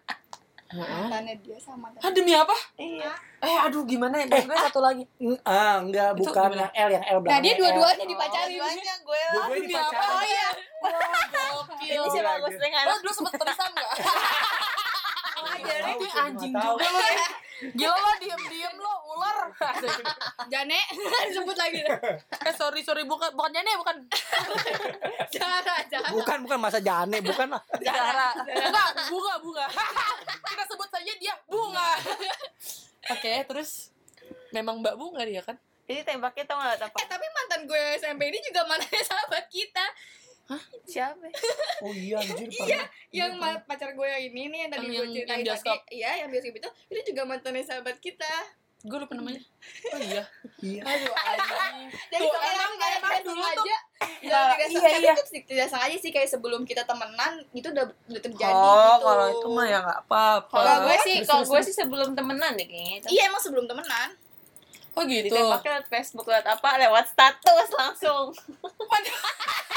Mantannya 0.71 1.35
dia 1.37 1.59
sama 1.59 1.77
mantan 1.85 1.99
Ah, 2.01 2.11
demi 2.11 2.33
apa? 2.33 2.55
iya 2.77 3.11
Eh, 3.41 3.59
aduh 3.59 3.83
gimana 3.83 4.15
ya? 4.17 4.27
Dan 4.29 4.45
gue 4.45 4.55
satu 4.55 4.79
lagi. 4.79 5.03
Mm, 5.17 5.35
ah 5.43 5.81
enggak 5.81 6.13
Itu 6.13 6.21
bukan 6.23 6.47
gimana? 6.47 6.61
yang 6.63 6.73
L 6.79 6.91
yang 6.93 7.05
L 7.05 7.11
nah 7.11 7.21
belakangnya 7.21 7.43
dia 7.43 7.55
dua-duanya 7.57 8.05
dipacarin 8.07 8.49
dua-duanya 8.53 8.95
gue 9.01 9.23
Dua-duanya 9.27 9.51
Ah, 9.51 9.61
demi 9.61 9.75
apa? 9.75 10.03
oh 10.07 10.23
iya 10.23 10.49
gokil. 11.51 11.91
ini 11.91 12.09
siapa 12.09 12.33
gue 12.39 12.51
dengan 12.55 12.85
Lo 12.85 12.95
dulu 12.97 13.13
sempet 13.13 13.35
terisam 13.37 13.71
gak? 13.73 13.89
Nggak 15.41 15.67
tahu, 15.67 15.81
Ini 15.81 15.93
gua 15.97 16.11
anjing 16.23 16.53
juga 16.53 16.71
lo. 16.71 17.01
Gila 17.61 17.93
lo 17.93 18.13
diem-diem 18.21 18.75
lo 18.81 18.95
ular. 19.17 19.39
Jane 20.53 20.81
disebut 21.29 21.57
lagi 21.57 21.85
eh 21.85 22.55
sorry 22.57 22.81
sorry 22.81 23.05
bukan 23.05 23.31
bukan 23.37 23.51
Jane 23.53 23.73
bukan 23.77 23.97
Jara 25.35 25.77
Jara 25.87 26.09
bukan 26.11 26.39
bukan 26.49 26.59
masa 26.59 26.81
jane 26.81 27.21
bukan 27.21 27.53
lah 27.53 27.63
Zara. 27.79 28.31
Enggak, 28.49 28.89
bunga 29.13 29.35
bunga. 29.45 29.67
Kita 30.25 30.65
sebut 30.67 30.89
saja 30.89 31.13
dia 31.21 31.35
bunga. 31.47 32.01
Oke, 33.11 33.45
terus 33.45 33.91
memang 34.51 34.81
Mbak 34.83 34.95
Bunga 34.99 35.23
dia 35.27 35.43
kan? 35.45 35.59
jadi 35.91 36.07
tembaknya 36.07 36.47
tau 36.47 36.63
gak 36.63 36.87
apa 36.87 36.97
eh 37.03 37.07
tapi 37.11 37.27
mantan 37.35 37.67
gue 37.67 37.83
SMP 37.99 38.31
ini 38.31 38.39
juga 38.47 38.63
mantannya 38.63 39.03
sahabat 39.03 39.51
kita 39.51 39.83
siapa 40.83 41.27
oh 41.81 41.91
iya 41.91 42.17
anjir 42.17 42.49
pernah 42.57 42.87
yang 43.11 43.33
ma- 43.37 43.63
pacar 43.63 43.91
gue 43.91 44.03
yang 44.05 44.23
ini 44.27 44.43
nih 44.49 44.59
yang 44.61 44.71
tadi 44.71 44.83
Yang- 44.83 44.91
gue 44.91 45.01
yang 45.01 45.13
ceritain 45.17 45.41
bioskop. 45.43 45.77
tadi 45.77 45.93
iya 45.93 46.11
yang 46.19 46.29
bioskop 46.29 46.55
itu 46.57 46.69
itu 46.89 47.01
juga 47.09 47.23
mantannya 47.25 47.63
sahabat 47.63 47.97
kita 47.99 48.33
Gue 48.81 48.97
lupa 48.97 49.13
namanya. 49.13 49.45
Oh 49.93 50.01
iya. 50.01 50.25
iya 50.59 50.81
Aduh 50.81 51.13
anjing. 51.13 51.93
jadi 52.09 52.25
Tuh, 52.25 52.33
emang- 52.41 52.79
kayak 52.81 52.97
emang 52.97 53.13
tidak 53.13 53.25
dulu 53.27 53.37
sengaja 53.37 53.61
Iya, 53.61 53.77
tidak 54.01 54.41
tidak 54.41 54.57
iya, 54.57 54.67
sengaja 54.73 54.97
iya. 54.99 55.13
itu 55.13 55.25
sih- 55.29 55.45
tidak 55.45 55.67
sengaja 55.69 55.97
sih 56.01 56.11
kayak 56.11 56.29
sebelum 56.31 56.61
kita 56.65 56.83
temenan 56.83 57.33
itu 57.53 57.69
udah 57.69 57.85
udah 58.09 58.23
terjadi 58.23 58.57
Oh, 58.57 58.73
gitu 58.73 59.05
kalau 59.05 59.27
itu 59.31 59.49
mah 59.51 59.67
ya 59.67 59.79
nggak 59.81 60.01
apa-apa. 60.03 60.49
kalau 60.57 60.75
gue 60.83 60.97
sih 60.99 61.15
Terus, 61.15 61.29
kalau 61.29 61.39
terus, 61.39 61.51
gue 61.51 61.59
terus. 61.59 61.69
sih 61.69 61.77
sebelum 61.77 62.09
temenan 62.15 62.51
deh 62.55 62.65
kayaknya 62.65 62.95
itu 62.97 63.07
iya 63.11 63.23
emang 63.29 63.39
sebelum 63.39 63.69
temenan 63.69 64.09
Oh 64.91 65.03
gitu. 65.05 65.29
ditembaknya 65.29 65.71
lewat 65.77 65.87
Facebook 65.87 66.25
lewat 66.27 66.47
apa 66.51 66.71
lewat 66.79 67.05
status 67.07 67.69
langsung 67.71 68.33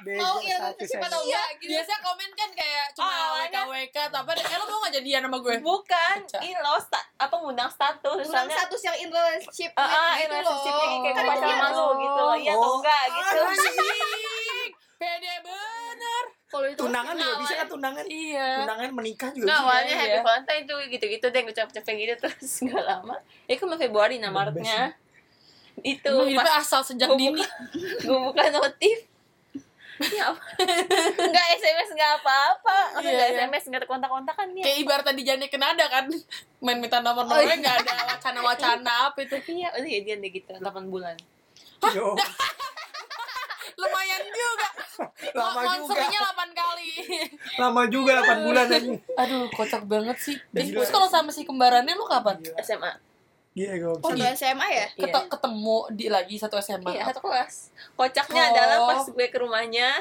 Bego, 0.00 0.16
mau 0.16 0.40
iya 0.40 0.56
satu 0.58 0.80
siapa 0.82 1.06
tahu 1.06 1.22
enggak 1.22 1.48
gitu 1.60 1.70
Biasanya 1.70 2.00
komen 2.00 2.30
kan 2.32 2.50
kayak 2.50 2.84
cuma 2.96 3.12
Oh, 3.12 3.28
WK 3.36 3.56
WK 3.68 3.96
apa 4.10 4.30
eh 4.32 4.56
lo 4.56 4.64
mau 4.64 4.78
gak 4.80 4.92
jadian 4.96 5.20
sama 5.22 5.38
gue? 5.38 5.54
bukan 5.60 6.16
ini 6.40 6.56
lo 6.56 6.72
sta- 6.78 7.08
apa 7.14 7.34
ngundang 7.36 7.68
status 7.68 8.16
misalnya 8.18 8.56
status 8.56 8.80
yang 8.82 8.96
in 8.98 9.08
relationship 9.10 9.70
ah 9.74 9.84
ah, 9.84 10.12
gitu 10.16 10.24
in 10.24 10.28
relationship 10.32 10.72
loh. 10.72 10.80
kayak 10.80 11.00
kayak 11.04 11.14
Kan 11.14 11.24
pacar 11.28 11.44
dia- 11.44 11.60
malu 11.60 11.86
gitu 11.98 12.20
loh 12.22 12.36
iya 12.38 12.52
atau 12.54 12.64
Oh. 12.64 12.76
enggak 12.80 13.02
gitu 13.10 13.38
Anjing. 13.44 14.70
Pede 14.96 15.32
bener. 15.42 16.24
kalau 16.46 16.66
itu 16.66 16.80
tunangan 16.80 17.14
juga 17.14 17.34
bisa 17.38 17.54
kan 17.54 17.66
tunangan 17.68 18.04
Iya. 18.06 18.48
tunangan 18.58 18.88
menikah 18.90 19.30
juga 19.30 19.46
Nah, 19.46 19.58
awalnya 19.62 19.84
iya. 19.86 20.00
happy 20.02 20.18
valentine 20.22 20.60
itu 20.62 20.74
gitu-gitu 20.90 21.26
deh 21.26 21.40
ngucap-ngucap 21.42 21.82
kayak 21.82 21.98
gitu 22.00 22.12
terus 22.22 22.54
nggak 22.64 22.82
lama. 22.82 23.16
Ya 23.44 23.54
kan 23.54 23.68
Februari 23.76 24.16
nah 24.16 24.28
Maretnya. 24.28 24.96
Itu 25.80 26.12
Emang 26.26 26.42
pas 26.42 26.60
asal 26.60 26.80
sejak 26.82 27.08
Gua 27.08 27.18
dini. 27.18 27.42
gue 28.06 28.18
buka 28.20 28.44
notif. 28.50 28.98
Ya 30.00 30.32
apa? 30.32 30.40
Enggak 31.20 31.46
SMS 31.60 31.92
enggak 31.92 32.24
apa-apa. 32.24 33.04
Iya, 33.04 33.12
enggak 33.12 33.28
iya. 33.28 33.36
SMS 33.36 33.64
enggak 33.68 33.84
kontak-kontakan 33.84 34.48
ya. 34.56 34.64
Kayak 34.64 34.78
ibarat 34.80 35.04
tadi 35.04 35.22
Jane 35.28 35.46
kenada 35.52 35.84
kan 35.92 36.08
main 36.64 36.80
minta 36.80 37.04
nomor 37.04 37.28
Oh, 37.28 37.36
nomornya 37.36 37.52
iya. 37.52 37.60
nggak 37.60 37.76
ada 37.84 37.92
wacana-wacana 38.08 39.12
apa 39.12 39.18
itu 39.20 39.36
Iya, 39.60 39.68
udah 39.76 39.90
jadian 39.92 40.24
deh 40.24 40.32
gitu 40.32 40.56
8 40.56 40.88
bulan. 40.88 41.20
Yo, 41.92 42.16
lumayan 43.80 44.22
juga 44.28 44.68
lama 45.32 45.60
juga 45.64 45.68
monsternya 45.80 46.20
8 46.36 46.52
kali 46.52 46.90
lama 47.56 47.82
juga 47.88 48.12
8 48.20 48.44
bulan 48.44 48.66
aja 48.68 48.92
aduh 49.16 49.48
kocak 49.56 49.82
banget 49.88 50.16
sih 50.20 50.36
Gila. 50.52 50.84
terus 50.84 50.90
kalau 50.92 51.08
sama 51.08 51.32
si 51.32 51.48
kembarannya 51.48 51.96
lu 51.96 52.04
kapan 52.04 52.36
SMA. 52.60 52.92
Gila 53.60 53.74
gue 53.76 53.92
Oh, 54.00 54.12
iya. 54.14 54.32
SMA 54.32 54.66
ya? 54.66 54.86
Iya. 54.96 55.12
Ket- 55.12 55.28
ketemu 55.28 55.78
di 55.90 56.06
lagi 56.08 56.34
satu 56.34 56.56
SMA 56.56 56.88
Iya, 56.90 57.04
satu 57.06 57.20
kelas. 57.20 57.54
Kocaknya 57.92 58.42
Oh. 58.42 58.50
adalah 58.50 58.78
pas 58.86 59.04
gue 59.04 59.26
ke 59.26 59.36
rumahnya. 59.36 59.92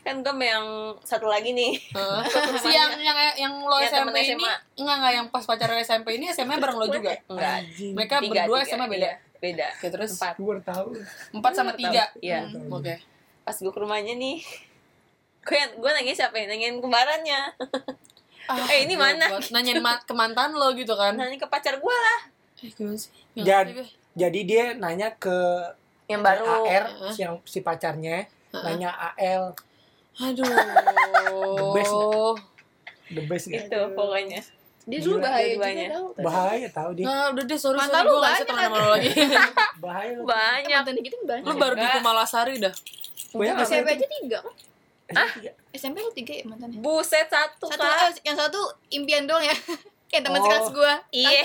Kan 0.00 0.22
gue 0.22 0.34
yang 0.38 0.66
satu 1.02 1.26
lagi 1.26 1.50
nih. 1.50 1.74
Heeh. 1.90 2.20
si 2.62 2.70
yang 2.70 2.94
yang 2.96 3.18
yang 3.34 3.54
lo 3.58 3.74
Yang 3.76 3.90
SMP 3.90 4.06
temen 4.06 4.14
ini? 4.14 4.30
SMA. 4.38 4.52
enggak 4.76 4.96
enggak 4.96 5.12
yang 5.12 5.26
pas 5.28 5.42
pacaran 5.42 5.78
SMP 5.80 6.08
ini 6.14 6.30
SMA 6.30 6.54
bareng 6.54 6.78
lo 6.78 6.86
juga? 6.88 7.10
enggak 7.26 7.54
mereka 7.90 8.14
Tiga, 8.16 8.30
berdua 8.46 8.58
tiga, 8.60 8.70
SMA 8.70 8.86
beda? 8.86 9.02
Iya, 9.04 9.14
beda. 9.36 9.66
Oke 9.74 9.86
terus? 9.90 10.10
Empat. 10.14 10.34
Gue 10.38 10.54
tahu. 10.62 10.86
Empat 11.32 11.52
sama 11.52 11.72
tiga? 11.74 12.06
iya. 12.20 12.46
Hmm. 12.46 12.70
oke. 12.70 12.94
Pas 13.42 13.56
gue 13.56 13.68
ke 13.68 13.80
rumahnya 13.82 14.14
nih. 14.14 14.38
Gue 15.42 15.58
gue 15.58 15.90
nanya 15.92 16.14
siapa 16.14 16.38
ya? 16.38 16.46
Nanyain 16.46 16.78
kembarannya. 16.78 17.40
Ah, 18.44 18.60
Eh, 18.68 18.84
ini 18.84 18.92
mana? 18.94 19.24
banget. 19.26 19.50
nanyain 19.50 19.80
ke 20.04 20.14
mantan 20.14 20.52
lo 20.52 20.70
gitu 20.72 20.94
kan? 20.94 21.16
Nanya 21.16 21.34
ke 21.34 21.44
pacar 21.44 21.76
gue 21.76 21.96
lah 21.98 22.20
eh 22.64 22.72
gimana 22.72 22.96
sih? 22.96 23.10
Nggak 23.34 23.44
Jad- 23.44 23.66
ngerti 23.66 23.76
gue. 23.76 23.86
jadi 24.14 24.40
dia 24.42 24.64
nanya 24.74 25.08
ke 25.12 25.36
yang 26.06 26.20
baru. 26.20 26.64
AR 26.64 26.84
Heeh. 26.86 27.12
si 27.12 27.20
yang 27.20 27.36
si 27.44 27.60
pacarnya 27.60 28.24
Heeh. 28.24 28.62
nanya 28.62 28.90
AL 29.12 29.52
aduh. 30.16 30.46
The 30.46 31.66
best 31.74 31.94
the 33.10 33.22
best 33.24 33.46
itu 33.48 33.66
gak? 33.68 33.92
pokoknya. 33.92 34.40
Dia 34.84 34.98
dulu 35.00 35.16
bahaya 35.18 35.48
juga 35.48 35.64
tau. 35.90 36.06
Bahaya 36.18 36.68
tahu 36.70 36.90
dia. 36.94 37.04
Nah, 37.04 37.32
udah 37.32 37.40
deh, 37.42 37.56
sorry, 37.56 37.72
Mantan 37.74 37.94
sorry, 37.94 38.04
lu 38.04 38.12
gue 38.12 38.20
gak 38.20 38.28
bisa 38.28 38.36
banyak. 38.36 38.46
temenan 38.46 38.68
sama 38.68 38.76
lo 38.78 38.88
lagi. 38.90 39.10
Bahaya 39.84 40.10
lu. 40.12 40.22
Banyak. 40.24 40.76
Mantan 40.76 40.94
gitu 41.00 41.16
banyak. 41.24 41.42
Lu 41.42 41.52
baru 41.56 41.74
di. 41.74 41.86
Kumalasari 41.90 42.54
dah. 42.58 42.74
Banyak 43.32 43.54
SMP 43.64 43.88
aja 43.90 44.06
tiga 44.06 44.38
kan? 44.38 44.54
Ah 45.14 45.30
SMP 45.72 45.96
lu 45.98 46.12
tiga 46.12 46.32
ya 46.32 46.44
mantannya? 46.44 46.78
Buset 46.78 47.26
satu, 47.26 47.64
satu 47.66 47.80
Kak. 47.80 47.96
eh, 48.06 48.22
yang 48.22 48.36
satu 48.36 48.60
impian 48.90 49.24
doang 49.24 49.42
ya. 49.42 49.56
Kayak 50.08 50.22
teman 50.22 50.38
Oh. 50.38 50.44
sekelas 50.44 50.68
gua. 50.70 50.92
Iya 51.10 51.42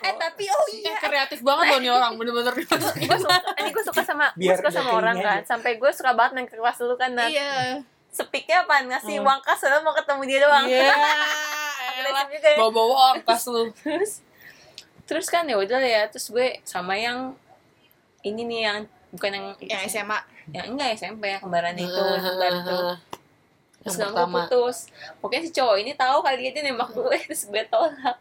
eh 0.00 0.14
tapi 0.14 0.44
oh 0.46 0.64
Eh, 0.64 0.80
iya. 0.80 0.96
Kreatif 0.96 1.40
banget 1.40 1.64
loh 1.68 1.78
nih 1.78 1.90
orang, 1.90 2.12
bener-bener. 2.16 2.54
Gue 3.02 3.18
suka 3.18 3.36
ini 3.54 3.68
gue 3.68 3.84
suka 3.84 4.00
sama 4.00 4.26
gue 4.32 4.54
suka 4.54 4.70
sama 4.70 4.90
orang 4.94 5.16
kan. 5.18 5.40
sampai 5.44 5.76
gue 5.76 5.90
suka 5.90 6.10
banget 6.12 6.32
main 6.34 6.46
ke 6.46 6.56
kelas 6.56 6.78
dulu 6.78 6.96
kan 6.96 7.12
dan 7.12 7.28
iya. 7.28 7.52
Sepiknya 8.08 8.64
apa 8.64 8.84
ngasih 8.84 9.18
Hmm. 9.18 9.26
uang 9.26 9.40
kas 9.40 9.56
soalnya 9.58 9.80
mau 9.80 9.92
ketemu 9.92 10.22
dia 10.22 10.38
doang. 10.40 10.64
Iya, 10.64 10.84
ya. 10.92 12.56
Bawa-bawa 12.56 12.94
angkas 13.14 13.42
lu. 13.46 13.72
Terus? 13.74 14.20
Terus 15.02 15.26
kan 15.26 15.44
ya 15.44 15.56
udah 15.56 15.80
ya 15.80 16.02
terus 16.06 16.28
gue 16.28 16.60
sama 16.62 16.94
yang 16.94 17.32
ini 18.22 18.44
nih 18.44 18.60
yang 18.62 18.78
bukan 19.10 19.30
yang 19.30 19.46
yang 19.60 19.80
SMA 19.86 20.18
yang 20.50 20.66
enggak 20.68 20.92
SMP 20.94 21.28
yang 21.28 21.40
kembarannya 21.40 21.82
itu 21.82 22.02
kembar 22.22 22.52
itu. 22.54 22.78
Terus 23.80 23.94
nggak 23.98 24.12
mau 24.22 24.44
putus. 24.44 24.78
Pokoknya 25.18 25.42
si 25.42 25.50
cowok 25.50 25.76
ini 25.78 25.92
tahu 25.92 26.18
kali 26.20 26.48
dia 26.48 26.62
nembak 26.62 26.92
gue 26.92 27.16
terus 27.26 27.44
gue 27.44 27.62
tolak 27.66 28.16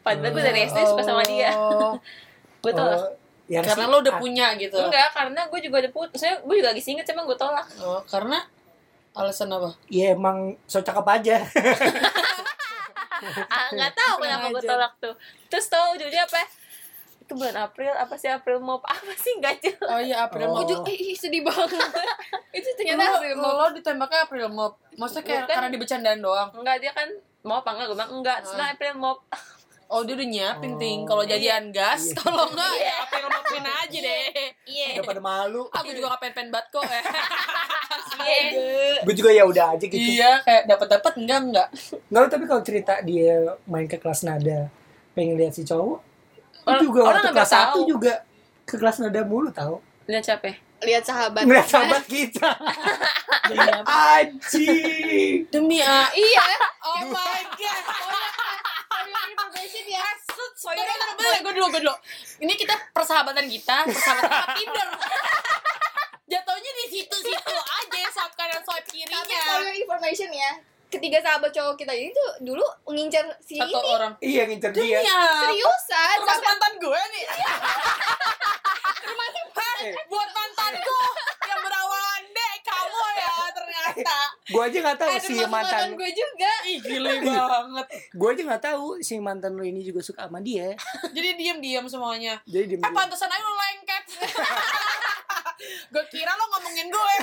padahal 0.00 0.30
gue 0.30 0.42
dari 0.42 0.60
SD 0.64 0.78
suka 0.84 1.02
sama 1.02 1.22
dia 1.22 1.50
Oh. 1.52 1.96
gue 2.62 2.72
tolak 2.72 2.98
Oh, 2.98 3.12
yang 3.46 3.62
Karena 3.62 3.86
si- 3.86 3.92
lo 3.92 3.96
udah 4.00 4.10
ah, 4.10 4.18
punya 4.18 4.46
gitu. 4.56 4.74
enggak 4.76 5.08
karena 5.12 5.40
gue 5.44 5.60
juga 5.60 5.76
ada 5.78 5.90
putus 5.90 6.18
saya 6.18 6.34
gue 6.36 6.54
juga 6.56 6.70
lagi 6.70 6.80
singet 6.80 7.04
cuma 7.04 7.22
gue 7.22 7.34
tolak 7.34 7.62
Oh, 7.78 8.02
karena 8.04 8.42
alasan 9.12 9.48
apa? 9.48 9.72
Iya 9.86 10.12
emang 10.12 10.60
so 10.64 10.78
cakep 10.78 11.06
aja. 11.06 11.36
ah 13.48 13.66
nggak 13.70 13.92
tahu 13.92 14.14
kenapa 14.20 14.46
gue 14.50 14.62
tolak 14.62 14.92
tuh 14.98 15.14
terus 15.46 15.66
tahu 15.66 15.94
ujungnya 15.94 16.22
apa 16.22 16.44
itu 17.18 17.32
bulan 17.32 17.56
April 17.60 17.90
apa 17.92 18.14
sih 18.14 18.28
April 18.28 18.60
mau 18.60 18.76
apa 18.78 19.14
sih 19.16 19.34
nggak 19.34 19.54
jelas 19.58 19.88
Oh 19.88 19.98
iya 19.98 20.16
April 20.22 20.46
Oh. 20.46 20.52
Mop. 20.54 20.62
Ujung, 20.62 20.82
ih, 20.86 21.10
ih, 21.10 21.16
sedih 21.16 21.40
banget. 21.40 21.74
itu 22.54 22.68
ternyata 22.76 23.02
Lo, 23.02 23.14
April 23.16 23.34
Mop. 23.36 23.50
lo 23.52 23.66
ditembaknya 23.72 24.20
April 24.22 24.46
Mop. 24.48 24.72
Maksudnya 24.94 25.24
kayak 25.24 25.42
Bukan. 25.42 25.54
karena 25.54 25.68
dibecandain 25.70 26.20
doang. 26.20 26.48
enggak 26.52 26.76
dia 26.78 26.92
kan 26.92 27.08
mau 27.40 27.58
apa 27.58 27.70
enggak 27.72 27.86
gue 27.88 27.96
bilang 27.96 28.12
enggak 28.12 28.36
terus 28.40 28.52
bilang 28.52 28.70
April 28.70 28.92
mau 28.96 29.14
Oh 29.88 30.02
dia 30.02 30.12
udah 30.12 30.26
nyiapin 30.26 30.72
Oh. 30.72 30.78
ting. 30.78 31.00
Kalau 31.02 31.22
jadian 31.22 31.70
gas, 31.70 32.02
Iya. 32.04 32.18
kalau 32.18 32.42
enggak 32.48 32.72
ya 32.76 32.94
April 33.00 33.26
Mopin 33.28 33.62
aja 33.64 33.98
deh. 34.00 34.26
iya 34.64 34.86
Udah 34.94 35.06
pada 35.06 35.20
malu. 35.20 35.62
Aku 35.70 35.90
juga 35.90 36.10
gak 36.10 36.20
pengen-pengen 36.20 36.50
banget 36.50 36.66
kok 36.70 36.84
ya. 36.90 37.02
iya 38.18 38.40
Gue 39.00 39.14
juga 39.14 39.30
ya 39.30 39.42
udah 39.42 39.66
aja 39.72 39.84
gitu. 39.84 39.94
Iya, 39.96 40.42
kayak 40.42 40.62
dapat-dapat 40.66 41.12
enggak 41.16 41.38
enggak. 41.40 41.68
Nggak 42.04 42.22
tapi 42.28 42.44
kalau 42.44 42.62
cerita 42.62 42.98
dia 43.00 43.34
main 43.64 43.84
ke 43.84 43.96
kelas 43.96 44.22
nada 44.22 44.66
pengen 45.12 45.34
lihat 45.34 45.52
si 45.52 45.62
cowok 45.62 46.02
Orang- 46.62 46.76
itu 46.76 46.84
juga 46.84 47.00
orang 47.04 47.22
waktu 47.22 47.30
kelas 47.32 47.46
tahu. 47.46 47.56
satu 47.56 47.78
juga 47.86 48.12
ke 48.64 48.74
kelas 48.74 48.96
nada 48.98 49.20
mulu 49.22 49.48
tahu 49.50 49.78
lihat 50.04 50.22
siapa 50.24 50.44
ya? 50.46 50.56
Lihat 50.78 51.04
sahabat. 51.04 51.42
ngeliat 51.42 51.68
sahabat 51.68 52.02
kita 52.04 52.50
anjing 53.86 55.46
Demi 55.48 55.78
ah. 55.80 56.10
Iya. 56.10 56.44
Oh 56.84 57.00
my 57.06 57.42
god. 57.54 57.84
Information 59.66 59.86
ya. 59.90 60.06
Bentar, 60.56 60.84
bentar, 60.88 61.08
bentar, 61.16 61.40
gue 61.42 61.52
dulu, 61.52 61.66
gue 61.68 61.80
dulu. 61.82 61.96
Ini 62.38 62.52
kita 62.54 62.74
persahabatan 62.92 63.46
kita, 63.46 63.76
persahabatan 63.82 64.30
sama 64.30 64.54
Tinder. 64.56 64.88
Jatuhnya 66.26 66.70
di 66.72 66.84
situ-situ 66.88 67.54
aja, 67.54 68.00
swipe 68.08 68.34
kanan, 68.36 68.62
swipe 68.62 68.82
Tapi 68.82 68.94
kirinya. 68.96 69.38
for 69.44 69.58
your 69.60 69.74
information 69.76 70.30
ya. 70.30 70.52
Ketiga 70.86 71.18
sahabat 71.18 71.50
cowok 71.50 71.74
kita 71.76 71.90
ini 71.92 72.10
tuh 72.10 72.30
dulu 72.44 72.62
ngincar 72.88 73.26
si 73.42 73.58
Satu 73.58 73.74
ini. 73.74 73.90
orang. 73.90 74.12
iya 74.22 74.46
ngincer 74.46 74.70
Demi 74.70 74.86
dia 74.86 75.02
ya. 75.02 75.18
Seriusan. 75.44 76.16
Termasuk 76.16 76.30
Sampai 76.32 76.46
mantan 76.48 76.72
gue 76.78 77.00
nih. 77.12 77.24
Hei, 79.76 79.92
buat 80.08 80.30
mantanku 80.32 80.98
yang 81.42 81.60
berawalan 81.60 82.22
deh 82.24 82.54
kamu 82.60 83.02
ya 83.14 83.34
ternyata. 83.52 84.18
Gue 84.46 84.62
aja 84.62 84.78
nggak 84.78 84.98
tahu 84.98 85.10
eh, 85.10 85.22
si 85.22 85.34
mantan 85.46 85.98
gue 85.98 86.10
juga. 86.14 86.52
Ih 86.70 86.78
gile 86.78 87.12
banget. 87.18 87.86
gue 88.14 88.28
aja 88.30 88.42
nggak 88.46 88.62
tahu 88.62 88.86
si 89.02 89.18
mantan 89.18 89.58
lu 89.58 89.66
ini 89.66 89.82
juga 89.82 90.06
suka 90.06 90.30
sama 90.30 90.38
dia 90.38 90.78
Jadi 91.10 91.34
diam-diam 91.34 91.84
semuanya. 91.90 92.38
jadi 92.46 92.64
dia 92.70 92.78
Eh 92.78 92.92
pantesan 92.94 93.26
aja 93.26 93.42
lo 93.42 93.54
lengket. 93.58 94.04
gue 95.92 96.04
kira 96.14 96.30
lo 96.30 96.44
ngomongin 96.46 96.86
gue. 96.86 97.14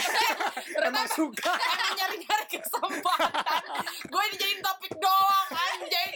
Ternyata 0.67 0.89
emang 0.91 1.07
suka 1.07 1.53
emang 1.55 1.91
nyari-nyari 1.95 2.45
kesempatan. 2.51 3.71
Gue 4.03 4.23
dijadiin 4.35 4.59
topik 4.59 4.93
doang 4.99 5.47
anjing. 5.49 6.13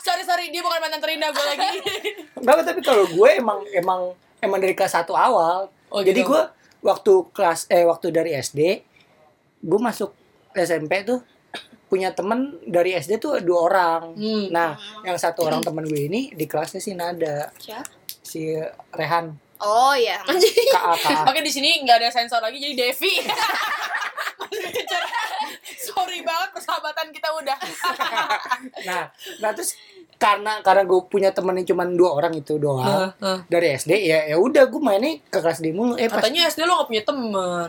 sorry 0.00 0.22
sorry 0.22 0.54
dia 0.54 0.62
bukan 0.62 0.78
mantan 0.78 1.00
terindah 1.02 1.30
gue 1.34 1.44
lagi. 1.44 1.68
Enggak, 2.38 2.62
tapi 2.62 2.80
kalau 2.80 3.04
gue 3.10 3.28
emang 3.34 3.58
emang 3.74 4.00
emang 4.38 4.58
dari 4.62 4.74
kelas 4.78 4.94
satu 4.94 5.18
awal. 5.18 5.66
Oh, 5.90 6.00
Jadi 6.00 6.22
gitu. 6.22 6.30
gue 6.30 6.42
waktu 6.80 7.12
kelas 7.34 7.66
eh 7.68 7.84
waktu 7.84 8.08
dari 8.14 8.32
SD, 8.32 8.86
gue 9.60 9.80
masuk 9.80 10.10
SMP 10.56 11.04
tuh 11.04 11.20
punya 11.90 12.14
temen 12.14 12.58
dari 12.64 12.94
SD 12.94 13.18
tuh 13.18 13.38
dua 13.42 13.58
orang. 13.66 14.02
Hmm. 14.14 14.46
Nah, 14.54 14.78
yang 15.02 15.18
satu 15.18 15.46
orang 15.46 15.60
temen 15.60 15.82
gue 15.82 16.06
ini 16.06 16.30
di 16.30 16.46
kelasnya 16.46 16.78
si 16.78 16.94
Nada, 16.94 17.50
Siapa? 17.58 17.90
si 18.22 18.54
Rehan, 18.94 19.34
Oh 19.60 19.92
iya. 19.92 20.24
KA. 20.74 21.28
Makanya 21.28 21.44
di 21.44 21.52
sini 21.52 21.84
nggak 21.84 22.00
ada 22.00 22.08
sensor 22.08 22.40
lagi 22.40 22.56
jadi 22.56 22.74
Devi. 22.88 23.14
Sorry 25.90 26.24
banget 26.24 26.50
persahabatan 26.56 27.12
kita 27.12 27.28
udah. 27.36 27.58
Nah, 28.88 29.08
nah 29.40 29.50
terus 29.52 29.76
karena 30.20 30.60
karena 30.64 30.84
gue 30.84 31.00
punya 31.08 31.32
temen 31.32 31.56
yang 31.60 31.68
cuma 31.72 31.84
dua 31.88 32.12
orang 32.16 32.32
itu 32.36 32.60
doang 32.60 33.08
dari 33.48 33.72
SD 33.72 33.92
ya 34.04 34.28
ya 34.28 34.36
udah 34.36 34.68
gue 34.68 34.80
mainnya 34.80 35.20
ke 35.28 35.38
kelas 35.40 35.60
D 35.60 35.72
mulu. 35.72 35.96
Eh 36.00 36.08
pas 36.08 36.24
Katanya 36.24 36.48
SD 36.48 36.64
lo 36.64 36.80
gak 36.80 36.88
punya 36.88 37.04
temen. 37.04 37.68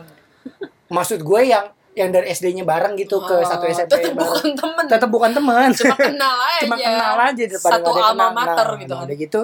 maksud 0.92 1.24
gue 1.24 1.40
yang 1.48 1.72
yang 1.92 2.08
dari 2.08 2.26
SD-nya 2.28 2.62
bareng 2.62 2.96
gitu 2.96 3.20
ke 3.20 3.36
satu 3.42 3.64
SMP 3.66 3.92
bareng. 4.06 4.16
bukan 4.16 4.48
temen. 4.54 4.84
Tetap 4.86 5.08
bukan 5.08 5.30
teman. 5.30 5.68
Cuma 5.70 5.92
kenal 5.94 6.36
aja. 6.50 6.62
cuma 6.62 6.76
kenal 6.76 7.14
aja 7.22 7.42
daripada 7.46 7.72
Satu 7.74 7.88
ada 7.90 8.00
alma 8.02 8.24
kenal. 8.24 8.30
mater 8.34 8.66
Nah, 8.66 8.78
gitu 8.78 8.88
nah, 8.88 8.96
kan. 8.96 9.06
udah 9.06 9.16
gitu 9.18 9.40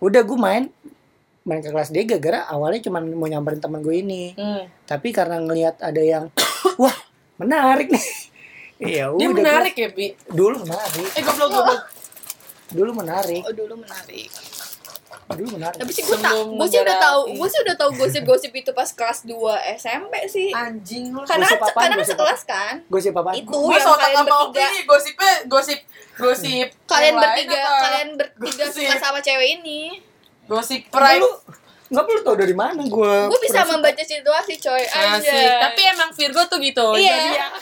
udah 0.00 0.20
gue 0.22 0.38
main 0.38 0.64
main 1.42 1.58
ke 1.58 1.68
kelas 1.68 1.88
D 1.88 2.02
gara-gara 2.02 2.40
awalnya 2.46 2.80
cuma 2.82 2.98
mau 3.00 3.24
nyamperin 3.24 3.56
teman 3.58 3.80
gue 3.80 3.94
ini 3.94 4.32
Hmm. 4.32 4.64
tapi 4.82 5.10
karena 5.10 5.36
ngelihat 5.38 5.76
ada 5.78 5.98
yang 5.98 6.28
wah 6.80 6.96
menarik 7.36 7.88
nih 7.88 8.04
iya 8.82 9.08
Dia 9.10 9.28
udah 9.28 9.28
menarik 9.34 9.74
ya, 9.74 9.88
Bi. 9.88 10.12
gua- 10.12 10.16
dulu 10.30 10.56
menarik 10.62 11.08
Eh, 11.10 11.22
goblok 11.22 11.50
goblok. 11.50 11.80
dulu 12.70 12.90
menarik 12.94 13.42
Oh 13.42 13.52
dulu 13.52 13.74
menarik. 13.78 14.28
Dulu 15.26 15.52
menarik 15.52 15.74
Tapi 15.74 15.90
sih 15.90 16.00
gue 16.00 16.14
tak, 16.14 16.30
gue 16.36 16.66
sih 16.66 16.78
udah 16.78 16.96
tahu, 16.98 17.18
gue 17.32 17.46
sih 17.46 17.58
udah 17.60 17.74
tahu 17.74 17.88
gosip-gosip 17.96 18.50
itu 18.52 18.70
pas 18.70 18.86
kelas 18.86 19.18
2 19.22 19.30
SMP 19.74 20.12
sih. 20.26 20.48
Anjing 20.50 21.10
lo. 21.10 21.22
Karena 21.22 21.42
Gosip 21.44 21.58
apaan, 21.58 21.74
karena 21.74 21.88
kan 21.88 21.98
gosip 21.98 22.12
sekelas 22.12 22.40
kan. 22.44 22.74
gue 22.82 23.00
siapa 23.00 23.18
apa 23.18 23.30
Itu 23.32 23.50
Gue 23.50 23.72
yang 23.72 23.90
kalian 23.90 24.22
bertiga. 24.22 24.64
nih 24.66 24.82
gosipnya 24.84 25.32
gosip 25.46 25.78
gosip 26.14 26.66
Kalian 26.84 27.14
bertiga, 27.14 27.58
kalian 27.80 28.08
bertiga 28.14 28.62
Gosip. 28.62 28.84
suka 28.84 28.94
sama 28.98 29.18
cewek 29.18 29.58
ini. 29.58 29.80
gosip 30.44 30.80
pride 30.88 31.18
lu 31.18 31.28
nggak 31.86 32.02
perlu 32.02 32.20
tau 32.22 32.34
dari 32.34 32.52
mana 32.52 32.80
gue 32.80 33.12
Gue 33.28 33.38
bisa 33.40 33.60
membaca 33.64 34.02
situasi 34.02 34.52
coy. 34.58 34.82
Asik. 34.82 35.48
Tapi 35.62 35.80
emang 35.86 36.10
Virgo 36.10 36.42
tuh 36.44 36.58
gitu. 36.58 36.86
iya. 36.94 37.14
Zodiak. 37.14 37.50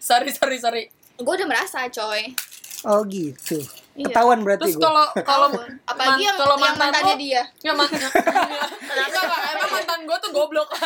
sorry 0.00 0.30
sorry 0.30 0.56
sorry. 0.56 0.82
Gue 1.16 1.32
udah 1.34 1.44
merasa 1.44 1.84
coy. 1.86 2.32
oh 2.82 3.00
gitu. 3.04 3.60
Ketahuan 4.02 4.40
berarti 4.40 4.62
Terus 4.66 4.76
kalau 4.78 5.04
kalau 5.20 5.48
Apalagi 5.82 6.22
yang, 6.22 6.36
kalau 6.36 6.54
yang 6.54 6.64
mantan 6.64 6.80
mantannya 6.86 7.14
lo- 7.14 7.20
dia. 7.20 7.42
ya 7.60 7.72
mantan 7.72 8.00
Enggak, 8.00 9.22
Pak. 9.22 9.40
emang 9.50 9.70
mantan 9.72 9.98
gue 10.02 10.16
tuh 10.18 10.30
goblok. 10.30 10.68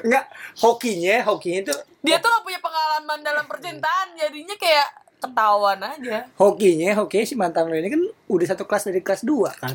nggak 0.00 0.24
hokinya 0.56 1.16
hokinya 1.24 1.60
tuh 1.66 1.78
Dia 1.98 2.16
tuh 2.16 2.30
gak 2.30 2.44
punya 2.44 2.60
pengalaman 2.60 3.18
dalam 3.20 3.44
percintaan, 3.44 4.14
jadinya 4.14 4.54
kayak 4.54 4.86
ketahuan 5.18 5.82
aja. 5.82 6.30
hokinya 6.32 6.94
hokinya 6.94 7.26
si 7.26 7.34
mantan 7.34 7.66
lo 7.66 7.74
ini 7.74 7.90
kan 7.90 7.98
udah 8.28 8.46
satu 8.46 8.62
kelas 8.62 8.86
dari 8.86 9.02
kelas 9.02 9.26
2 9.26 9.34
kan 9.52 9.74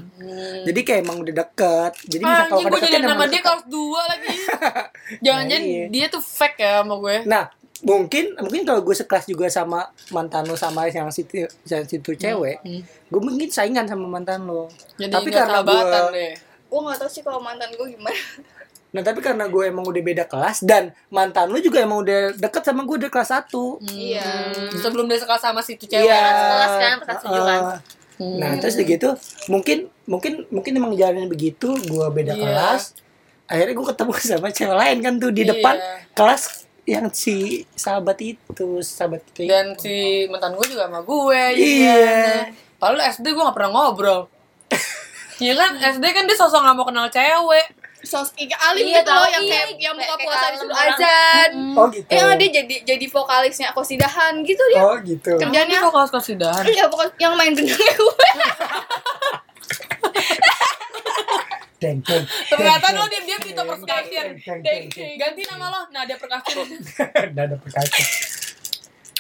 jadi 0.64 0.80
kayak 0.82 1.00
emang 1.04 1.20
udah 1.20 1.36
deket 1.36 1.92
jadi 2.08 2.24
bisa 2.24 2.44
kalau 2.48 2.64
gue 2.64 2.80
jadi 2.82 3.04
nama 3.04 3.28
dia 3.28 3.42
kelas 3.42 3.64
2 3.68 3.76
lagi. 4.08 4.36
Jangan-jangan 5.26 5.60
Nah, 5.62 5.76
iya. 5.76 5.86
dia 5.90 6.06
tuh 6.08 6.24
fake 6.24 6.58
ya 6.58 6.80
sama 6.80 6.96
gue. 6.98 7.16
nah 7.28 7.52
mungkin 7.84 8.34
mungkin 8.38 8.64
kalau 8.64 8.80
gue 8.82 8.96
sekelas 8.96 9.26
juga 9.26 9.46
sama 9.48 9.84
mantan 10.10 10.44
lo 10.44 10.56
sama 10.56 10.88
yang 10.88 11.08
situ 11.10 11.44
yang 11.64 11.84
situ 11.84 12.16
cewek 12.16 12.64
Hmm. 12.64 12.80
gue 12.82 13.22
mungkin 13.22 13.48
saingan 13.48 13.84
sama 13.84 14.08
mantan 14.08 14.44
lo 14.44 14.72
Jadi 14.96 15.12
tapi 15.12 15.28
nggak 15.28 15.44
karena 15.44 15.60
gue 15.62 15.82
deh. 16.10 16.34
Gue 16.66 16.80
gak 16.82 16.98
tau 16.98 17.06
sih 17.08 17.22
kalau 17.22 17.38
mantan 17.38 17.70
gue 17.70 17.86
gimana. 17.88 18.18
nah 18.90 19.02
tapi 19.02 19.20
karena 19.20 19.46
gue 19.46 19.64
emang 19.68 19.84
udah 19.84 20.02
beda 20.02 20.24
kelas 20.24 20.62
dan 20.62 20.94
mantan 21.08 21.50
lo 21.50 21.58
juga 21.58 21.82
emang 21.82 22.00
udah 22.00 22.34
deket 22.36 22.62
sama 22.64 22.82
gue 22.84 22.98
dari 23.00 23.10
kelas 23.10 23.30
1 23.30 23.50
Iya. 23.84 24.22
Hmm, 24.24 24.70
Sebelum 24.76 25.06
dia 25.06 25.18
suka 25.18 25.36
sama 25.36 25.60
situ 25.60 25.84
cewek. 25.84 26.02
Iya. 26.04 26.22
sekelas 26.24 26.74
kan 26.74 26.96
pas 27.04 27.18
tujuh 27.20 27.44
kan 27.44 27.62
Uh, 28.14 28.38
Nah 28.38 28.54
terus 28.58 28.78
udah 28.78 28.86
gitu 28.88 29.10
mungkin 29.50 29.78
mungkin 30.06 30.46
mungkin 30.48 30.72
emang 30.72 30.94
jalannya 30.94 31.26
begitu 31.26 31.74
gue 31.74 32.06
beda 32.08 32.32
Iya. 32.32 32.46
kelas 32.46 32.84
akhirnya 33.44 33.74
gue 33.74 33.88
ketemu 33.90 34.12
sama 34.30 34.48
cewek 34.50 34.78
lain 34.78 34.98
kan 35.02 35.14
tuh 35.18 35.30
di 35.30 35.42
Iya. 35.42 35.50
depan 35.52 35.76
kelas 36.14 36.63
yang 36.86 37.08
si 37.10 37.36
sahabat 37.72 38.20
itu 38.20 38.44
sahabat 38.80 39.24
itu 39.26 39.46
Dan 39.46 39.72
si 39.74 39.94
mantan 40.28 40.52
gue 40.54 40.68
juga 40.68 40.86
sama 40.86 41.00
gue. 41.00 41.42
Iya. 41.56 42.52
Padahal 42.76 43.00
SD 43.10 43.26
gue 43.26 43.40
gak 43.42 43.54
pernah 43.54 43.72
ngobrol. 43.72 44.28
Iya 45.36 45.54
kan 45.54 45.72
SD 45.78 46.04
kan 46.06 46.24
dia 46.24 46.36
sosok 46.36 46.60
gak 46.60 46.74
mau 46.74 46.84
kenal 46.84 47.08
cewek. 47.08 47.68
Sos 48.00 48.36
Ika 48.36 48.52
Alim 48.62 48.84
Iya, 48.86 49.00
gitu 49.00 49.10
loh 49.10 49.16
tahu. 49.18 49.32
yang 49.32 49.44
Iya, 49.44 49.54
kayak 49.56 49.68
yang 49.80 49.96
buka 49.96 50.16
puasa 50.20 50.46
disuruh 50.52 50.76
orang. 50.76 50.92
azan. 50.94 51.52
oh 51.72 51.88
gitu 51.88 52.10
Yang 52.10 52.28
dia 52.36 52.50
jadi 52.54 52.76
jadi 52.86 53.06
vokalisnya 53.08 53.68
kosidahan 53.72 54.34
gitu 54.44 54.64
dia. 54.68 54.82
oh 54.82 54.96
gitu 55.00 55.32
Kerjanya 55.34 55.78
kok 55.80 55.88
kelas 55.90 56.12
kasidahan. 56.12 56.64
Iya 56.66 56.84
pokok 56.86 57.16
yang 57.18 57.34
main 57.34 57.56
gendangnya 57.56 57.94
gue. 57.94 58.28
deng 61.84 62.00
deng 62.00 62.24
Ternyata 62.48 62.86
lo 62.94 63.04
dia 63.06 63.22
dia 63.22 63.38
Tito 63.38 63.60
Perskasian. 63.62 64.26
deng 64.34 64.60
deng 64.64 64.84
deng 64.88 65.14
Ganti 65.18 65.42
nama 65.44 65.66
lo 65.68 65.82
Nadia 65.90 66.16
Perkasian. 66.16 66.64
udah 67.30 67.44
ada 67.44 67.56
perkasa 67.56 68.00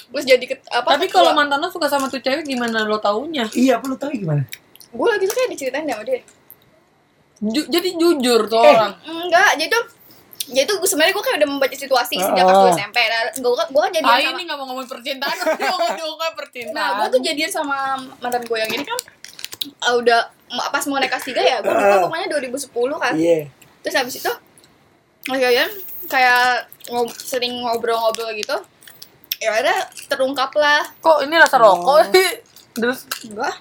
Terus 0.05 0.25
jadi 0.25 0.45
ket, 0.45 0.61
apa? 0.69 0.93
Tapi 0.93 1.09
kalau 1.09 1.33
mantan 1.33 1.57
lo 1.57 1.67
suka 1.67 1.85
sama 1.85 2.05
tuh 2.05 2.17
cewek 2.17 2.41
gimana 2.43 2.85
lo 2.85 2.97
taunya? 2.97 3.49
iya 3.51 3.77
perlu 3.77 3.93
tahu 3.93 4.13
gimana 4.15 4.45
gue 4.87 5.07
lagi 5.09 5.25
tuh 5.25 5.33
kayak 5.33 5.49
diceritain 5.49 5.83
sama 5.83 6.03
dia. 6.03 6.21
Ju- 7.43 7.65
jadi 7.67 7.89
jujur 7.93 8.45
tuh 8.45 8.61
Eh. 8.61 8.71
orang. 8.71 8.93
Enggak, 9.03 9.57
jadi 9.57 9.67
tuh 9.67 9.83
ya 10.45 10.61
itu 10.61 10.73
sebenarnya 10.77 11.11
gue 11.11 11.23
kayak 11.23 11.37
udah 11.39 11.49
membaca 11.49 11.73
situasi 11.73 12.15
sejak 12.15 12.29
Ah. 12.37 12.45
pas 12.45 12.57
gue 12.61 12.71
SMP 12.73 12.97
nah 13.01 13.21
gue 13.25 13.41
gue 13.65 13.81
kan 13.81 13.91
jadian 13.91 14.05
Ah 14.05 14.19
sama 14.21 14.35
ini 14.35 14.43
gak 14.43 14.53
mau 14.53 14.65
ngomongin 14.67 14.89
percintaan, 14.91 15.35
mau 15.63 15.77
ngomongin 15.81 16.35
percintaan. 16.35 16.75
nah 16.75 16.87
gue 16.93 17.07
tuh 17.09 17.21
jadian 17.23 17.49
sama 17.49 17.77
mantan 18.19 18.43
gue 18.43 18.57
yang 18.59 18.71
ini 18.71 18.83
kan 18.83 18.99
ah, 19.79 19.93
udah 19.95 20.19
pas 20.53 20.83
mau 20.85 20.97
naik 20.97 21.09
kelas 21.09 21.25
3 21.25 21.41
ya 21.41 21.57
gue 21.59 21.69
lupa 21.69 21.85
Ah. 21.89 22.01
pokoknya 22.01 22.27
2010 22.29 22.69
kan 22.95 23.13
Iya. 23.13 23.39
terus 23.79 23.95
habis 23.95 24.15
itu 24.15 24.31
akhirnya 25.25 25.65
kayak 26.05 26.43
ngob 26.85 27.07
sering 27.09 27.53
ngobrol-ngobrol 27.59 28.31
gitu 28.33 28.57
ya 29.37 29.49
udah 29.53 29.79
terungkap 30.05 30.51
lah 30.53 30.83
Kok 30.97 31.19
ini 31.21 31.35
rasa 31.35 31.55
rokok 31.57 32.07
sih? 32.09 32.29
Terus 32.73 32.99
enggak 33.23 33.55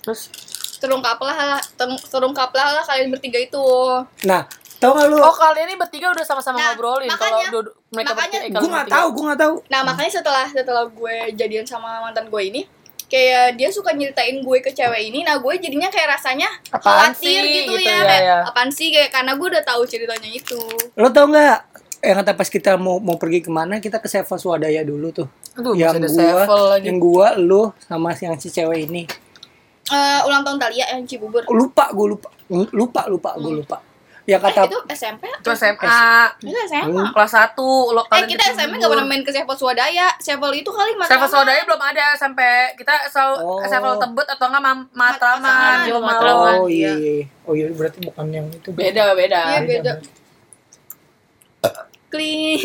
terus 0.00 0.28
terungkap 0.76 1.18
lah 1.18 1.36
ter- 1.72 2.04
terungkap 2.06 2.50
lah 2.50 2.82
kalian 2.82 3.08
bertiga 3.08 3.38
itu 3.38 3.64
Nah, 4.22 4.44
tau 4.76 4.92
gak 4.92 5.08
lu? 5.08 5.16
Oh 5.16 5.32
kalian 5.32 5.66
ini 5.66 5.76
bertiga 5.76 6.08
udah 6.10 6.20
sama-sama 6.22 6.56
Nah, 6.56 6.64
ngobrolin 6.70 7.08
kalau 7.10 7.40
makanya- 7.42 7.74
mereka 7.88 8.12
makanya 8.12 8.38
bertiga. 8.38 8.44
eh, 8.46 8.52
gue 8.54 8.68
nggak 8.68 8.84
bertiga. 8.84 8.96
tahu, 8.96 9.06
gue 9.08 9.24
nggak 9.24 9.40
tahu. 9.40 9.54
nah 9.66 9.80
makanya 9.82 10.10
setelah 10.12 10.46
setelah 10.46 10.84
gue 10.86 11.16
jadian 11.32 11.64
sama 11.64 12.00
mantan 12.00 12.26
gue 12.26 12.42
ini 12.42 12.62
kayak 13.06 13.54
dia 13.54 13.68
suka 13.70 13.94
nyeritain 13.94 14.42
gue 14.42 14.58
ke 14.62 14.70
cewek 14.74 15.10
ini 15.10 15.22
nah 15.22 15.38
gue 15.38 15.54
jadinya 15.58 15.86
kayak 15.86 16.18
rasanya 16.18 16.50
Apaan 16.74 17.14
khawatir 17.14 17.42
sih, 17.42 17.54
gitu, 17.62 17.72
gitu 17.78 17.86
ya, 17.86 17.98
ya, 17.98 18.02
kayak 18.02 18.22
ya. 18.22 18.38
apaan 18.50 18.70
sih 18.74 18.88
kayak 18.90 19.10
karena 19.14 19.32
gue 19.38 19.46
udah 19.46 19.64
tahu 19.64 19.82
ceritanya 19.86 20.30
itu 20.30 20.60
Lo 20.98 21.08
tau 21.12 21.28
nggak? 21.30 21.58
Yang 22.02 22.16
kata 22.22 22.32
pas 22.38 22.48
kita 22.50 22.72
mau 22.78 23.02
mau 23.02 23.16
pergi 23.18 23.40
ke 23.42 23.50
mana 23.50 23.82
kita 23.82 23.98
ke 23.98 24.06
Sevel 24.06 24.38
Swadaya 24.38 24.82
dulu 24.86 25.10
tuh. 25.10 25.28
Aduh, 25.56 25.72
yang 25.72 25.96
gua, 25.96 26.44
lagi. 26.76 26.84
yang 26.86 26.98
gua, 27.00 27.28
lu 27.40 27.72
sama 27.88 28.12
si 28.12 28.28
yang 28.28 28.36
si 28.36 28.52
cewek 28.52 28.86
ini. 28.86 29.08
Eh, 29.86 30.20
ulang 30.26 30.42
tahun 30.42 30.58
Talia 30.58 30.84
yang 30.92 31.06
Cibubur 31.06 31.46
Lupa, 31.46 31.94
gue 31.94 32.06
lupa, 32.10 32.28
lupa, 32.50 33.02
lupa, 33.06 33.30
gue 33.38 33.52
lupa. 33.62 33.78
Eh, 34.28 34.34
kata 34.36 34.66
itu 34.66 34.78
SMP 34.90 35.22
Itu 35.30 35.50
SMA. 35.52 35.86
itu 36.40 36.58
SMA 36.66 36.90
Hmm. 36.90 37.08
Kelas 37.08 37.30
1 37.30 37.62
lo 37.88 38.02
eh 38.04 38.26
kita 38.26 38.42
SMP 38.50 38.74
gak 38.74 38.90
pernah 38.90 39.06
main 39.06 39.22
ke 39.22 39.30
Sevel 39.30 39.54
Swadaya 39.54 40.10
Sevel 40.18 40.50
itu 40.52 40.66
kali 40.68 40.92
Sevel 40.92 41.06
Matraman. 41.06 41.30
Swadaya 41.30 41.62
belum 41.62 41.78
ada 41.80 42.06
sampai 42.12 42.50
kita 42.74 43.06
selalu 43.06 43.34
Oh. 43.38 43.62
Sevel 43.62 43.94
Tebet 43.96 44.26
atau 44.28 44.46
enggak 44.46 44.62
Mam- 44.64 44.90
Matraman, 44.90 45.38
Matraman. 45.40 45.86
Jauh 45.86 46.00
Matraman. 46.00 46.42
Matraman. 46.42 46.54
Oh 46.56 46.66
iya, 46.66 46.92
oh 47.44 47.52
iya 47.52 47.70
berarti 47.70 47.98
bukan 48.02 48.26
yang 48.28 48.46
itu. 48.48 48.68
Beda, 48.72 49.14
beda. 49.14 49.40
Iya, 49.48 49.60
beda. 49.62 49.92
Clean. 52.08 52.58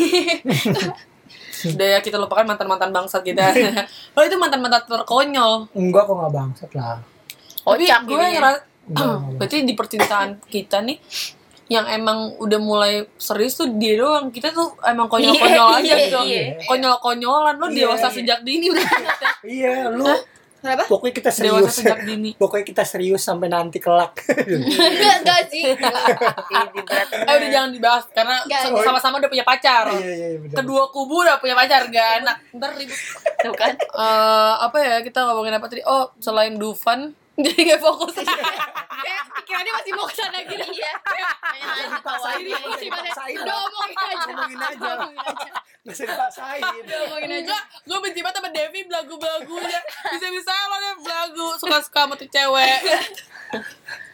Udah 1.72 1.88
ya 1.88 2.00
kita 2.00 2.18
lupakan 2.18 2.42
mantan-mantan 2.44 2.90
bangsat 2.90 3.22
kita. 3.22 3.54
oh 4.18 4.24
itu 4.24 4.36
mantan-mantan 4.36 4.82
terkonyol. 4.84 5.70
Enggak 5.72 6.04
kok 6.04 6.16
nggak 6.16 6.32
bangsat 6.32 6.72
lah. 6.74 6.98
Tapi 7.62 7.86
Kocak 7.86 8.00
gue 8.04 8.18
jadinya. 8.18 8.30
ngeras 8.32 8.58
Enggak, 8.58 8.66
enggak 8.90 9.06
bangsat. 9.14 9.38
berarti 9.38 9.56
di 9.62 9.74
percintaan 9.76 10.30
kita 10.44 10.78
nih 10.82 10.98
yang 11.72 11.88
emang 11.88 12.36
udah 12.36 12.60
mulai 12.60 12.94
serius 13.16 13.56
tuh 13.56 13.72
dia 13.72 13.96
doang 13.96 14.28
kita 14.28 14.52
tuh 14.52 14.76
emang 14.84 15.08
konyol-konyol 15.08 15.68
aja 15.74 15.88
Iya, 15.88 15.96
gitu 16.04 16.20
iya. 16.22 16.44
konyol-konyolan 16.68 17.56
lo 17.56 17.66
Iya, 17.66 17.88
dewasa 17.88 18.08
iya. 18.08 18.14
sejak 18.14 18.40
dini 18.44 18.68
udah 18.68 18.84
Iya, 19.48 19.88
lu 19.88 20.04
Kenapa? 20.62 20.86
pokoknya 20.86 21.14
kita 21.16 21.32
dewasa 21.34 21.42
serius. 21.64 21.74
sejak 21.74 22.00
dini 22.04 22.30
pokoknya 22.44 22.66
kita 22.68 22.84
serius 22.84 23.24
sampai 23.24 23.48
nanti 23.48 23.80
kelak. 23.80 24.14
Enggak, 24.38 25.16
enggak 25.18 25.42
sih. 25.50 25.64
eh 27.26 27.34
udah 27.34 27.50
jangan 27.50 27.72
dibahas 27.72 28.04
karena 28.12 28.36
sama-sama 28.78 29.18
udah 29.18 29.32
punya 29.32 29.42
pacar 29.42 29.90
Iya, 29.90 30.38
iya, 30.38 30.52
kedua 30.52 30.92
kubu 30.92 31.24
udah 31.24 31.40
punya 31.40 31.56
pacar 31.56 31.88
gak 31.88 32.22
enak 32.22 32.38
ntar 32.54 32.76
ribut 32.76 33.00
Tuh 33.42 33.54
kan. 33.56 33.74
Eh, 33.74 34.54
apa 34.60 34.78
ya 34.78 34.96
kita 35.02 35.24
ngomongin 35.24 35.56
apa 35.56 35.66
tadi 35.66 35.82
oh 35.82 36.14
selain 36.20 36.54
Dufan 36.54 37.16
jadi 37.40 37.60
gak 37.70 37.82
fokus 37.82 38.16
Kayak 38.22 39.24
pikirannya 39.34 39.72
masih 39.74 39.92
mau 39.96 40.06
ke 40.06 40.14
sana 40.14 40.38
gitu. 40.42 40.62
Iya. 40.62 40.94
Dipaksain, 41.90 42.38
Ini 42.40 42.54
masih 42.62 42.88
dipaksain. 42.88 43.36
udah 43.40 43.58
omongin 43.66 43.98
aja. 43.98 44.30
Ngomongin 44.30 44.60
aja. 44.62 44.90
Aja. 45.02 45.50
Nggak 45.82 45.96
usah 45.96 46.06
dipaksain. 46.06 46.62
Ngomongin 46.84 47.32
aja. 47.42 47.58
gue 47.82 47.98
benci 48.00 48.20
banget 48.22 48.38
sama 48.38 48.50
Devi 48.52 48.80
belagu-belagunya 48.86 49.80
bisa-bisa 50.12 50.54
lo 50.70 50.78
deh 50.78 50.96
belagu 51.02 51.48
suka-suka 51.58 52.00
sama 52.00 52.14
tuh 52.14 52.30
cewek 52.30 52.78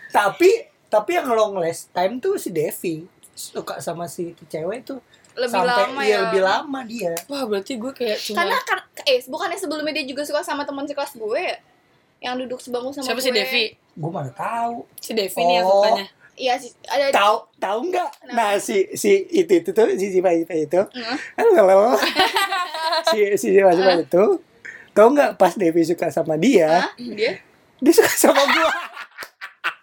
tapi 0.09 0.49
tapi 0.87 1.11
yang 1.13 1.27
long 1.29 1.59
last 1.59 1.91
time 1.91 2.17
tuh 2.17 2.39
si 2.39 2.49
Devi 2.49 3.03
suka 3.33 3.77
sama 3.77 4.07
si 4.07 4.31
cewek 4.47 4.81
tuh 4.83 5.03
Lebih 5.35 5.51
sampai 5.53 5.69
lama 5.85 5.99
iya, 6.01 6.09
ya. 6.09 6.17
lebih 6.25 6.41
lama 6.41 6.79
dia 6.81 7.13
wah 7.27 7.43
berarti 7.45 7.77
gue 7.77 7.91
kayak 7.91 8.17
cuma 8.17 8.37
Karena 8.41 8.57
kan 8.63 8.79
eh 9.03 9.19
bukannya 9.27 9.57
sebelumnya 9.59 9.93
dia 9.93 10.05
juga 10.07 10.23
suka 10.23 10.41
sama 10.41 10.63
teman 10.63 10.87
sekelas 10.87 11.13
gue 11.13 11.37
ya? 11.43 11.57
Yang 12.19 12.35
duduk 12.41 12.59
sebangku 12.59 12.89
sama 12.91 13.05
siapa 13.05 13.19
gue. 13.19 13.23
sih 13.23 13.33
Devi 13.33 13.63
gue 13.93 14.11
mana 14.11 14.29
tahu 14.29 14.85
si 14.97 15.11
Devi 15.11 15.37
nih 15.39 15.55
yang 15.55 15.65
Oh. 15.65 15.81
sukanya 15.81 16.05
Iya 16.35 16.53
sih, 16.53 16.69
ada 16.85 17.09
tahu 17.09 17.35
tahu 17.57 17.79
nggak 17.89 18.09
nah 18.29 18.53
si 18.57 18.85
si 18.93 19.25
itu 19.27 19.49
itu 19.55 19.69
tuh 19.71 19.89
si 19.91 20.07
si 20.07 20.19
Pak 20.19 20.37
itu 20.45 20.81
Nah. 20.93 21.17
halo 21.35 21.97
si 23.09 23.17
si 23.33 23.47
si 23.49 23.59
Pak 23.59 23.73
itu 23.99 24.23
tahu 24.91 25.07
nggak 25.11 25.33
pas 25.33 25.53
Devi 25.53 25.81
suka 25.81 26.07
sama 26.07 26.33
dia 26.35 26.85
Hah? 26.85 26.93
Dia? 26.95 27.41
dia 27.75 27.89
suka 27.91 28.09
sama 28.11 28.37
gua 28.43 28.69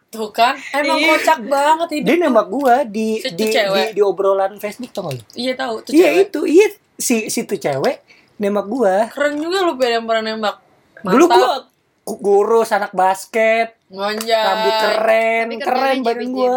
tuh 0.09 0.31
kan 0.31 0.55
emang 0.73 0.95
Iya. 0.97 1.11
kocak 1.13 1.39
banget 1.43 1.89
hidup 1.93 2.07
dia 2.07 2.17
nembak 2.21 2.47
gua 2.49 2.75
di 2.85 3.19
Si 3.19 3.29
di, 3.29 3.35
di 3.37 3.47
cewek. 3.49 3.89
di 3.91 4.01
obrolan 4.01 4.55
Facebook 4.55 4.91
tau 4.91 5.11
lu? 5.11 5.19
iya 5.35 5.53
tahu 5.53 5.83
tuh 5.83 5.91
iya 5.93 6.23
itu 6.23 6.41
iya 6.45 6.67
si 6.95 7.27
si 7.27 7.43
tuh 7.43 7.59
cewek 7.59 7.99
nembak 8.37 8.67
gua 8.67 9.11
keren 9.11 9.35
juga 9.37 9.59
lu 9.61 9.75
pada 9.75 9.91
yang 9.93 10.07
pernah 10.07 10.23
nembak 10.29 10.57
dulu 11.03 11.25
Mantap. 11.25 11.35
gua 11.37 11.51
ku- 11.57 11.67
kurus 12.05 12.69
anak 12.71 12.93
basket 12.93 13.81
Ngonjay. 13.89 14.37
rambut 14.39 14.75
keren 14.75 15.45
Tapi 15.45 15.57
keren 15.59 15.97
kerjanya 15.97 16.05
badan 16.05 16.29
gua 16.31 16.57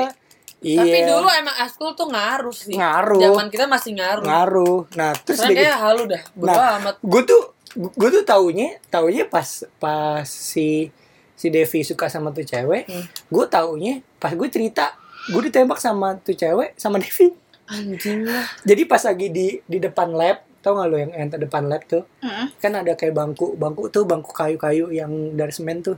iya 0.58 0.82
Tapi 0.82 1.00
dulu 1.06 1.28
emang 1.30 1.56
eskul 1.62 1.92
tuh 1.94 2.08
ngaruh 2.08 2.52
sih. 2.52 2.74
Ngaruh. 2.74 3.22
Zaman 3.22 3.48
kita 3.48 3.66
masih 3.66 3.92
ngaruh. 3.94 4.24
ngaruh 4.24 4.80
nah 4.94 5.12
terus 5.16 5.38
Sekarang 5.38 5.54
dia 5.54 5.64
kayak 5.66 5.80
halu 5.80 6.04
dah. 6.08 6.22
Bodo 6.34 6.52
Nah. 6.52 6.72
amat. 6.78 6.96
gue 7.00 7.22
tuh 7.24 7.42
gue 7.78 8.10
tuh 8.12 8.24
taunya 8.24 8.68
taunya 8.88 9.24
pas 9.24 9.46
pas 9.78 10.26
si 10.26 10.90
si 11.32 11.48
Devi 11.48 11.80
suka 11.82 12.08
sama 12.08 12.32
tuh 12.32 12.42
cewek 12.42 12.84
Hmm. 12.84 13.06
gue 13.06 13.46
taunya 13.48 13.94
pas 14.18 14.32
gue 14.32 14.48
cerita 14.48 14.98
gue 15.28 15.42
ditembak 15.44 15.78
sama 15.78 16.18
tuh 16.18 16.34
cewek 16.34 16.74
sama 16.74 16.98
Devi 16.98 17.30
Anjing 17.68 18.24
lah. 18.24 18.48
jadi 18.64 18.82
pas 18.84 19.04
lagi 19.04 19.28
di 19.28 19.48
di 19.62 19.78
depan 19.78 20.10
lab 20.10 20.42
tau 20.68 20.76
gak 20.76 20.88
lo 20.88 20.98
yang 20.98 21.12
yang 21.14 21.28
depan 21.32 21.64
lab 21.66 21.80
tuh 21.84 22.04
Heeh. 22.20 22.48
kan 22.58 22.76
ada 22.76 22.92
kayak 22.92 23.16
bangku 23.16 23.56
bangku 23.56 23.88
tuh 23.88 24.04
bangku 24.04 24.32
kayu-kayu 24.32 24.92
yang 24.92 25.10
dari 25.32 25.50
semen 25.50 25.80
tuh 25.80 25.96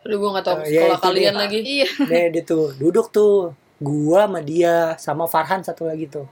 Aduh 0.00 0.16
gue 0.16 0.30
gak 0.30 0.44
tau 0.44 0.54
Oh, 0.54 0.64
iya, 0.64 0.80
sekolah 0.82 0.96
itu 0.96 1.04
kalian 1.06 1.24
dia. 1.26 1.40
lagi. 1.40 1.58
Iya. 1.60 1.86
deh 2.04 2.26
dia 2.30 2.42
tuh 2.42 2.64
duduk 2.74 3.06
tuh 3.08 3.52
gua 3.78 4.24
sama 4.24 4.40
dia 4.40 4.74
sama 4.96 5.24
Farhan 5.24 5.60
satu 5.60 5.84
lagi 5.84 6.04
tuh 6.04 6.28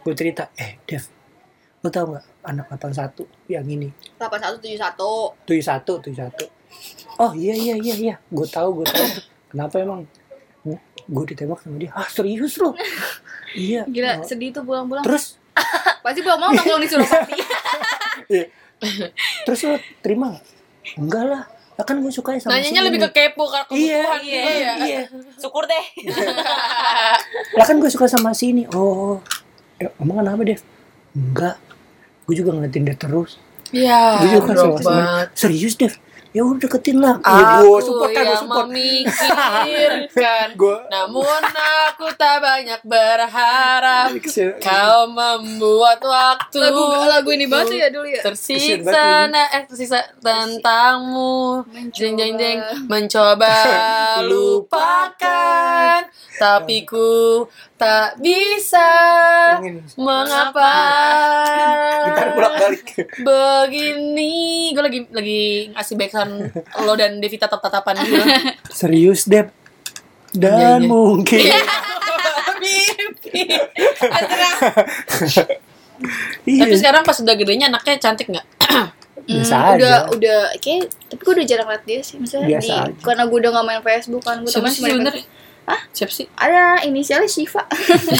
gue 0.00 0.14
cerita 0.14 0.54
eh 0.54 0.78
Dev 0.82 1.02
lo 1.76 1.88
tau 1.88 2.06
nggak 2.08 2.24
anak 2.44 2.66
angkatan 2.68 2.92
satu 2.92 3.22
yang 3.46 3.62
ini 3.64 3.90
8171. 4.18 4.66
tujuh 5.44 5.62
satu 5.62 5.92
tujuh 5.98 6.14
satu 6.16 6.44
oh 7.16 7.30
iya 7.32 7.54
iya 7.54 7.74
iya 7.74 7.94
iya 7.96 8.14
gue 8.24 8.42
tahu 8.44 8.82
gue 8.82 8.86
tahu 8.86 9.06
kenapa 9.48 9.74
emang 9.78 10.06
gue 11.06 11.24
ditembak 11.28 11.58
sama 11.58 11.78
dia 11.78 11.90
ah 11.90 12.06
serius 12.06 12.58
lo 12.58 12.74
iya 13.56 13.86
Gila, 13.86 14.18
Oh. 14.18 14.26
sedih 14.26 14.50
tuh 14.50 14.62
pulang-pulang. 14.62 15.02
terus 15.02 15.38
Pasti 16.04 16.20
pulang-pulang 16.22 16.52
nongkrong 16.54 16.82
di 16.82 16.88
Suropati. 16.88 17.40
terus 19.48 19.60
lo 19.64 19.76
terima 20.04 20.36
nggak? 20.36 20.44
Enggak 21.00 21.24
lah. 21.26 21.42
Lah 21.76 21.84
kan 21.84 22.00
gue 22.00 22.08
suka 22.08 22.36
sama 22.40 22.56
Nanyanya 22.56 22.80
si 22.80 22.86
lebih 22.88 23.00
ini. 23.00 23.06
ke 23.08 23.10
kepo 23.12 23.44
karena 23.52 23.68
iya 23.68 24.00
kebutuhan 24.00 24.20
iya 24.24 24.40
dia 24.40 24.52
ya. 24.56 24.74
iya. 24.80 25.00
Syukur 25.36 25.68
deh. 25.68 25.84
lah 27.56 27.64
kan 27.68 27.76
gue 27.76 27.90
suka 27.92 28.06
sama 28.08 28.32
si 28.32 28.52
ini. 28.52 28.64
Oh 28.72 29.20
eh, 29.76 29.92
emang 30.00 30.24
kenapa 30.24 30.40
Dev? 30.44 30.62
Enggak. 31.12 31.56
Gue 32.24 32.34
juga 32.36 32.56
ngeliatin 32.56 32.84
dia 32.88 32.96
terus. 32.96 33.36
Iya. 33.74 34.22
gue 34.22 34.28
juga 34.40 34.54
drop 34.54 34.78
sama 34.78 35.26
serius 35.34 35.74
Dev 35.74 35.98
ya 36.36 36.44
udah 36.44 36.60
deketin 36.60 37.00
lah. 37.00 37.16
Iya 37.24 37.64
Aku 37.64 37.80
support 37.80 38.12
kan 38.12 38.28
yang 38.28 38.44
support 38.44 38.68
memikirkan. 38.68 40.46
Gue 40.52 40.76
Namun 40.92 41.40
aku 41.96 42.12
tak 42.20 42.44
banyak 42.44 42.80
berharap 42.84 44.12
Kau 44.60 45.08
membuat 45.08 46.04
waktu 46.04 46.60
lagu 46.60 46.84
lagu 47.08 47.32
ini 47.32 47.48
banget 47.48 47.80
ya 47.80 47.88
dulu 47.88 48.04
ya. 48.04 48.20
Tersisa 48.20 49.32
nah, 49.32 49.48
eh 49.56 49.64
tersisa 49.64 50.04
tentangmu. 50.20 51.64
Jeng 51.96 52.20
jeng 52.20 52.36
jeng 52.36 52.60
mencoba 52.84 53.56
lupakan. 54.28 56.04
Tapi 56.36 56.84
ku 56.84 57.48
tak 57.76 58.16
bisa 58.18 58.88
mengapa 59.94 60.72
gitar 62.06 62.28
bolak 62.32 62.54
balik 62.56 62.84
begini. 63.18 64.34
Gue 64.70 64.82
lagi 64.82 65.00
lagi 65.10 65.42
ngasih 65.70 65.94
backsound 65.94 66.34
lo 66.80 66.92
dan 66.94 67.18
Devi 67.18 67.36
tatap 67.36 67.60
tatapan 67.60 68.00
gitu 68.00 68.16
serius 68.74 69.24
Dev 69.24 69.52
Iya, 70.28 70.52
dan 70.52 70.80
iya. 70.82 70.86
mungkin. 70.86 71.48
Mimpi. 72.56 73.40
Asra. 74.02 74.50
iya. 76.44 76.60
Tapi 76.60 76.74
sekarang 76.74 77.02
pas 77.02 77.16
udah 77.16 77.34
gedenya 77.34 77.66
anaknya 77.66 77.96
cantik 77.98 78.28
nggak? 78.28 78.46
Biasa 79.26 79.54
Hmm, 79.56 79.64
aja. 79.66 79.74
udah 79.74 79.96
udah 80.12 80.38
kayak 80.56 80.86
tapi 81.08 81.20
gue 81.20 81.32
udah 81.34 81.46
jarang 81.46 81.66
liat 81.66 81.82
dia 81.82 82.00
sih. 82.00 82.16
Misalnya 82.16 82.46
Biasa 82.52 82.62
di 82.62 82.70
aja. 82.70 82.92
karena 83.00 83.22
gue 83.24 83.38
udah 83.38 83.50
gak 83.50 83.64
main 83.64 83.82
Facebook 83.82 84.22
kan 84.22 84.36
gue 84.38 84.50
sih 84.50 84.60
cuma 84.60 84.70
Facebook. 85.66 85.78
Siapa 85.90 86.12
sih? 86.14 86.26
Ada 86.38 86.86
inisialnya 86.86 87.26
Shiva. 87.26 87.66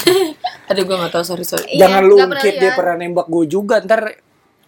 Aduh 0.69 0.83
gue 0.83 0.95
gak 0.99 1.11
tau 1.15 1.23
sorry 1.23 1.47
sorry. 1.47 1.63
Iya, 1.71 1.87
Jangan 1.87 2.01
lu 2.03 2.15
dia 2.59 2.71
pernah 2.75 2.95
nembak 2.99 3.27
gue 3.31 3.43
juga 3.47 3.79
ntar 3.79 4.19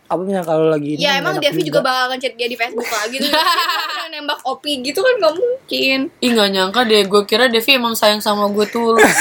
apa 0.10 0.26
namanya 0.26 0.42
kalau 0.42 0.74
lagi 0.74 0.98
ini 0.98 1.06
Ya 1.06 1.22
emang 1.22 1.38
Devi 1.38 1.62
juga 1.62 1.86
bakal 1.86 2.18
ngechat 2.18 2.34
dia 2.34 2.50
di 2.50 2.58
Facebook 2.58 2.88
lagi 2.90 3.22
tuh. 3.22 3.30
Nembak 4.16 4.42
Opi 4.42 4.82
gitu 4.82 5.06
kan 5.06 5.14
gak 5.22 5.36
mungkin. 5.38 6.00
Ih 6.18 6.30
gak 6.34 6.50
nyangka 6.50 6.82
deh, 6.82 7.06
gue 7.06 7.22
kira 7.30 7.46
Devi 7.46 7.78
emang 7.78 7.94
sayang 7.94 8.18
sama 8.18 8.50
gue 8.50 8.66
tulus 8.66 9.06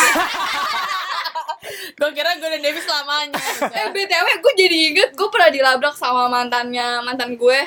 Gue 1.99 2.11
kira 2.15 2.31
gue 2.39 2.47
dan 2.47 2.63
Devi 2.63 2.81
selamanya 2.81 3.43
Eh 3.69 3.91
BTW 3.91 4.27
gue 4.39 4.53
jadi 4.55 4.77
inget 4.95 5.11
gue 5.13 5.29
pernah 5.29 5.51
dilabrak 5.51 5.99
sama 5.99 6.31
mantannya 6.31 7.03
mantan 7.03 7.35
gue. 7.35 7.59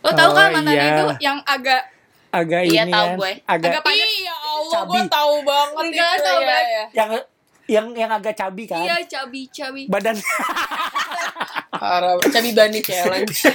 Lo 0.00 0.14
tau 0.14 0.32
kan 0.32 0.48
Oh, 0.48 0.54
mantannya 0.56 0.80
iya. 0.80 0.94
itu 0.96 1.06
yang 1.20 1.38
agak 1.44 1.84
agak 2.30 2.60
Iya, 2.62 2.82
ini 2.84 2.92
tahu 2.92 3.06
kan, 3.06 3.16
gue. 3.16 3.32
agak 3.44 3.68
agak 3.68 3.82
padat. 3.82 4.08
Iya 4.08 4.34
Allah, 4.36 4.70
Cabi. 4.72 4.90
gue 4.90 5.02
tahu 5.08 5.34
banget 5.42 5.82
Enggak, 5.82 6.10
itu 6.10 6.22
tahu 6.22 6.38
ya, 6.38 6.46
banget. 6.46 6.66
ya. 6.68 6.84
yang 6.92 7.10
yang 7.66 7.86
yang 7.96 8.10
agak 8.12 8.34
cabi 8.34 8.64
kan 8.64 8.80
Iya 8.80 8.96
cabi 9.04 9.40
cabi. 9.48 9.82
badan 9.86 10.16
Parah, 11.72 12.18
cabi 12.20 12.50
bani 12.50 12.80
challenge 12.86 13.46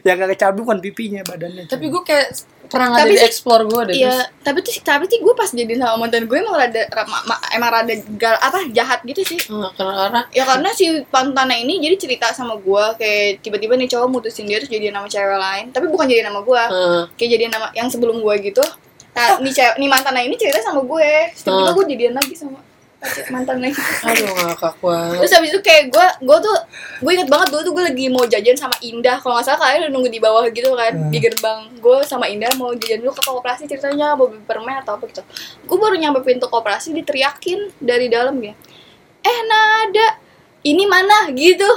yang 0.00 0.18
agak 0.18 0.38
cabi 0.38 0.58
bukan 0.58 0.78
pipinya 0.78 1.20
badannya 1.22 1.66
Tapi 1.66 1.86
gue 1.86 2.02
kayak 2.02 2.28
pernah 2.70 2.86
nggak 2.88 3.06
di 3.08 3.18
explore 3.18 3.66
gue 3.66 3.82
deh 3.90 3.94
Iya, 3.98 4.14
tapi 4.40 4.58
tuh 4.60 4.70
tapi 4.78 5.04
sih 5.04 5.18
gue 5.18 5.34
pas 5.34 5.46
jadi 5.46 5.74
sama 5.74 6.00
mantan 6.00 6.24
gue 6.24 6.38
emang 6.38 6.54
rada 6.54 6.86
ra- 6.86 7.04
ma- 7.04 7.26
ma- 7.26 7.42
emang 7.50 7.66
rada 7.68 7.90
gal 8.14 8.38
apa 8.38 8.62
jahat 8.70 9.02
gitu 9.02 9.20
sih. 9.20 9.36
terus 9.36 9.50
Nggak, 9.50 9.74
karena 9.74 10.20
Ya 10.30 10.44
karena 10.44 10.70
si 10.70 10.84
mantannya 11.04 11.58
ini 11.60 11.78
jadi 11.80 11.96
cerita 11.98 12.30
sama 12.30 12.54
gue 12.56 12.84
kayak 12.96 13.42
tiba-tiba 13.42 13.74
nih 13.74 13.88
cowok 13.88 14.06
mutusin 14.08 14.46
dia 14.46 14.56
terus 14.56 14.70
jadi 14.70 14.88
nama 14.88 15.04
cewek 15.04 15.34
lain, 15.36 15.64
tapi 15.68 15.86
bukan 15.86 16.06
jadi 16.06 16.22
nama 16.24 16.40
gue. 16.40 16.62
Eh, 16.62 17.02
Kayak 17.16 17.30
jadi 17.32 17.44
nama 17.48 17.66
yang 17.72 17.88
sebelum 17.88 18.18
gue 18.18 18.34
gitu. 18.44 18.62
Nah, 19.10 19.36
nih 19.36 19.50
cewek, 19.50 19.74
nih 19.76 19.88
mantannya 19.88 20.22
ini 20.24 20.36
cerita 20.36 20.62
sama 20.62 20.80
gue. 20.80 21.10
Terus 21.32 21.42
tiba-tiba 21.42 21.66
Hmm. 21.66 21.76
gue 21.76 21.86
jadian 21.90 22.14
lagi 22.14 22.34
sama 22.34 22.58
pacar 23.00 23.24
mantannya. 23.28 23.72
Aduh 24.04 24.28
ngakak 24.28 24.76
banget 24.78 25.18
Terus 25.18 25.32
habis 25.32 25.50
itu 25.50 25.60
kayak 25.60 25.84
gue, 25.88 26.06
gue 26.20 26.38
tuh, 26.38 26.56
gue 27.00 27.10
inget 27.10 27.26
banget 27.26 27.48
dulu 27.48 27.60
tuh 27.64 27.72
gue 27.72 27.84
lagi 27.88 28.04
mau 28.06 28.24
jajan 28.24 28.54
sama 28.54 28.76
Indah. 28.78 29.16
Kalau 29.16 29.34
nggak 29.34 29.46
salah 29.46 29.58
kalian 29.58 29.80
udah 29.82 29.90
nunggu 29.90 30.08
di 30.08 30.20
bawah 30.20 30.44
gitu 30.46 30.68
kan, 30.72 30.92
Hmm. 30.92 31.08
di 31.08 31.18
gerbang. 31.18 31.60
Gue 31.76 32.04
sama 32.04 32.28
Indah 32.28 32.52
mau 32.54 32.70
jajan 32.70 33.00
dulu 33.00 33.10
ke 33.10 33.22
koperasi 33.22 33.64
ceritanya 33.64 34.12
mau 34.12 34.28
beli 34.28 34.44
permen 34.44 34.76
atau 34.78 34.94
apa 34.94 35.04
gitu. 35.06 35.24
Gue 35.64 35.76
baru 35.76 35.96
nyampe 35.96 36.20
pintu 36.20 36.44
koperasi 36.46 36.92
diteriakin 36.92 37.72
dari 37.76 38.06
dalam 38.06 38.36
ya. 38.36 38.52
Eh 39.20 39.38
Nada, 39.44 40.20
ini 40.62 40.84
mana 40.84 41.32
gitu. 41.32 41.68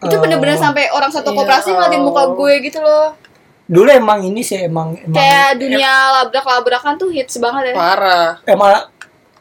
Itu 0.00 0.14
Oh. 0.14 0.20
bener-bener 0.22 0.54
sampai 0.54 0.88
orang 0.88 1.10
satu 1.10 1.34
koperasi 1.34 1.70
ngeliatin 1.70 2.00
muka 2.00 2.30
gue 2.30 2.52
gitu 2.62 2.78
loh. 2.78 3.18
dulu 3.66 3.86
emang 3.86 4.18
ini 4.18 4.42
sih 4.42 4.66
emang 4.66 4.98
emang 4.98 5.14
Kayak 5.14 5.62
dunia 5.62 5.86
labrak-labrakan 6.10 6.98
tuh 6.98 7.06
hits 7.06 7.38
banget 7.38 7.70
ya. 7.70 7.74
Parah 7.78 8.42
emang 8.42 8.82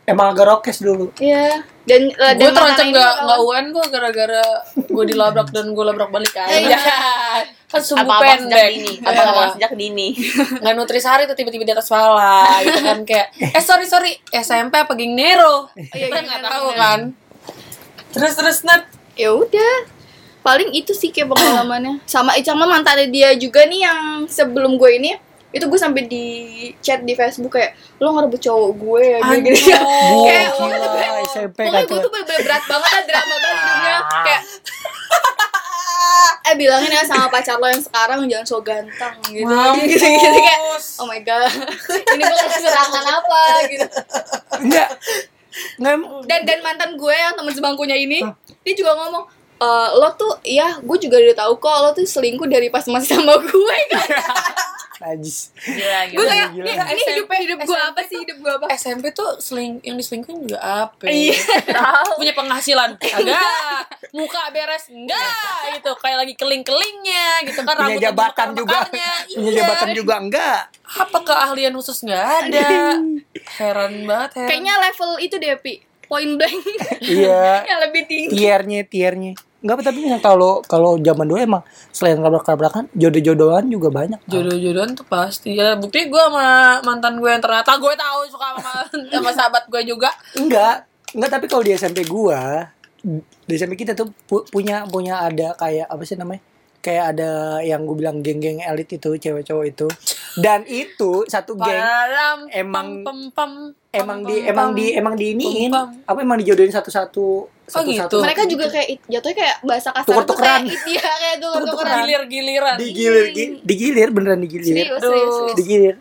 emang 0.09 0.33
agak 0.33 0.45
rokes 0.49 0.81
dulu. 0.81 1.13
Iya. 1.21 1.61
Dan 1.85 2.09
dan 2.13 2.37
Gue 2.37 2.53
terancam 2.53 2.87
gak, 2.93 3.13
nggak 3.25 3.39
UN 3.41 3.65
gue 3.73 3.85
gara-gara 3.89 4.45
gue 4.77 5.03
dilabrak 5.09 5.49
dan 5.49 5.73
gue 5.73 5.83
labrak 5.85 6.09
balik 6.09 6.33
aja 6.33 6.57
Iya. 6.57 6.79
Kan 7.69 7.81
sumbu 7.85 8.09
Apa-apa 8.09 8.41
sejak 8.41 8.49
pendek 8.49 8.65
dini. 8.73 8.93
Iya. 8.97 9.09
Apa-apa 9.13 9.43
sejak 9.53 9.71
dini. 9.77 10.07
nggak 10.65 10.73
nutrisari 10.73 11.23
tuh 11.29 11.37
tiba-tiba 11.37 11.63
di 11.69 11.73
atas 11.77 11.85
pala 11.85 12.49
gitu 12.65 12.81
kan 12.81 13.05
kayak 13.05 13.29
eh 13.37 13.61
sorry 13.61 13.85
sorry. 13.85 14.17
SMP 14.33 14.73
apa 14.81 14.97
geng 14.97 15.13
Nero? 15.13 15.69
Iya, 15.77 16.09
kita 16.09 16.17
iya, 16.17 16.25
nggak 16.25 16.41
tahu 16.49 16.67
kan. 16.73 16.99
Terus 18.09 18.33
terus 18.33 18.57
Nat? 18.65 18.89
Ya 19.13 19.29
udah. 19.37 19.85
Paling 20.41 20.73
itu 20.73 20.97
sih 20.97 21.13
kayak 21.13 21.29
pengalamannya. 21.29 22.01
Sama 22.09 22.33
sama 22.41 22.65
mantannya 22.65 23.13
dia 23.13 23.37
juga 23.37 23.69
nih 23.69 23.85
yang 23.85 24.25
sebelum 24.25 24.81
gue 24.81 24.91
ini 24.97 25.13
itu 25.49 25.65
gue 25.65 25.79
sampai 25.81 26.05
di 26.05 26.25
chat 26.77 27.01
di 27.01 27.17
Facebook 27.17 27.57
kayak 27.57 27.73
lo 27.97 28.13
ngerebut 28.13 28.37
cowok 28.37 28.71
gue 28.77 29.01
ya 29.01 29.19
gitu. 29.41 29.49
Gitu 29.49 29.73
kayak 30.29 30.47
SMP 31.25 31.57
pokoknya 31.65 31.85
gue 31.89 31.97
tuh? 31.97 32.09
bener-bener 32.13 32.41
berat 32.45 32.63
banget 32.69 32.89
lah 32.93 33.03
drama 33.09 33.35
banget 33.35 33.57
hidupnya. 33.65 33.97
Kayak 34.25 34.41
eh 36.49 36.55
bilangin 36.55 36.89
ya 36.89 37.03
sama 37.05 37.27
pacar 37.29 37.57
lo 37.57 37.67
yang 37.69 37.81
sekarang 37.81 38.19
jangan 38.29 38.45
so 38.45 38.57
ganteng 38.61 39.15
gitu. 39.29 39.49
Gitu 39.89 40.05
gitu 40.05 40.37
kayak 40.37 40.61
oh 41.01 41.05
my 41.09 41.19
god 41.25 41.49
ini 42.13 42.23
gue 42.23 42.45
serangan 42.61 43.05
apa? 43.09 43.41
Gitu. 43.69 43.85
Enggak. 44.61 44.89
Dan 46.29 46.41
dan 46.45 46.59
mantan 46.61 46.93
gue 46.93 47.09
yang 47.13 47.33
temen 47.33 47.53
sebangkunya 47.53 47.97
ini 47.97 48.21
dia 48.61 48.73
juga 48.77 48.93
ngomong 49.01 49.25
"Eh, 49.59 49.89
lo 49.97 50.07
tuh 50.13 50.39
ya 50.45 50.77
gue 50.79 50.97
juga 51.01 51.19
udah 51.19 51.35
tahu 51.35 51.53
kok 51.57 51.77
lo 51.83 51.89
tuh 51.91 52.05
selingkuh 52.05 52.47
dari 52.47 52.69
pas 52.69 52.85
masih 52.85 53.17
sama 53.17 53.33
gue. 53.41 53.77
kan 53.91 54.07
najis. 54.99 55.55
Gila, 55.63 55.99
gue 56.11 56.25
kayak 56.27 56.49
gila. 56.53 56.65
ini, 56.67 56.91
ini 56.91 57.01
hidup 57.15 57.27
hidup 57.31 57.59
gue 57.63 57.79
apa 57.79 58.01
sih? 58.03 58.17
hidup 58.19 58.37
gue 58.43 58.51
apa? 58.51 58.65
SMP 58.75 59.15
tuh 59.15 59.39
seling 59.39 59.79
yang 59.79 59.95
diselingkuhin 59.95 60.43
juga 60.43 60.59
apa? 60.59 61.07
Iya. 61.07 61.39
tahu. 61.71 62.19
Punya 62.19 62.33
penghasilan. 62.35 62.89
Enggak 62.99 63.81
muka 64.11 64.41
beres. 64.51 64.91
Enggak 64.91 65.79
gitu. 65.79 65.91
Kayak 66.03 66.17
lagi 66.27 66.33
keling-kelingnya 66.35 67.27
gitu 67.47 67.59
kan. 67.63 67.75
Punya 67.79 67.87
rambutnya 67.95 68.05
jabatan 68.11 68.47
juga. 68.53 68.77
punya 68.91 69.11
Iya. 69.31 69.59
jabatan 69.63 69.89
juga 69.95 70.13
enggak. 70.19 70.59
Apa 70.83 71.17
keahlian 71.23 71.73
khusus? 71.73 72.03
Nggak 72.03 72.25
ada. 72.45 72.67
Heran 73.59 73.93
banget 74.03 74.29
heran. 74.35 74.49
Kayaknya 74.51 74.73
level 74.83 75.11
itu 75.23 75.35
deh 75.39 75.55
pi. 75.63 75.73
Point 76.09 76.31
blank. 76.35 76.59
Iya. 76.99 77.43
Yang 77.69 77.79
lebih 77.87 78.01
tinggi. 78.09 78.33
Tiernya 78.35 78.81
tiernya 78.83 79.33
enggak 79.59 79.83
tapi 79.83 80.07
yang 80.07 80.19
kalau 80.19 80.63
kalau 80.63 80.95
zaman 80.95 81.27
dulu 81.27 81.35
emang 81.35 81.63
selain 81.91 82.15
labrak-labrakan 82.15 82.87
jodoh-jodohan 82.93 83.67
juga 83.67 83.91
banyak 83.91 84.19
jodoh-jodohan 84.25 84.95
tuh 84.95 85.03
pasti. 85.03 85.59
Ya 85.59 85.75
bukti 85.75 86.07
gue 86.07 86.21
sama 86.21 86.79
mantan 86.81 87.19
gue 87.19 87.27
yang 87.27 87.43
ternyata 87.43 87.75
gue 87.75 87.93
tahu 87.93 88.19
suka 88.31 88.47
sama 88.55 88.73
sama 89.13 89.29
sahabat 89.35 89.63
gue 89.67 89.81
juga. 89.83 90.09
Enggak 90.33 90.87
enggak 91.11 91.29
tapi 91.29 91.45
kalau 91.45 91.63
di 91.65 91.73
SMP 91.73 92.05
gua 92.05 92.71
di 93.43 93.53
SMP 93.53 93.75
kita 93.75 93.95
tuh 93.95 94.11
pu- 94.23 94.45
punya 94.45 94.83
punya 94.85 95.19
ada 95.21 95.55
kayak 95.55 95.87
apa 95.87 96.03
sih 96.03 96.15
namanya 96.15 96.39
kayak 96.79 97.11
ada 97.11 97.31
yang 97.59 97.83
gue 97.83 97.95
bilang 97.97 98.23
geng-geng 98.23 98.63
elit 98.63 98.87
itu 98.87 99.19
cewek 99.19 99.43
cowok 99.43 99.65
itu. 99.67 99.87
Dan 100.39 100.63
itu 100.63 101.27
satu 101.27 101.59
geng 101.59 101.75
Palam, 101.75 102.47
emang- 102.47 103.03
pam, 103.03 103.19
pam, 103.35 103.51
pam, 103.51 103.51
emang 103.91 104.19
di 104.23 104.35
emang 104.45 104.69
di 104.71 104.85
emang 104.93 105.15
diiniin 105.15 105.71
apa 106.05 106.19
emang 106.21 106.39
dijodohin 106.39 106.71
satu-satu 106.71 107.58
satu 107.69 107.87
gitu. 107.87 108.01
satu 108.01 108.15
mereka 108.19 108.43
juga 108.43 108.65
kayak 108.67 108.87
jatuhnya 109.05 109.35
kayak 109.37 109.55
bahasa 109.61 109.89
kasar 109.89 110.03
tuh 110.03 110.13
Tuker-tukeran. 110.19 110.61
kayak 110.61 110.73
it, 110.75 110.81
ya 110.89 111.01
kayak 111.01 111.35
tuker-tukeran. 111.37 111.63
Tuker-tukeran. 111.63 111.99
gilir-giliran 112.01 112.75
digilir 112.77 113.25
gi- 113.31 113.53
digilir 113.61 114.09
beneran 114.09 114.39
digilir. 114.39 114.65
Serius 114.67 114.99
serius, 114.99 115.33
serius. 115.33 115.55
digilir. 115.55 115.95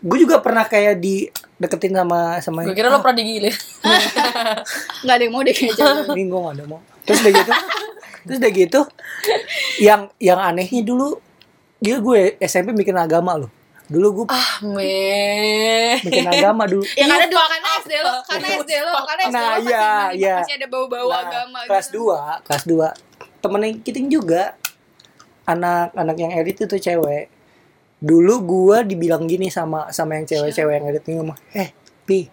Gue 0.00 0.18
juga 0.18 0.40
pernah 0.40 0.64
kayak 0.64 0.96
di 0.96 1.28
deketin 1.56 1.92
sama 1.92 2.40
sama 2.40 2.64
gue 2.64 2.72
kira 2.72 2.88
lo 2.88 2.98
pernah 2.98 3.18
digilir. 3.18 3.52
Nggak 5.02 5.14
ada 5.14 5.22
yang 5.22 5.32
mau 5.32 5.42
deh 5.42 5.52
kayaknya. 5.52 5.86
Ini 6.08 6.22
gue 6.24 6.40
gak 6.40 6.54
ada 6.54 6.64
mau. 6.64 6.80
Terus 7.02 7.18
udah 7.20 7.32
gitu 7.34 7.52
terus 8.20 8.36
udah 8.36 8.52
gitu 8.52 8.80
yang 9.78 10.12
yang 10.18 10.36
anehnya 10.36 10.84
dulu 10.84 11.16
dia 11.80 11.96
gue 11.96 12.36
SMP 12.38 12.76
bikin 12.76 12.92
agama 12.92 13.32
loh 13.34 13.48
dulu 13.90 14.22
gue 14.22 14.26
ah 14.30 14.62
meh 14.62 15.98
bikin 16.06 16.30
agama 16.30 16.62
dulu. 16.70 16.86
Yang 16.94 17.10
ada 17.10 17.26
You 17.26 17.34
dua 17.34 17.44
karena 17.50 17.68
up. 17.68 17.80
SD 17.82 17.92
lo 17.98 18.14
karena 18.22 18.46
SD 18.62 18.72
lo 18.86 18.94
karena 19.02 19.22
SD 19.26 19.34
Nah, 19.34 19.42
lo 19.42 19.50
masih, 19.50 19.66
iya, 19.66 19.82
masih, 19.82 20.18
iya. 20.22 20.36
masih 20.38 20.54
ada 20.62 20.66
bau-bau 20.70 21.08
Nah, 21.10 21.20
agama 21.26 21.58
kelas 21.66 21.86
gitu. 21.90 22.06
2 22.06 22.46
kelas 22.46 22.62
2 22.70 23.42
temen 23.42 23.60
yang 23.66 23.74
kita 23.82 23.98
juga 24.06 24.42
anak 25.42 25.90
anak 25.98 26.16
yang 26.22 26.32
elit 26.38 26.54
itu 26.54 26.76
cewek. 26.78 27.26
Dulu 27.98 28.34
gua 28.46 28.86
dibilang 28.86 29.26
gini 29.26 29.50
sama 29.50 29.90
sama 29.90 30.16
yang 30.16 30.24
cewek-cewek 30.24 30.72
yang 30.78 30.86
elit 30.86 31.02
ini 31.10 31.14
ngomong 31.18 31.38
eh 31.58 31.74
pi. 32.06 32.30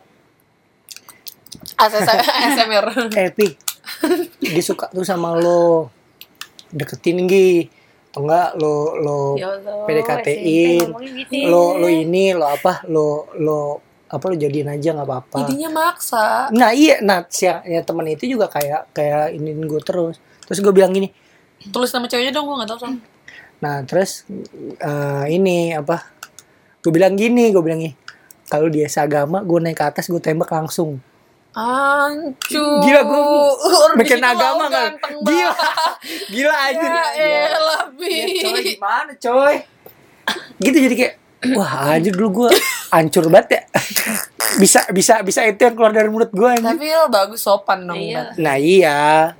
ASMR. 1.81 2.85
Eh 3.17 3.29
pi. 3.33 3.47
Dia 4.45 4.61
suka 4.61 4.93
tuh 4.93 5.01
sama 5.01 5.33
lo. 5.33 5.89
Deketin 6.69 7.25
gi 7.25 7.76
atau 8.17 8.25
enggak 8.25 8.49
lo 8.57 8.75
lo 8.97 9.19
Ya 9.37 9.53
Allah, 9.53 9.85
PDKT-in. 9.85 10.89
Ngomongin 10.89 11.13
gitu. 11.21 11.33
lo 11.45 11.77
lo 11.77 11.87
ini 11.87 12.33
lo 12.33 12.49
apa 12.49 12.81
lo 12.89 13.29
lo 13.37 13.61
apa 14.09 14.25
lo 14.25 14.35
jadiin 14.35 14.73
aja 14.73 14.97
nggak 14.97 15.05
apa-apa. 15.05 15.37
Intinya 15.45 15.69
maksa. 15.69 16.49
Nah 16.49 16.73
iya 16.73 16.97
nah 17.05 17.21
si 17.29 17.45
ya 17.45 17.81
temen 17.85 18.09
itu 18.09 18.25
juga 18.25 18.49
kayak 18.49 18.89
kayak 18.91 19.37
ini 19.37 19.53
gue 19.53 19.81
terus. 19.85 20.17
Terus 20.49 20.59
gue 20.65 20.73
bilang 20.73 20.91
gini 20.91 21.13
tulis 21.71 21.89
nama 21.91 22.05
ceweknya 22.05 22.33
dong 22.33 22.45
gue 22.47 22.55
gak 22.63 22.69
tau 22.69 22.79
sama 22.79 22.99
nah 23.57 23.81
terus 23.81 24.21
eh, 24.77 25.25
ini 25.33 25.73
apa 25.73 26.05
gue 26.85 26.91
bilang 26.93 27.17
gini 27.17 27.49
gue 27.49 27.63
bilang 27.65 27.81
gini 27.81 27.97
kalau 28.47 28.69
dia 28.69 28.85
seagama 28.85 29.41
gue 29.41 29.59
naik 29.59 29.77
ke 29.81 29.85
atas 29.85 30.05
gue 30.07 30.21
tembak 30.21 30.53
langsung 30.53 31.01
Ancur. 31.57 32.85
Gila, 32.85 33.01
Orang 33.57 33.97
bikin 33.97 34.21
agama 34.21 34.69
kan 34.69 34.93
gila. 35.25 35.57
gila 36.29 36.53
aja 36.53 36.89
Ya 37.17 37.49
elah 37.49 37.89
Bi 37.89 38.37
Ya, 38.37 38.45
coy 38.45 38.61
gimana 38.63 39.11
coy? 39.17 39.55
Gitu 40.61 40.77
jadi 40.77 40.95
kayak 40.95 41.13
wah 41.53 41.93
anjir 41.93 42.13
dulu 42.13 42.45
gue 42.45 42.49
hancur 42.89 43.25
banget 43.27 43.47
ya. 43.49 43.61
Bisa 44.57 44.85
bisa 44.89 45.21
bisa 45.21 45.41
itu 45.43 45.57
yang 45.59 45.73
keluar 45.73 45.89
dari 45.89 46.07
mulut 46.07 46.29
gue 46.29 46.45
anjir. 46.45 46.77
Tapi 46.77 46.85
lo 46.87 47.09
bagus 47.09 47.41
sopan 47.41 47.89
dong 47.89 47.97
Iya. 47.97 48.37
Nah 48.37 48.55
iya. 48.55 49.33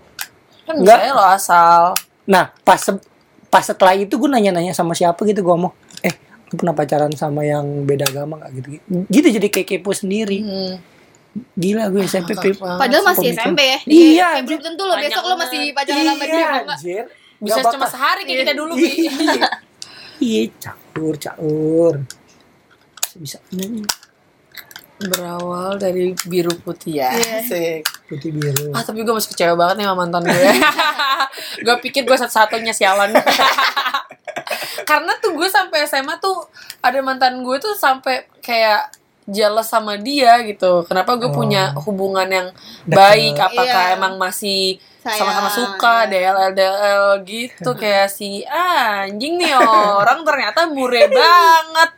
Kan 0.66 0.82
Enggak. 0.82 0.98
misalnya 0.98 1.14
lo 1.14 1.26
asal. 1.28 1.82
Nah 2.26 2.50
pas 2.66 2.82
pas 3.48 3.62
setelah 3.62 3.94
itu 3.94 4.18
gue 4.18 4.28
nanya-nanya 4.28 4.74
sama 4.74 4.98
siapa 4.98 5.22
gitu 5.22 5.40
gue 5.40 5.54
ngomong 5.54 5.74
eh 6.02 6.18
lu 6.50 6.56
pernah 6.56 6.74
pacaran 6.74 7.14
sama 7.14 7.44
yang 7.44 7.86
beda 7.86 8.08
agama 8.08 8.40
gak 8.40 8.58
gitu 8.58 8.68
gitu 9.06 9.28
jadi 9.38 9.48
kayak 9.48 9.68
kepo 9.70 9.94
sendiri. 9.94 10.42
Hmm. 10.42 10.97
Gila 11.58 11.84
gue 11.94 12.02
SMP 12.08 12.34
pip. 12.40 12.58
Padahal 12.58 13.04
masih 13.06 13.34
Pemikiran. 13.34 13.46
SMP 13.46 13.60
ya. 13.62 13.80
Iya, 13.86 14.28
Kayak 14.38 14.46
belum 14.48 14.62
tentu 14.64 14.84
lo 14.86 14.96
besok 14.98 15.24
lo 15.26 15.36
masih 15.38 15.62
pacaran 15.74 16.04
sama 16.06 16.26
dia. 16.26 16.34
Iya, 16.38 16.48
anjir. 16.66 17.06
Bisa 17.38 17.60
cuma 17.70 17.86
sehari 17.86 18.22
kayak 18.26 18.40
kita 18.46 18.54
dulu, 18.58 18.74
Bi. 18.74 18.90
Iya. 19.06 19.50
Iya, 20.18 20.42
caur, 20.58 21.16
caur. 21.22 21.94
Bisa 23.18 23.38
Berawal 24.98 25.78
dari 25.78 26.18
biru 26.26 26.58
putih 26.66 27.06
ya. 27.06 27.14
Iya. 27.14 27.46
Asik. 27.46 27.82
putih 28.10 28.34
biru. 28.34 28.74
Ah, 28.74 28.82
tapi 28.82 29.06
gue 29.06 29.14
masih 29.14 29.30
kecewa 29.36 29.54
banget 29.54 29.84
nih 29.84 29.86
sama 29.86 29.98
mantan 30.02 30.24
gue. 30.26 30.42
gue 31.66 31.76
pikir 31.86 32.02
gue 32.08 32.18
satu-satunya 32.18 32.74
sialan. 32.74 33.14
Karena 34.90 35.14
tuh 35.22 35.38
gue 35.38 35.46
sampai 35.46 35.86
SMA 35.86 36.18
tuh 36.18 36.50
ada 36.82 36.98
mantan 37.06 37.46
gue 37.46 37.58
tuh 37.62 37.78
sampai 37.78 38.26
kayak 38.42 38.90
jealous 39.28 39.68
sama 39.68 40.00
dia 40.00 40.40
gitu. 40.42 40.82
Kenapa 40.84 41.14
gue 41.14 41.28
Oh. 41.28 41.36
punya 41.36 41.76
hubungan 41.78 42.26
yang 42.26 42.48
Deket. 42.84 42.96
baik? 42.96 43.36
Apakah 43.38 43.84
Iya. 43.86 43.96
emang 43.96 44.16
masih 44.16 44.80
sama-sama 45.04 45.48
suka 45.48 46.04
DLL 46.06 46.52
DLL 46.52 47.04
gitu 47.24 47.72
kayak 47.80 48.08
si 48.08 48.44
ah, 48.44 49.04
anjing 49.04 49.36
nih 49.36 49.56
orang 49.94 50.24
ternyata 50.24 50.66
mure 50.66 51.08
banget. 51.08 51.92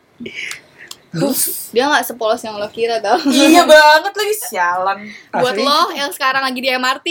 Dia 1.70 1.90
nggak 1.90 2.06
sepolos 2.06 2.38
yang 2.40 2.58
lo 2.58 2.70
kira 2.70 2.98
tau. 2.98 3.18
iya 3.26 3.66
banget 3.70 4.14
lagi 4.14 4.36
sialan. 4.44 5.00
Buat 5.32 5.54
Asli. 5.54 5.66
lo 5.66 5.82
yang 5.92 6.10
sekarang 6.10 6.42
lagi 6.42 6.60
di 6.60 6.70
MRT. 6.70 7.08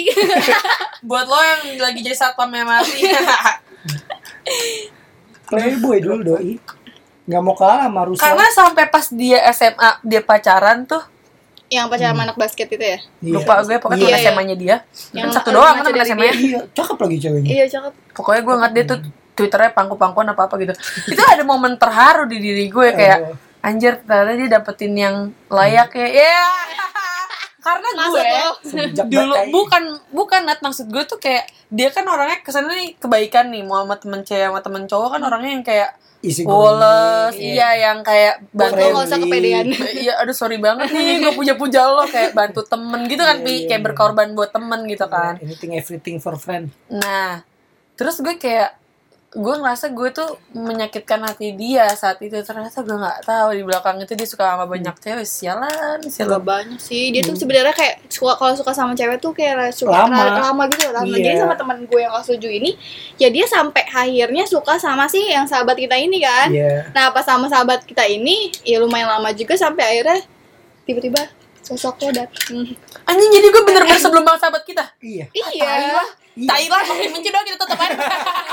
Buat 1.09 1.27
lo 1.27 1.35
yang 1.37 1.61
lagi 1.81 1.99
jadi 2.01 2.15
satpam 2.15 2.47
MRT. 2.47 2.95
Playboy 5.49 5.99
dulu 5.99 6.23
doi. 6.25 6.55
Nggak 7.29 7.43
mau 7.43 7.53
kalah 7.53 7.85
sama 7.85 8.03
Rusa. 8.03 8.23
Karena 8.23 8.47
sampai 8.49 8.85
pas 8.89 9.07
dia 9.07 9.39
SMA 9.53 9.91
dia 10.03 10.21
pacaran 10.21 10.83
tuh 10.83 11.05
yang 11.69 11.85
pacaran 11.87 12.17
sama 12.17 12.25
anak 12.25 12.37
basket 12.37 12.65
itu 12.67 12.81
ya? 12.81 12.97
Iya. 13.21 13.33
lupa 13.37 13.61
gue 13.61 13.77
pokoknya 13.77 14.01
Iya, 14.01 14.09
teman 14.09 14.17
iya. 14.17 14.25
SMA-nya 14.25 14.57
dia. 14.57 14.77
Yang 15.13 15.27
Kan 15.27 15.37
satu 15.37 15.49
doang 15.53 15.75
kan 15.77 15.85
teman 15.85 16.01
SMA-nya. 16.03 16.33
Iya, 16.35 16.61
cakep 16.73 16.97
lagi 16.99 17.17
ceweknya. 17.21 17.49
Iya 17.53 17.65
cakep. 17.69 17.93
Pokoknya 18.11 18.41
gue 18.41 18.55
ngeliat 18.57 18.73
dia 18.73 18.85
tuh 18.87 18.99
Twitternya 19.31 19.71
pangku-pangkuan 19.71 20.27
apa 20.27 20.49
apa 20.49 20.55
gitu. 20.57 20.73
Itu 21.07 21.23
ada 21.23 21.45
momen 21.45 21.77
terharu 21.77 22.25
di 22.25 22.41
diri 22.41 22.67
gue 22.67 22.89
kayak 22.91 23.19
Aduh. 23.23 23.37
anjir 23.61 24.01
ternyata 24.01 24.33
dia 24.35 24.49
dapetin 24.51 24.93
yang 24.93 25.17
layak 25.47 25.93
ya. 25.95 26.09
Ya. 26.09 26.41
Karena 27.61 27.89
Maksud 27.93 28.25
gue 28.65 29.05
dulu 29.05 29.35
batai. 29.37 29.51
bukan 29.53 29.83
bukan 30.09 30.41
Nat 30.43 30.59
maksud 30.59 30.89
gue 30.89 31.05
tuh 31.05 31.21
kayak 31.21 31.45
dia 31.69 31.93
kan 31.93 32.03
orangnya 32.03 32.41
ke 32.41 32.49
sana 32.49 32.73
nih 32.73 32.97
kebaikan 32.97 33.53
nih 33.53 33.61
mau 33.61 33.85
sama 33.85 33.95
temen 33.95 34.25
cewek 34.25 34.49
sama 34.49 34.59
temen 34.59 34.89
cowok 34.89 35.09
kan 35.13 35.21
orangnya 35.21 35.51
yang 35.53 35.61
kayak 35.63 35.91
isi 36.19 36.43
Woles, 36.43 37.35
iya 37.39 37.79
yang 37.79 38.03
kayak 38.03 38.43
bantu 38.51 38.83
nggak 38.91 39.07
usah 39.07 39.19
kepedean. 39.23 39.67
Iya, 40.03 40.19
aduh 40.23 40.35
sorry 40.35 40.59
banget 40.59 40.91
nih, 40.91 41.23
gue 41.23 41.33
punya 41.35 41.55
puja 41.55 41.87
lo 41.87 42.07
kayak 42.07 42.35
bantu 42.35 42.63
temen 42.67 43.07
gitu 43.07 43.23
kan, 43.23 43.39
Iya, 43.39 43.45
Pi, 43.47 43.53
iya, 43.55 43.67
kayak 43.71 43.81
iya. 43.83 43.87
berkorban 43.87 44.29
buat 44.35 44.51
temen 44.51 44.81
gitu 44.87 45.07
kan. 45.07 45.39
Anything 45.39 45.79
everything 45.79 46.17
for 46.19 46.35
friend. 46.39 46.71
Nah, 46.91 47.43
terus 47.99 48.19
gue 48.23 48.35
kayak 48.35 48.78
gue 49.39 49.55
ngerasa 49.55 49.95
gue 49.95 50.09
tuh 50.11 50.35
menyakitkan 50.51 51.23
hati 51.23 51.55
dia 51.55 51.87
saat 51.95 52.19
itu 52.19 52.35
ternyata 52.43 52.83
gue 52.83 52.97
nggak 52.99 53.23
tahu 53.23 53.49
di 53.55 53.63
belakang 53.63 54.03
itu 54.03 54.19
dia 54.19 54.27
suka 54.27 54.51
sama 54.51 54.67
banyak 54.67 54.91
cewek 54.99 55.23
sialan 55.23 56.03
Gak 56.03 56.11
sialan 56.11 56.43
banyak 56.43 56.81
sih. 56.83 57.15
Dia 57.15 57.23
tuh 57.23 57.39
sebenarnya 57.39 57.71
kayak 57.71 58.11
suka 58.11 58.35
kalau 58.35 58.59
suka 58.59 58.75
sama 58.75 58.99
cewek 58.99 59.23
tuh 59.23 59.31
kayak 59.31 59.71
suka 59.71 59.95
Lama. 59.95 60.11
lama, 60.11 60.41
lama 60.51 60.63
gitu 60.75 60.91
lama. 60.91 61.07
Iya. 61.15 61.23
Jadi 61.23 61.37
sama 61.39 61.55
teman 61.55 61.79
gue 61.87 62.01
yang 62.03 62.11
kelas 62.11 62.29
7 62.35 62.51
ini, 62.51 62.71
ya 63.15 63.29
dia 63.31 63.47
sampai 63.47 63.87
akhirnya 63.87 64.45
suka 64.51 64.75
sama 64.83 65.07
sih 65.07 65.23
yang 65.31 65.47
sahabat 65.47 65.79
kita 65.79 65.95
ini 65.95 66.19
kan. 66.19 66.51
Iya. 66.51 66.91
Nah, 66.91 67.15
pas 67.15 67.23
sama 67.23 67.47
sahabat 67.47 67.87
kita 67.87 68.03
ini, 68.11 68.51
ya 68.67 68.83
lumayan 68.83 69.07
lama 69.07 69.31
juga 69.31 69.55
sampai 69.55 69.87
akhirnya 69.87 70.19
tiba-tiba 70.83 71.31
sosoknya 71.63 72.25
datang. 72.25 72.65
anjing 73.05 73.29
jadi 73.29 73.47
gue 73.53 73.63
bener-bener 73.69 74.01
sebelum 74.01 74.25
bang 74.25 74.41
sahabat 74.41 74.65
kita 74.65 74.85
Iya. 75.05 75.29
Iya. 75.37 76.01
Tai 76.47 76.65
lah 76.71 76.83
makin 76.87 77.09
benci 77.11 77.29
doang 77.33 77.47
kita 77.47 77.59
tetep 77.59 77.79
aja. 77.81 77.99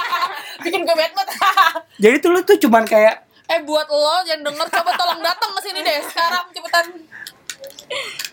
Bikin 0.66 0.82
gue 0.82 0.96
bad 0.96 1.12
mood. 1.14 1.28
Jadi 2.04 2.16
tuh 2.24 2.30
lu 2.34 2.40
tuh 2.42 2.58
cuman 2.58 2.84
kayak 2.88 3.28
eh 3.46 3.62
buat 3.62 3.86
lo 3.86 4.26
yang 4.26 4.42
denger 4.42 4.68
coba 4.74 4.92
tolong 4.98 5.22
datang 5.22 5.54
ke 5.54 5.62
sini 5.62 5.80
deh 5.86 6.02
sekarang 6.10 6.46
cepetan. 6.50 6.86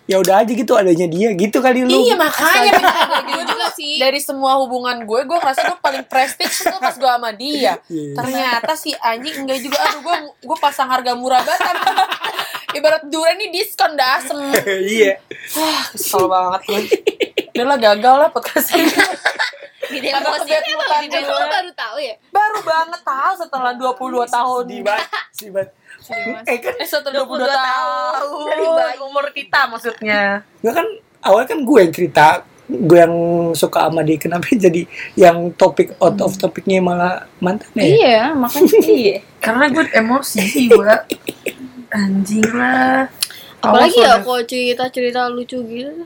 Ya 0.08 0.16
udah 0.18 0.40
aja 0.40 0.48
gitu 0.48 0.72
adanya 0.72 1.04
dia 1.04 1.28
gitu 1.36 1.60
kali 1.60 1.84
lu. 1.84 1.92
Iya 1.92 2.16
makanya 2.16 2.80
gue 2.80 3.20
juga 3.28 3.42
juga 3.52 3.66
sih. 3.76 4.00
dari 4.00 4.18
semua 4.18 4.56
hubungan 4.64 5.04
gue 5.04 5.20
gue 5.28 5.36
ngerasa 5.36 5.60
gue 5.68 5.78
paling 5.84 6.04
prestige 6.08 6.56
tuh 6.64 6.80
pas 6.80 6.96
gue 6.96 7.10
sama 7.12 7.30
dia. 7.36 7.76
Iya. 7.92 8.16
ternyata 8.16 8.72
si 8.72 8.96
anjing 8.96 9.44
enggak 9.44 9.60
juga. 9.60 9.76
Aduh 9.84 10.00
gue 10.00 10.16
gue 10.48 10.58
pasang 10.58 10.88
harga 10.88 11.12
murah 11.12 11.44
banget 11.44 11.76
ibarat 12.72 13.04
durian 13.12 13.36
ini 13.36 13.52
diskon 13.52 13.92
dah 13.94 14.16
asem. 14.16 14.38
Iya. 14.64 15.20
wah 15.60 15.84
kesel 15.92 16.24
banget 16.24 16.60
gue 16.64 16.80
udah 17.52 17.66
lah 17.68 17.78
gagal 17.78 18.16
lah 18.16 18.28
podcast 18.32 18.72
ini 18.72 18.88
Mutan 20.04 21.02
Eh, 21.02 21.08
gue. 21.08 21.22
lo 21.22 21.46
baru 21.46 21.70
tahu 21.72 21.96
ya? 21.98 22.14
baru 22.28 22.58
banget 22.60 23.00
tahu 23.02 23.32
setelah 23.38 23.72
22 23.72 24.26
tahun 24.28 24.62
Di 24.64 24.78
bat, 24.80 25.02
si 25.30 25.46
bat. 25.48 25.68
Eh 26.44 26.58
kan 26.58 26.74
setelah 26.80 27.22
22 27.22 27.46
22 27.46 27.46
tahun 27.46 28.74
Dari 28.74 28.98
umur 28.98 29.24
kita 29.30 29.60
maksudnya 29.66 30.42
Nggak 30.58 30.74
kan 30.74 30.86
awal 31.22 31.42
kan 31.44 31.58
gue 31.60 31.78
yang 31.78 31.92
cerita 31.92 32.26
gue 32.64 32.98
yang 32.98 33.14
suka 33.52 33.84
sama 33.84 34.00
dia 34.00 34.16
kenapa 34.16 34.48
jadi 34.50 34.82
yang 35.14 35.52
topik 35.52 35.92
out 35.98 36.16
of 36.18 36.32
topiknya 36.34 36.80
malah 36.80 37.28
mantan 37.36 37.68
ya 37.74 37.84
Iya, 37.84 38.18
makanya. 38.32 38.80
Iya. 38.98 39.16
karena 39.38 39.64
gue 39.68 39.84
emosi 39.92 40.40
sih 40.40 40.66
gue 40.66 40.94
anjing 41.90 42.48
lah 42.50 43.06
Apalagi 43.60 43.94
ya 43.96 44.18
kalau 44.18 44.42
cerita-cerita 44.42 45.28
lucu 45.28 45.54
gitu. 45.62 46.02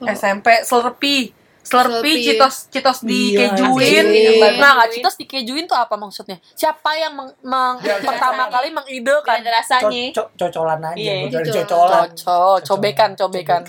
SMP 0.00 0.64
Slurpee 0.64 1.28
Slurpee, 1.64 1.96
Slurpee. 1.96 2.20
citos, 2.22 2.56
citos 2.68 2.98
Iya, 3.02 3.08
dikejuin. 3.50 4.04
anjing. 4.04 4.60
Nah, 4.60 4.70
nggak 4.74 4.90
citos 4.92 5.14
dikejuin 5.16 5.64
tuh 5.64 5.74
apa 5.74 5.94
maksudnya? 5.94 6.36
Siapa 6.52 6.92
yang 6.94 7.12
meng, 7.14 7.32
meng- 7.40 7.80
Ya, 7.80 7.96
pertama 7.98 8.46
kali 8.46 8.68
mengidekan? 8.68 9.40
Ada 9.40 9.50
rasanya. 9.54 10.12
Co- 10.12 10.28
co- 10.28 10.32
cocolan 10.38 10.84
aja 10.84 10.94
Iya, 10.94 11.14
bukan 11.24 11.40
gitu. 11.42 11.56
cocolan 11.58 12.08
Cocok, 12.10 12.56
cobekan, 12.62 13.10
cobekan. 13.14 13.62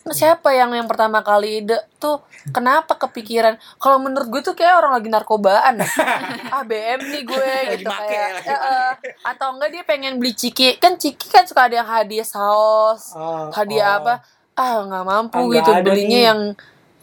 Nah, 0.00 0.12
siapa 0.12 0.52
yang 0.52 0.68
yang 0.70 0.84
pertama 0.84 1.20
kali 1.20 1.60
ide 1.60 1.80
tuh 1.96 2.20
kenapa 2.50 2.92
kepikiran? 2.94 3.56
Kalau 3.74 3.96
menurut 3.96 4.28
gue 4.28 4.42
tuh 4.42 4.52
kayak 4.52 4.76
orang 4.78 4.92
lagi 4.94 5.08
narkobaan. 5.08 5.80
ah 6.52 6.60
BM 6.62 7.00
nih 7.06 7.22
gue 7.22 7.40
Lagi 7.40 7.72
gitu 7.78 7.88
kayak. 7.88 8.28
eh, 8.42 8.52
eh. 8.52 8.90
atau 9.24 9.52
enggak 9.52 9.70
dia 9.70 9.80
pengen 9.82 10.16
beli 10.16 10.32
ciki. 10.32 10.76
Kan 10.76 10.96
ciki 10.96 11.28
kan 11.28 11.44
suka 11.44 11.68
ada 11.68 11.76
yang 11.78 11.88
hadiah 11.90 12.20
saus, 12.22 13.12
Oh, 13.12 13.48
hadiah 13.50 13.96
oh. 13.96 13.98
apa? 14.02 14.14
Ah 14.54 14.76
nggak 14.82 15.04
mampu 15.04 15.36
Ah, 15.36 15.44
nggak 15.46 15.56
gitu 15.62 15.72
belinya 15.82 16.04
nih. 16.14 16.24
yang 16.26 16.40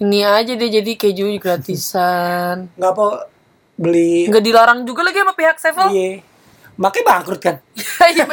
ini 0.01 0.25
aja 0.25 0.51
deh 0.51 0.69
jadi 0.71 0.91
keju 0.97 1.29
gratisan. 1.37 2.67
nggak 2.77 2.91
apa 2.91 3.05
beli 3.77 4.25
Nggak 4.27 4.43
dilarang 4.43 4.79
juga 4.83 5.01
lagi 5.01 5.21
sama 5.21 5.33
pihak 5.33 5.57
Sevel. 5.57 5.87
iya 5.89 6.11
makanya 6.71 7.05
bangkrut 7.13 7.37
kan 7.37 7.55
Iya 8.11 8.25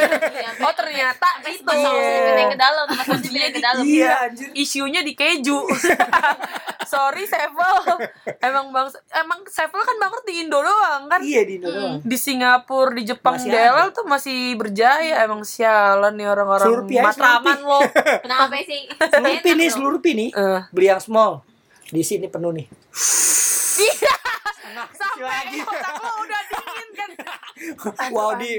oh 0.59 0.73
ternyata 0.73 1.27
itu. 1.45 1.61
Yang 1.69 2.49
ke 2.49 2.57
dalam, 2.57 2.85
ke 2.89 3.61
dalam. 3.61 3.83
iya 3.85 4.25
anjir 4.25 4.49
isunya 4.53 5.05
di 5.05 5.13
keju. 5.13 5.59
Sorry 6.89 7.29
Sevel. 7.29 8.09
Emang 8.41 8.73
bang 8.73 8.89
emang 9.13 9.45
Sevel 9.45 9.77
kan 9.77 9.95
bangkrut 9.97 10.25
di 10.25 10.41
Indo 10.41 10.57
doang 10.59 11.05
kan. 11.05 11.21
iya 11.21 11.45
di 11.45 11.61
Indo 11.61 11.69
doang 11.69 12.01
Di 12.01 12.17
Singapura, 12.17 12.89
di 12.91 13.03
Jepang, 13.05 13.37
Masih 13.37 13.51
DLL 13.51 13.89
tuh 13.93 14.05
masih 14.07 14.37
berjaya. 14.57 15.21
Emang 15.21 15.45
sialan 15.45 16.17
nih 16.17 16.27
orang-orang 16.27 16.89
matraman 16.89 17.59
lo. 17.61 17.79
Kenapa 18.25 18.57
sih? 18.59 18.89
Slurpee 18.89 19.53
nih 19.53 19.69
Slurpee 19.69 20.13
nih 20.15 20.29
Eh, 20.31 20.59
beli 20.73 20.87
yang 20.87 21.01
small 21.03 21.45
di 21.89 22.01
sini 22.01 22.27
penuh 22.29 22.51
nih. 22.53 22.67
Sampai 24.95 25.59
otak 25.59 25.95
lo 25.99 26.11
udah 26.23 26.41
dingin 26.47 26.87
kan. 26.95 27.09
wow 28.13 28.31
di. 28.39 28.51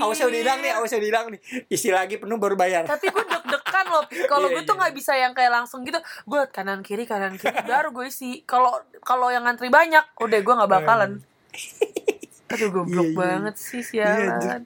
awasnya 0.00 0.26
udah 0.30 0.38
hilang 0.40 0.58
nih 0.64 0.72
awasnya 0.72 0.98
udah 1.02 1.08
hilang 1.10 1.26
nih. 1.34 1.40
Isi 1.68 1.88
lagi 1.92 2.16
penuh 2.16 2.38
baru 2.40 2.54
bayar. 2.56 2.86
Tapi 2.86 3.10
gue 3.10 3.24
deg-degan 3.24 3.86
loh. 3.90 4.04
Kalau 4.30 4.48
Iya, 4.48 4.54
gue 4.56 4.62
tuh 4.64 4.74
iya. 4.76 4.80
nggak 4.80 4.94
bisa 4.94 5.12
yang 5.18 5.32
kayak 5.36 5.52
langsung 5.52 5.84
gitu. 5.84 5.98
Gue 6.24 6.46
kanan 6.48 6.80
kiri 6.80 7.04
kanan 7.04 7.36
kiri 7.36 7.58
baru 7.66 7.92
gue 7.92 8.08
isi. 8.08 8.46
Kalau 8.48 8.80
kalau 9.04 9.28
yang 9.28 9.44
ngantri 9.44 9.68
banyak 9.68 10.04
udah 10.16 10.38
gue 10.40 10.54
nggak 10.54 10.70
bakalan. 10.70 11.10
Aduh 12.54 12.68
goblok 12.72 13.04
Iya, 13.04 13.12
iya. 13.12 13.18
banget 13.18 13.54
sih 13.60 13.82
Iya, 13.92 14.08
sialan. 14.40 14.62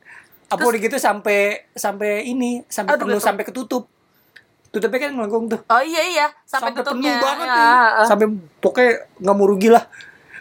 Apa 0.53 0.63
udah 0.69 0.81
gitu 0.85 0.97
sampai 1.01 1.67
sampai 1.75 2.29
ini 2.29 2.63
sampai 2.69 2.95
penuh 3.01 3.19
sampai 3.19 3.43
ketutup 3.49 3.89
tutupnya 4.73 5.01
kan 5.05 5.13
melengkung 5.13 5.47
tuh. 5.47 5.61
Oh 5.63 5.79
iya 5.79 6.03
iya. 6.03 6.27
Sampai, 6.43 6.73
sampai 6.73 6.81
tutupnya. 6.81 7.13
penuh 7.13 7.21
banget 7.21 7.47
Ya, 7.47 7.55
nih 7.55 8.07
sampai 8.09 8.27
pokoknya 8.59 8.91
nggak 9.21 9.37
mau 9.37 9.47
rugi 9.47 9.69
lah. 9.69 9.85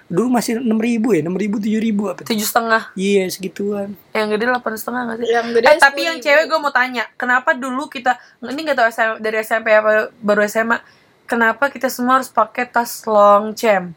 Dulu 0.07 0.27
masih 0.27 0.59
enam 0.59 0.75
ribu 0.75 1.11
ya 1.11 1.19
enam 1.19 1.35
ribu 1.35 1.55
tujuh 1.55 1.79
ribu 1.79 2.07
apa. 2.07 2.23
Tuh? 2.23 2.31
tujuh 2.31 2.43
setengah. 2.43 2.91
Iya 2.95 3.27
segituan. 3.27 3.95
Yang 4.11 4.27
gede 4.33 4.43
delapan 4.45 4.71
setengah 4.73 5.01
nggak 5.05 5.17
sih? 5.17 5.27
Yang 5.27 5.47
gede 5.53 5.65
Eh, 5.67 5.77
tapi 5.77 6.01
10.000. 6.01 6.07
yang 6.07 6.17
cewek 6.19 6.43
gue 6.47 6.59
mau 6.59 6.71
tanya, 6.71 7.03
kenapa 7.15 7.49
dulu 7.51 7.87
kita 7.87 8.11
ini 8.41 8.59
nggak 8.61 8.77
tahu 8.77 8.87
SM 8.87 9.11
dari 9.19 9.37
SMP 9.39 9.67
apa 9.69 9.91
baru 10.19 10.43
SMA, 10.43 10.77
kenapa 11.23 11.67
kita 11.67 11.87
semua 11.87 12.19
harus 12.19 12.27
pakai 12.27 12.67
tas 12.67 13.03
long 13.03 13.51
chem? 13.51 13.95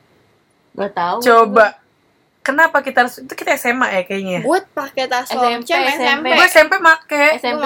Gak 0.72 0.90
tahu. 0.92 1.18
Coba, 1.20 1.78
kenapa 2.44 2.84
kita 2.84 3.08
harus 3.08 3.24
itu 3.24 3.32
kita 3.32 3.56
SMA 3.56 3.88
ya 3.88 4.02
kayaknya? 4.04 4.44
Gue 4.44 4.60
pakai 4.76 5.08
tas 5.08 5.32
SMP, 5.32 5.64
SMP. 5.64 5.88
SMP. 5.96 6.26
Gue 6.36 6.46
SMP 6.46 6.72
make, 6.78 7.22
SMP 7.40 7.62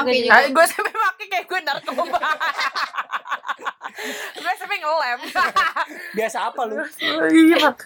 gue 0.54 0.64
SMP 0.64 0.88
make 0.94 1.24
kayak 1.26 1.44
gue 1.50 1.60
narkoba. 1.66 2.18
gue 4.38 4.50
SMP 4.54 4.72
ngelem. 4.78 5.20
Biasa 6.16 6.38
apa 6.54 6.60
lu? 6.70 6.78
Iya, 7.26 7.56
Mak. 7.58 7.78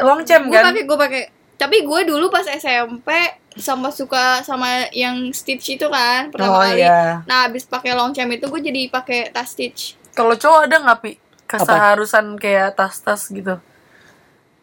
Long 0.00 0.20
cem 0.24 0.48
gue 0.48 0.56
kan? 0.56 0.72
pakai 0.72 0.82
gue 0.88 0.98
pakai 0.98 1.22
tapi 1.58 1.82
gue 1.82 2.00
dulu 2.06 2.30
pas 2.30 2.46
SMP 2.46 3.10
sama 3.58 3.90
suka 3.90 4.46
sama 4.46 4.86
yang 4.94 5.34
stitch 5.34 5.74
itu 5.74 5.90
kan 5.90 6.30
pertama 6.30 6.54
Oh 6.54 6.62
kali 6.62 6.86
iya. 6.86 7.26
nah 7.26 7.50
abis 7.50 7.66
pakai 7.66 7.98
long 7.98 8.14
cam 8.14 8.30
itu 8.30 8.46
gue 8.46 8.62
jadi 8.62 8.86
pakai 8.86 9.34
tas 9.34 9.50
stitch 9.58 9.98
Kalau 10.14 10.38
cowok 10.38 10.70
ada 10.70 10.76
nggak 10.78 10.98
pi 11.02 11.18
keseharusan 11.50 12.38
kayak 12.38 12.78
tas-tas 12.78 13.26
gitu? 13.34 13.58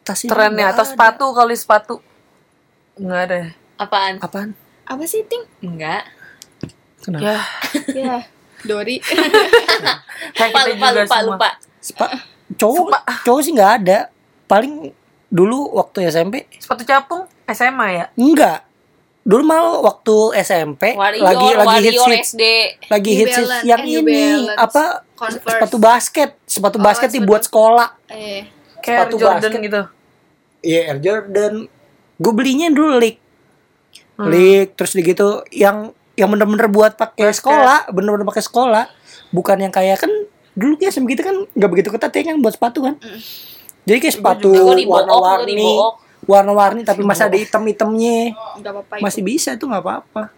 Tas 0.05 0.21
Trennya 0.21 0.69
ada. 0.71 0.85
sepatu 0.85 1.25
kali 1.31 1.53
sepatu? 1.53 1.97
Nggak 2.95 3.21
ada. 3.23 3.39
Apaan? 3.75 4.15
Apaan? 4.19 4.49
apa 4.85 5.01
sih 5.03 5.25
ting 5.25 5.41
Enggak. 5.59 6.05
Kenapa? 7.01 7.25
Ya, 7.25 7.37
ya 7.99 8.15
Dori 8.61 9.01
kayak 10.37 10.53
Lupa, 10.53 10.61
kita 10.61 10.69
lupa, 10.71 10.87
juga 10.87 11.01
lupa, 11.01 11.15
semua. 11.15 11.25
lupa. 11.31 11.49
Sepa 11.79 12.05
cowok 12.55 12.85
cowok 13.23 13.41
sih 13.41 13.51
nggak 13.51 13.73
ada. 13.79 13.99
Paling 14.45 14.93
dulu 15.27 15.73
waktu 15.73 16.05
SMP 16.05 16.45
Sepatu 16.53 16.81
capung 16.83 17.25
SMA 17.47 17.87
ya? 17.91 18.05
enggak. 18.13 18.61
Dulu 19.21 19.41
malah 19.41 19.81
waktu 19.81 20.15
SMP 20.39 20.93
Warrior, 20.93 21.25
lagi 21.25 21.47
lagi 21.51 21.77
hits 21.81 21.97
Warrior 21.97 22.09
hits 22.11 22.29
SD. 22.29 22.43
lagi 22.87 23.09
New 23.09 23.19
hits 23.19 23.29
hits 23.31 23.41
Balance, 23.43 23.65
yang 23.65 23.79
eh, 23.79 23.85
New 23.87 23.99
ini 23.99 24.13
Balance. 24.13 24.59
apa 24.61 24.83
Converse. 25.11 25.49
sepatu 25.49 25.77
basket 25.79 26.29
sepatu 26.45 26.77
Oh, 26.77 26.83
basket 26.83 27.09
sepatu- 27.09 27.17
dibuat 27.19 27.41
sekolah 27.43 27.89
eh 28.07 28.45
Kayak 28.85 28.99
Sepatu 29.01 29.15
Jordan 29.17 29.41
basket. 29.43 29.61
gitu. 29.63 29.81
Iya 30.61 30.79
Air 30.87 30.99
Jordan 30.99 31.53
gue 32.15 32.33
belinya 32.33 32.69
dulu 32.69 32.95
leak 32.95 33.17
Hmm. 34.15 34.31
leak 34.31 34.79
terus 34.79 34.93
gitu 34.93 35.43
yang 35.51 35.91
yang 36.15 36.31
bener-bener 36.31 36.67
buat 36.67 36.95
pakai 36.95 37.27
sekolah 37.29 37.91
bener-bener 37.91 38.23
pakai 38.23 38.39
sekolah 38.41 38.87
bukan 39.29 39.57
yang 39.59 39.69
kayak 39.69 39.99
kan 39.99 40.07
dulu 40.53 40.77
kayak 40.77 40.95
gitu 40.95 41.19
kan 41.21 41.35
nggak 41.49 41.69
begitu 41.69 41.89
ketat 41.89 42.13
ya 42.13 42.23
kan 42.25 42.39
buat 42.39 42.55
sepatu 42.55 42.79
kan 42.81 42.95
Mm. 42.95 43.19
jadi 43.83 43.97
kayak 43.99 44.15
sepatu 44.15 44.55
warna-warni 44.87 45.67
warna-warni 46.23 46.81
tapi 46.81 47.03
masih 47.03 47.27
ada 47.27 47.35
item-itemnya 47.35 48.31
masih 48.97 49.19
bisa 49.21 49.51
itu 49.51 49.65
nggak 49.65 49.83
apa-apa 49.83 50.31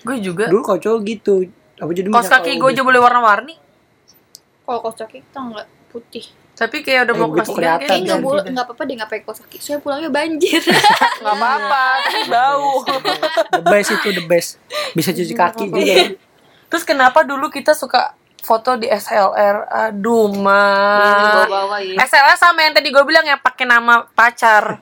Gue 0.00 0.16
juga. 0.18 0.48
dulu 0.48 0.64
kalau 0.64 0.80
cowok 0.80 1.00
gitu 1.04 1.34
apa 1.76 1.90
jadi 1.92 2.08
Kaos 2.08 2.32
kaki 2.32 2.50
gue 2.54 2.62
udah- 2.62 2.72
aja 2.72 2.82
boleh 2.82 3.00
warna-warni. 3.02 3.54
kalau 4.64 4.80
kaos 4.80 4.96
kaki 4.96 5.20
kita 5.20 5.38
nggak 5.42 5.66
putih 5.92 6.24
Tapi 6.54 6.76
kayak 6.80 7.00
udah 7.04 7.14
Eh, 7.14 7.18
mau 7.18 7.28
kelas 7.28 7.48
tiga 7.48 7.58
Kayaknya 7.76 7.98
nggak 8.00 8.14
kan. 8.14 8.22
boleh 8.22 8.42
nggak 8.46 8.64
apa-apa 8.64 8.82
deh 8.82 8.94
nggak 8.94 9.08
pakai 9.08 9.22
kaos 9.22 9.38
kaki 9.40 9.56
soalnya 9.58 9.80
pulangnya 9.80 10.08
banjir 10.08 10.62
Nggak 11.20 11.34
apa-apa, 11.34 11.82
tapi 12.00 12.20
bau. 12.32 12.72
the 13.52 13.62
best 13.64 13.90
itu 13.92 14.08
the 14.12 14.24
best 14.24 14.50
bisa 14.92 15.10
cuci 15.10 15.32
kaki 15.32 15.64
juga 15.66 15.82
kan. 15.82 16.10
Terus 16.66 16.84
kenapa 16.84 17.22
dulu 17.22 17.46
kita 17.48 17.70
suka 17.72 18.14
foto 18.36 18.76
di 18.76 18.86
SLR? 18.86 19.56
Aduh, 19.88 20.28
mah. 20.28 21.48
ya. 21.80 21.96
SLR 22.02 22.36
sama 22.36 22.60
yang 22.60 22.72
tadi 22.72 22.88
gue 22.88 23.02
bilang 23.02 23.24
yang 23.24 23.38
pakai 23.38 23.64
nama 23.64 24.04
pacar 24.06 24.78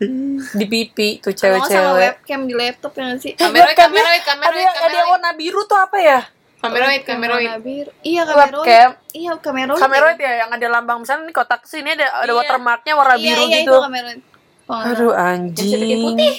di 0.52 0.64
pipi 0.66 1.20
tuh 1.20 1.30
nggak 1.30 1.38
sama 1.38 1.56
cewek-cewek. 1.62 2.12
webcam 2.18 2.40
di 2.42 2.54
laptop 2.54 2.92
ya 2.92 3.02
nggak 3.06 3.18
sih 3.18 3.32
Kameroid, 3.32 3.70
Webcamnya 3.70 4.02
kameroid, 4.02 4.22
kameroid, 4.24 4.66
Ada 4.66 4.82
yang, 4.82 4.92
yang 4.94 5.08
warna 5.08 5.30
biru 5.32 5.60
tuh 5.62 5.78
apa 5.78 5.96
ya? 5.96 6.20
Kameroid, 6.62 7.02
kameroid. 7.02 7.42
warna 7.44 7.58
biru. 7.58 7.90
iya 8.00 8.22
kameroid 8.22 8.54
Webcam. 8.56 8.90
iya 9.12 9.32
kameroid 9.36 9.78
Kameroid 9.78 10.18
ya 10.18 10.32
yang 10.40 10.50
ada 10.50 10.66
lambang 10.68 10.98
misalnya 11.00 11.26
ini 11.26 11.32
kotak 11.32 11.62
sini 11.64 11.92
ada 11.92 12.06
ada 12.16 12.28
Iya. 12.28 12.38
watermarknya 12.38 12.92
warna 12.94 13.16
iya, 13.16 13.24
biru 13.24 13.42
iya, 13.42 13.56
gitu. 13.58 13.72
itu 13.72 13.82
kameroid 13.82 14.20
Oh, 14.64 14.78
Aduh 14.78 15.10
Yang 15.10 15.40
bisa 15.58 15.76
bikin 15.76 15.90
anjing. 15.90 16.02
putih. 16.06 16.34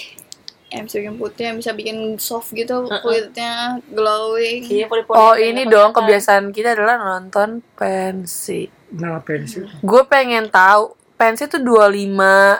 yang 0.71 0.83
bisa 0.83 0.97
bikin 0.97 1.15
putih 1.15 1.43
yang 1.45 1.57
bisa 1.59 1.71
bikin 1.71 1.97
soft 2.17 2.49
gitu 2.49 2.75
kulitnya 2.97 3.53
glowing 3.87 4.63
Iya, 4.63 4.85
poli-poli. 4.87 5.13
Oh 5.13 5.35
ini 5.35 5.67
dong 5.67 5.91
kebiasaan 5.91 6.49
kita 6.49 6.73
adalah 6.73 6.97
nonton 6.97 7.61
pensi. 7.75 8.65
Kenapa 8.89 9.21
pensil? 9.23 9.69
Gue 9.79 10.01
pengen 10.03 10.47
tahu 10.47 10.97
pensi 11.23 11.43
tuh 11.45 11.57
25, 11.57 12.19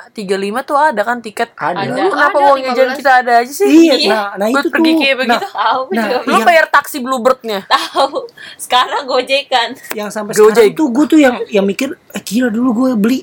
35 0.10 0.24
tuh 0.64 0.78
ada 0.78 1.02
kan 1.02 1.20
tiket. 1.20 1.52
Ada. 1.54 1.84
Lu 1.86 2.08
kenapa 2.08 2.32
Ada, 2.34 2.46
uang 2.46 2.60
jajan 2.64 2.88
15. 2.90 2.98
kita 2.98 3.12
ada 3.14 3.32
aja 3.38 3.54
sih? 3.54 3.68
Iya, 3.68 3.94
nah, 4.08 4.28
nah 4.36 4.48
Buat 4.48 4.64
itu 4.64 4.70
pergi 4.70 4.88
tuh. 4.90 4.98
kayak 4.98 5.16
begitu. 5.18 5.48
Tahu 5.50 5.82
Nah, 5.84 6.02
juga. 6.02 6.18
Lu 6.22 6.32
Yang- 6.34 6.48
bayar 6.48 6.66
taksi 6.70 6.98
Bluebird-nya. 6.98 7.60
Tahu. 7.68 8.18
Sekarang 8.56 9.04
gojekan. 9.04 9.70
yang 9.92 10.08
sampai 10.08 10.32
Gojek. 10.32 10.56
sekarang 10.56 10.74
tuh 10.74 10.88
gue 10.90 11.06
tuh 11.06 11.20
yang 11.20 11.36
yang 11.48 11.64
mikir 11.64 11.92
eh, 11.92 12.22
gila 12.22 12.48
dulu 12.48 12.70
gue 12.74 12.92
beli 12.96 13.20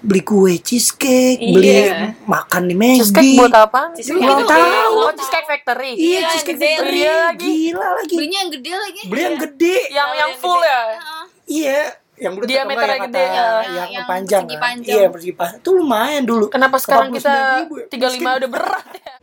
beli 0.00 0.22
kue 0.22 0.56
cheesecake, 0.56 1.36
Iya. 1.36 1.52
beli 1.52 1.70
makan 2.24 2.62
di 2.64 2.74
McD. 2.74 3.04
Cheesecake 3.04 3.36
buat 3.36 3.52
apa? 3.52 3.82
Cheesecake 3.92 4.16
itu 4.22 4.44
tahu. 4.46 4.64
Oh, 4.96 5.12
Cheesecake 5.12 5.44
Factory. 5.44 5.92
Iya, 5.92 6.00
Iya, 6.00 6.20
cheesecake 6.30 6.56
gede 6.56 6.68
factory 6.70 7.00
lagi. 7.00 7.12
lagi. 7.12 7.52
Gila 7.68 7.88
lagi. 7.92 8.14
belinya 8.16 8.38
yang 8.38 8.50
gede 8.50 8.72
lagi 8.74 9.00
Beli 9.04 9.20
yang 9.20 9.36
gede. 9.38 9.76
Yang 9.76 9.90
yang 9.92 10.10
yang 10.16 10.32
full 10.36 10.56
gede. 10.56 10.70
ya. 10.70 10.80
Iya, 11.50 11.80
yang 12.20 12.32
bulat 12.36 12.46
Diameternya 12.46 12.98
gede, 13.00 13.18
yang, 13.18 13.32
kata- 13.32 13.64
ya. 13.64 13.72
yang, 13.72 13.88
Yang 13.90 14.04
panjang. 14.06 14.42
persegi 14.42 14.54
kan? 14.54 14.62
panjang. 14.62 14.94
Iya, 14.94 15.06
persegi 15.08 15.34
panjang. 15.34 15.58
Itu 15.58 15.70
lumayan 15.72 16.22
dulu. 16.22 16.44
Kenapa 16.46 16.76
sekarang 16.76 17.08
kita 17.10 17.34
89.000 17.66 17.80
ya? 17.80 18.30
35 18.30 18.38
udah 18.38 18.50
berat 18.50 18.86
ya? 18.94 19.14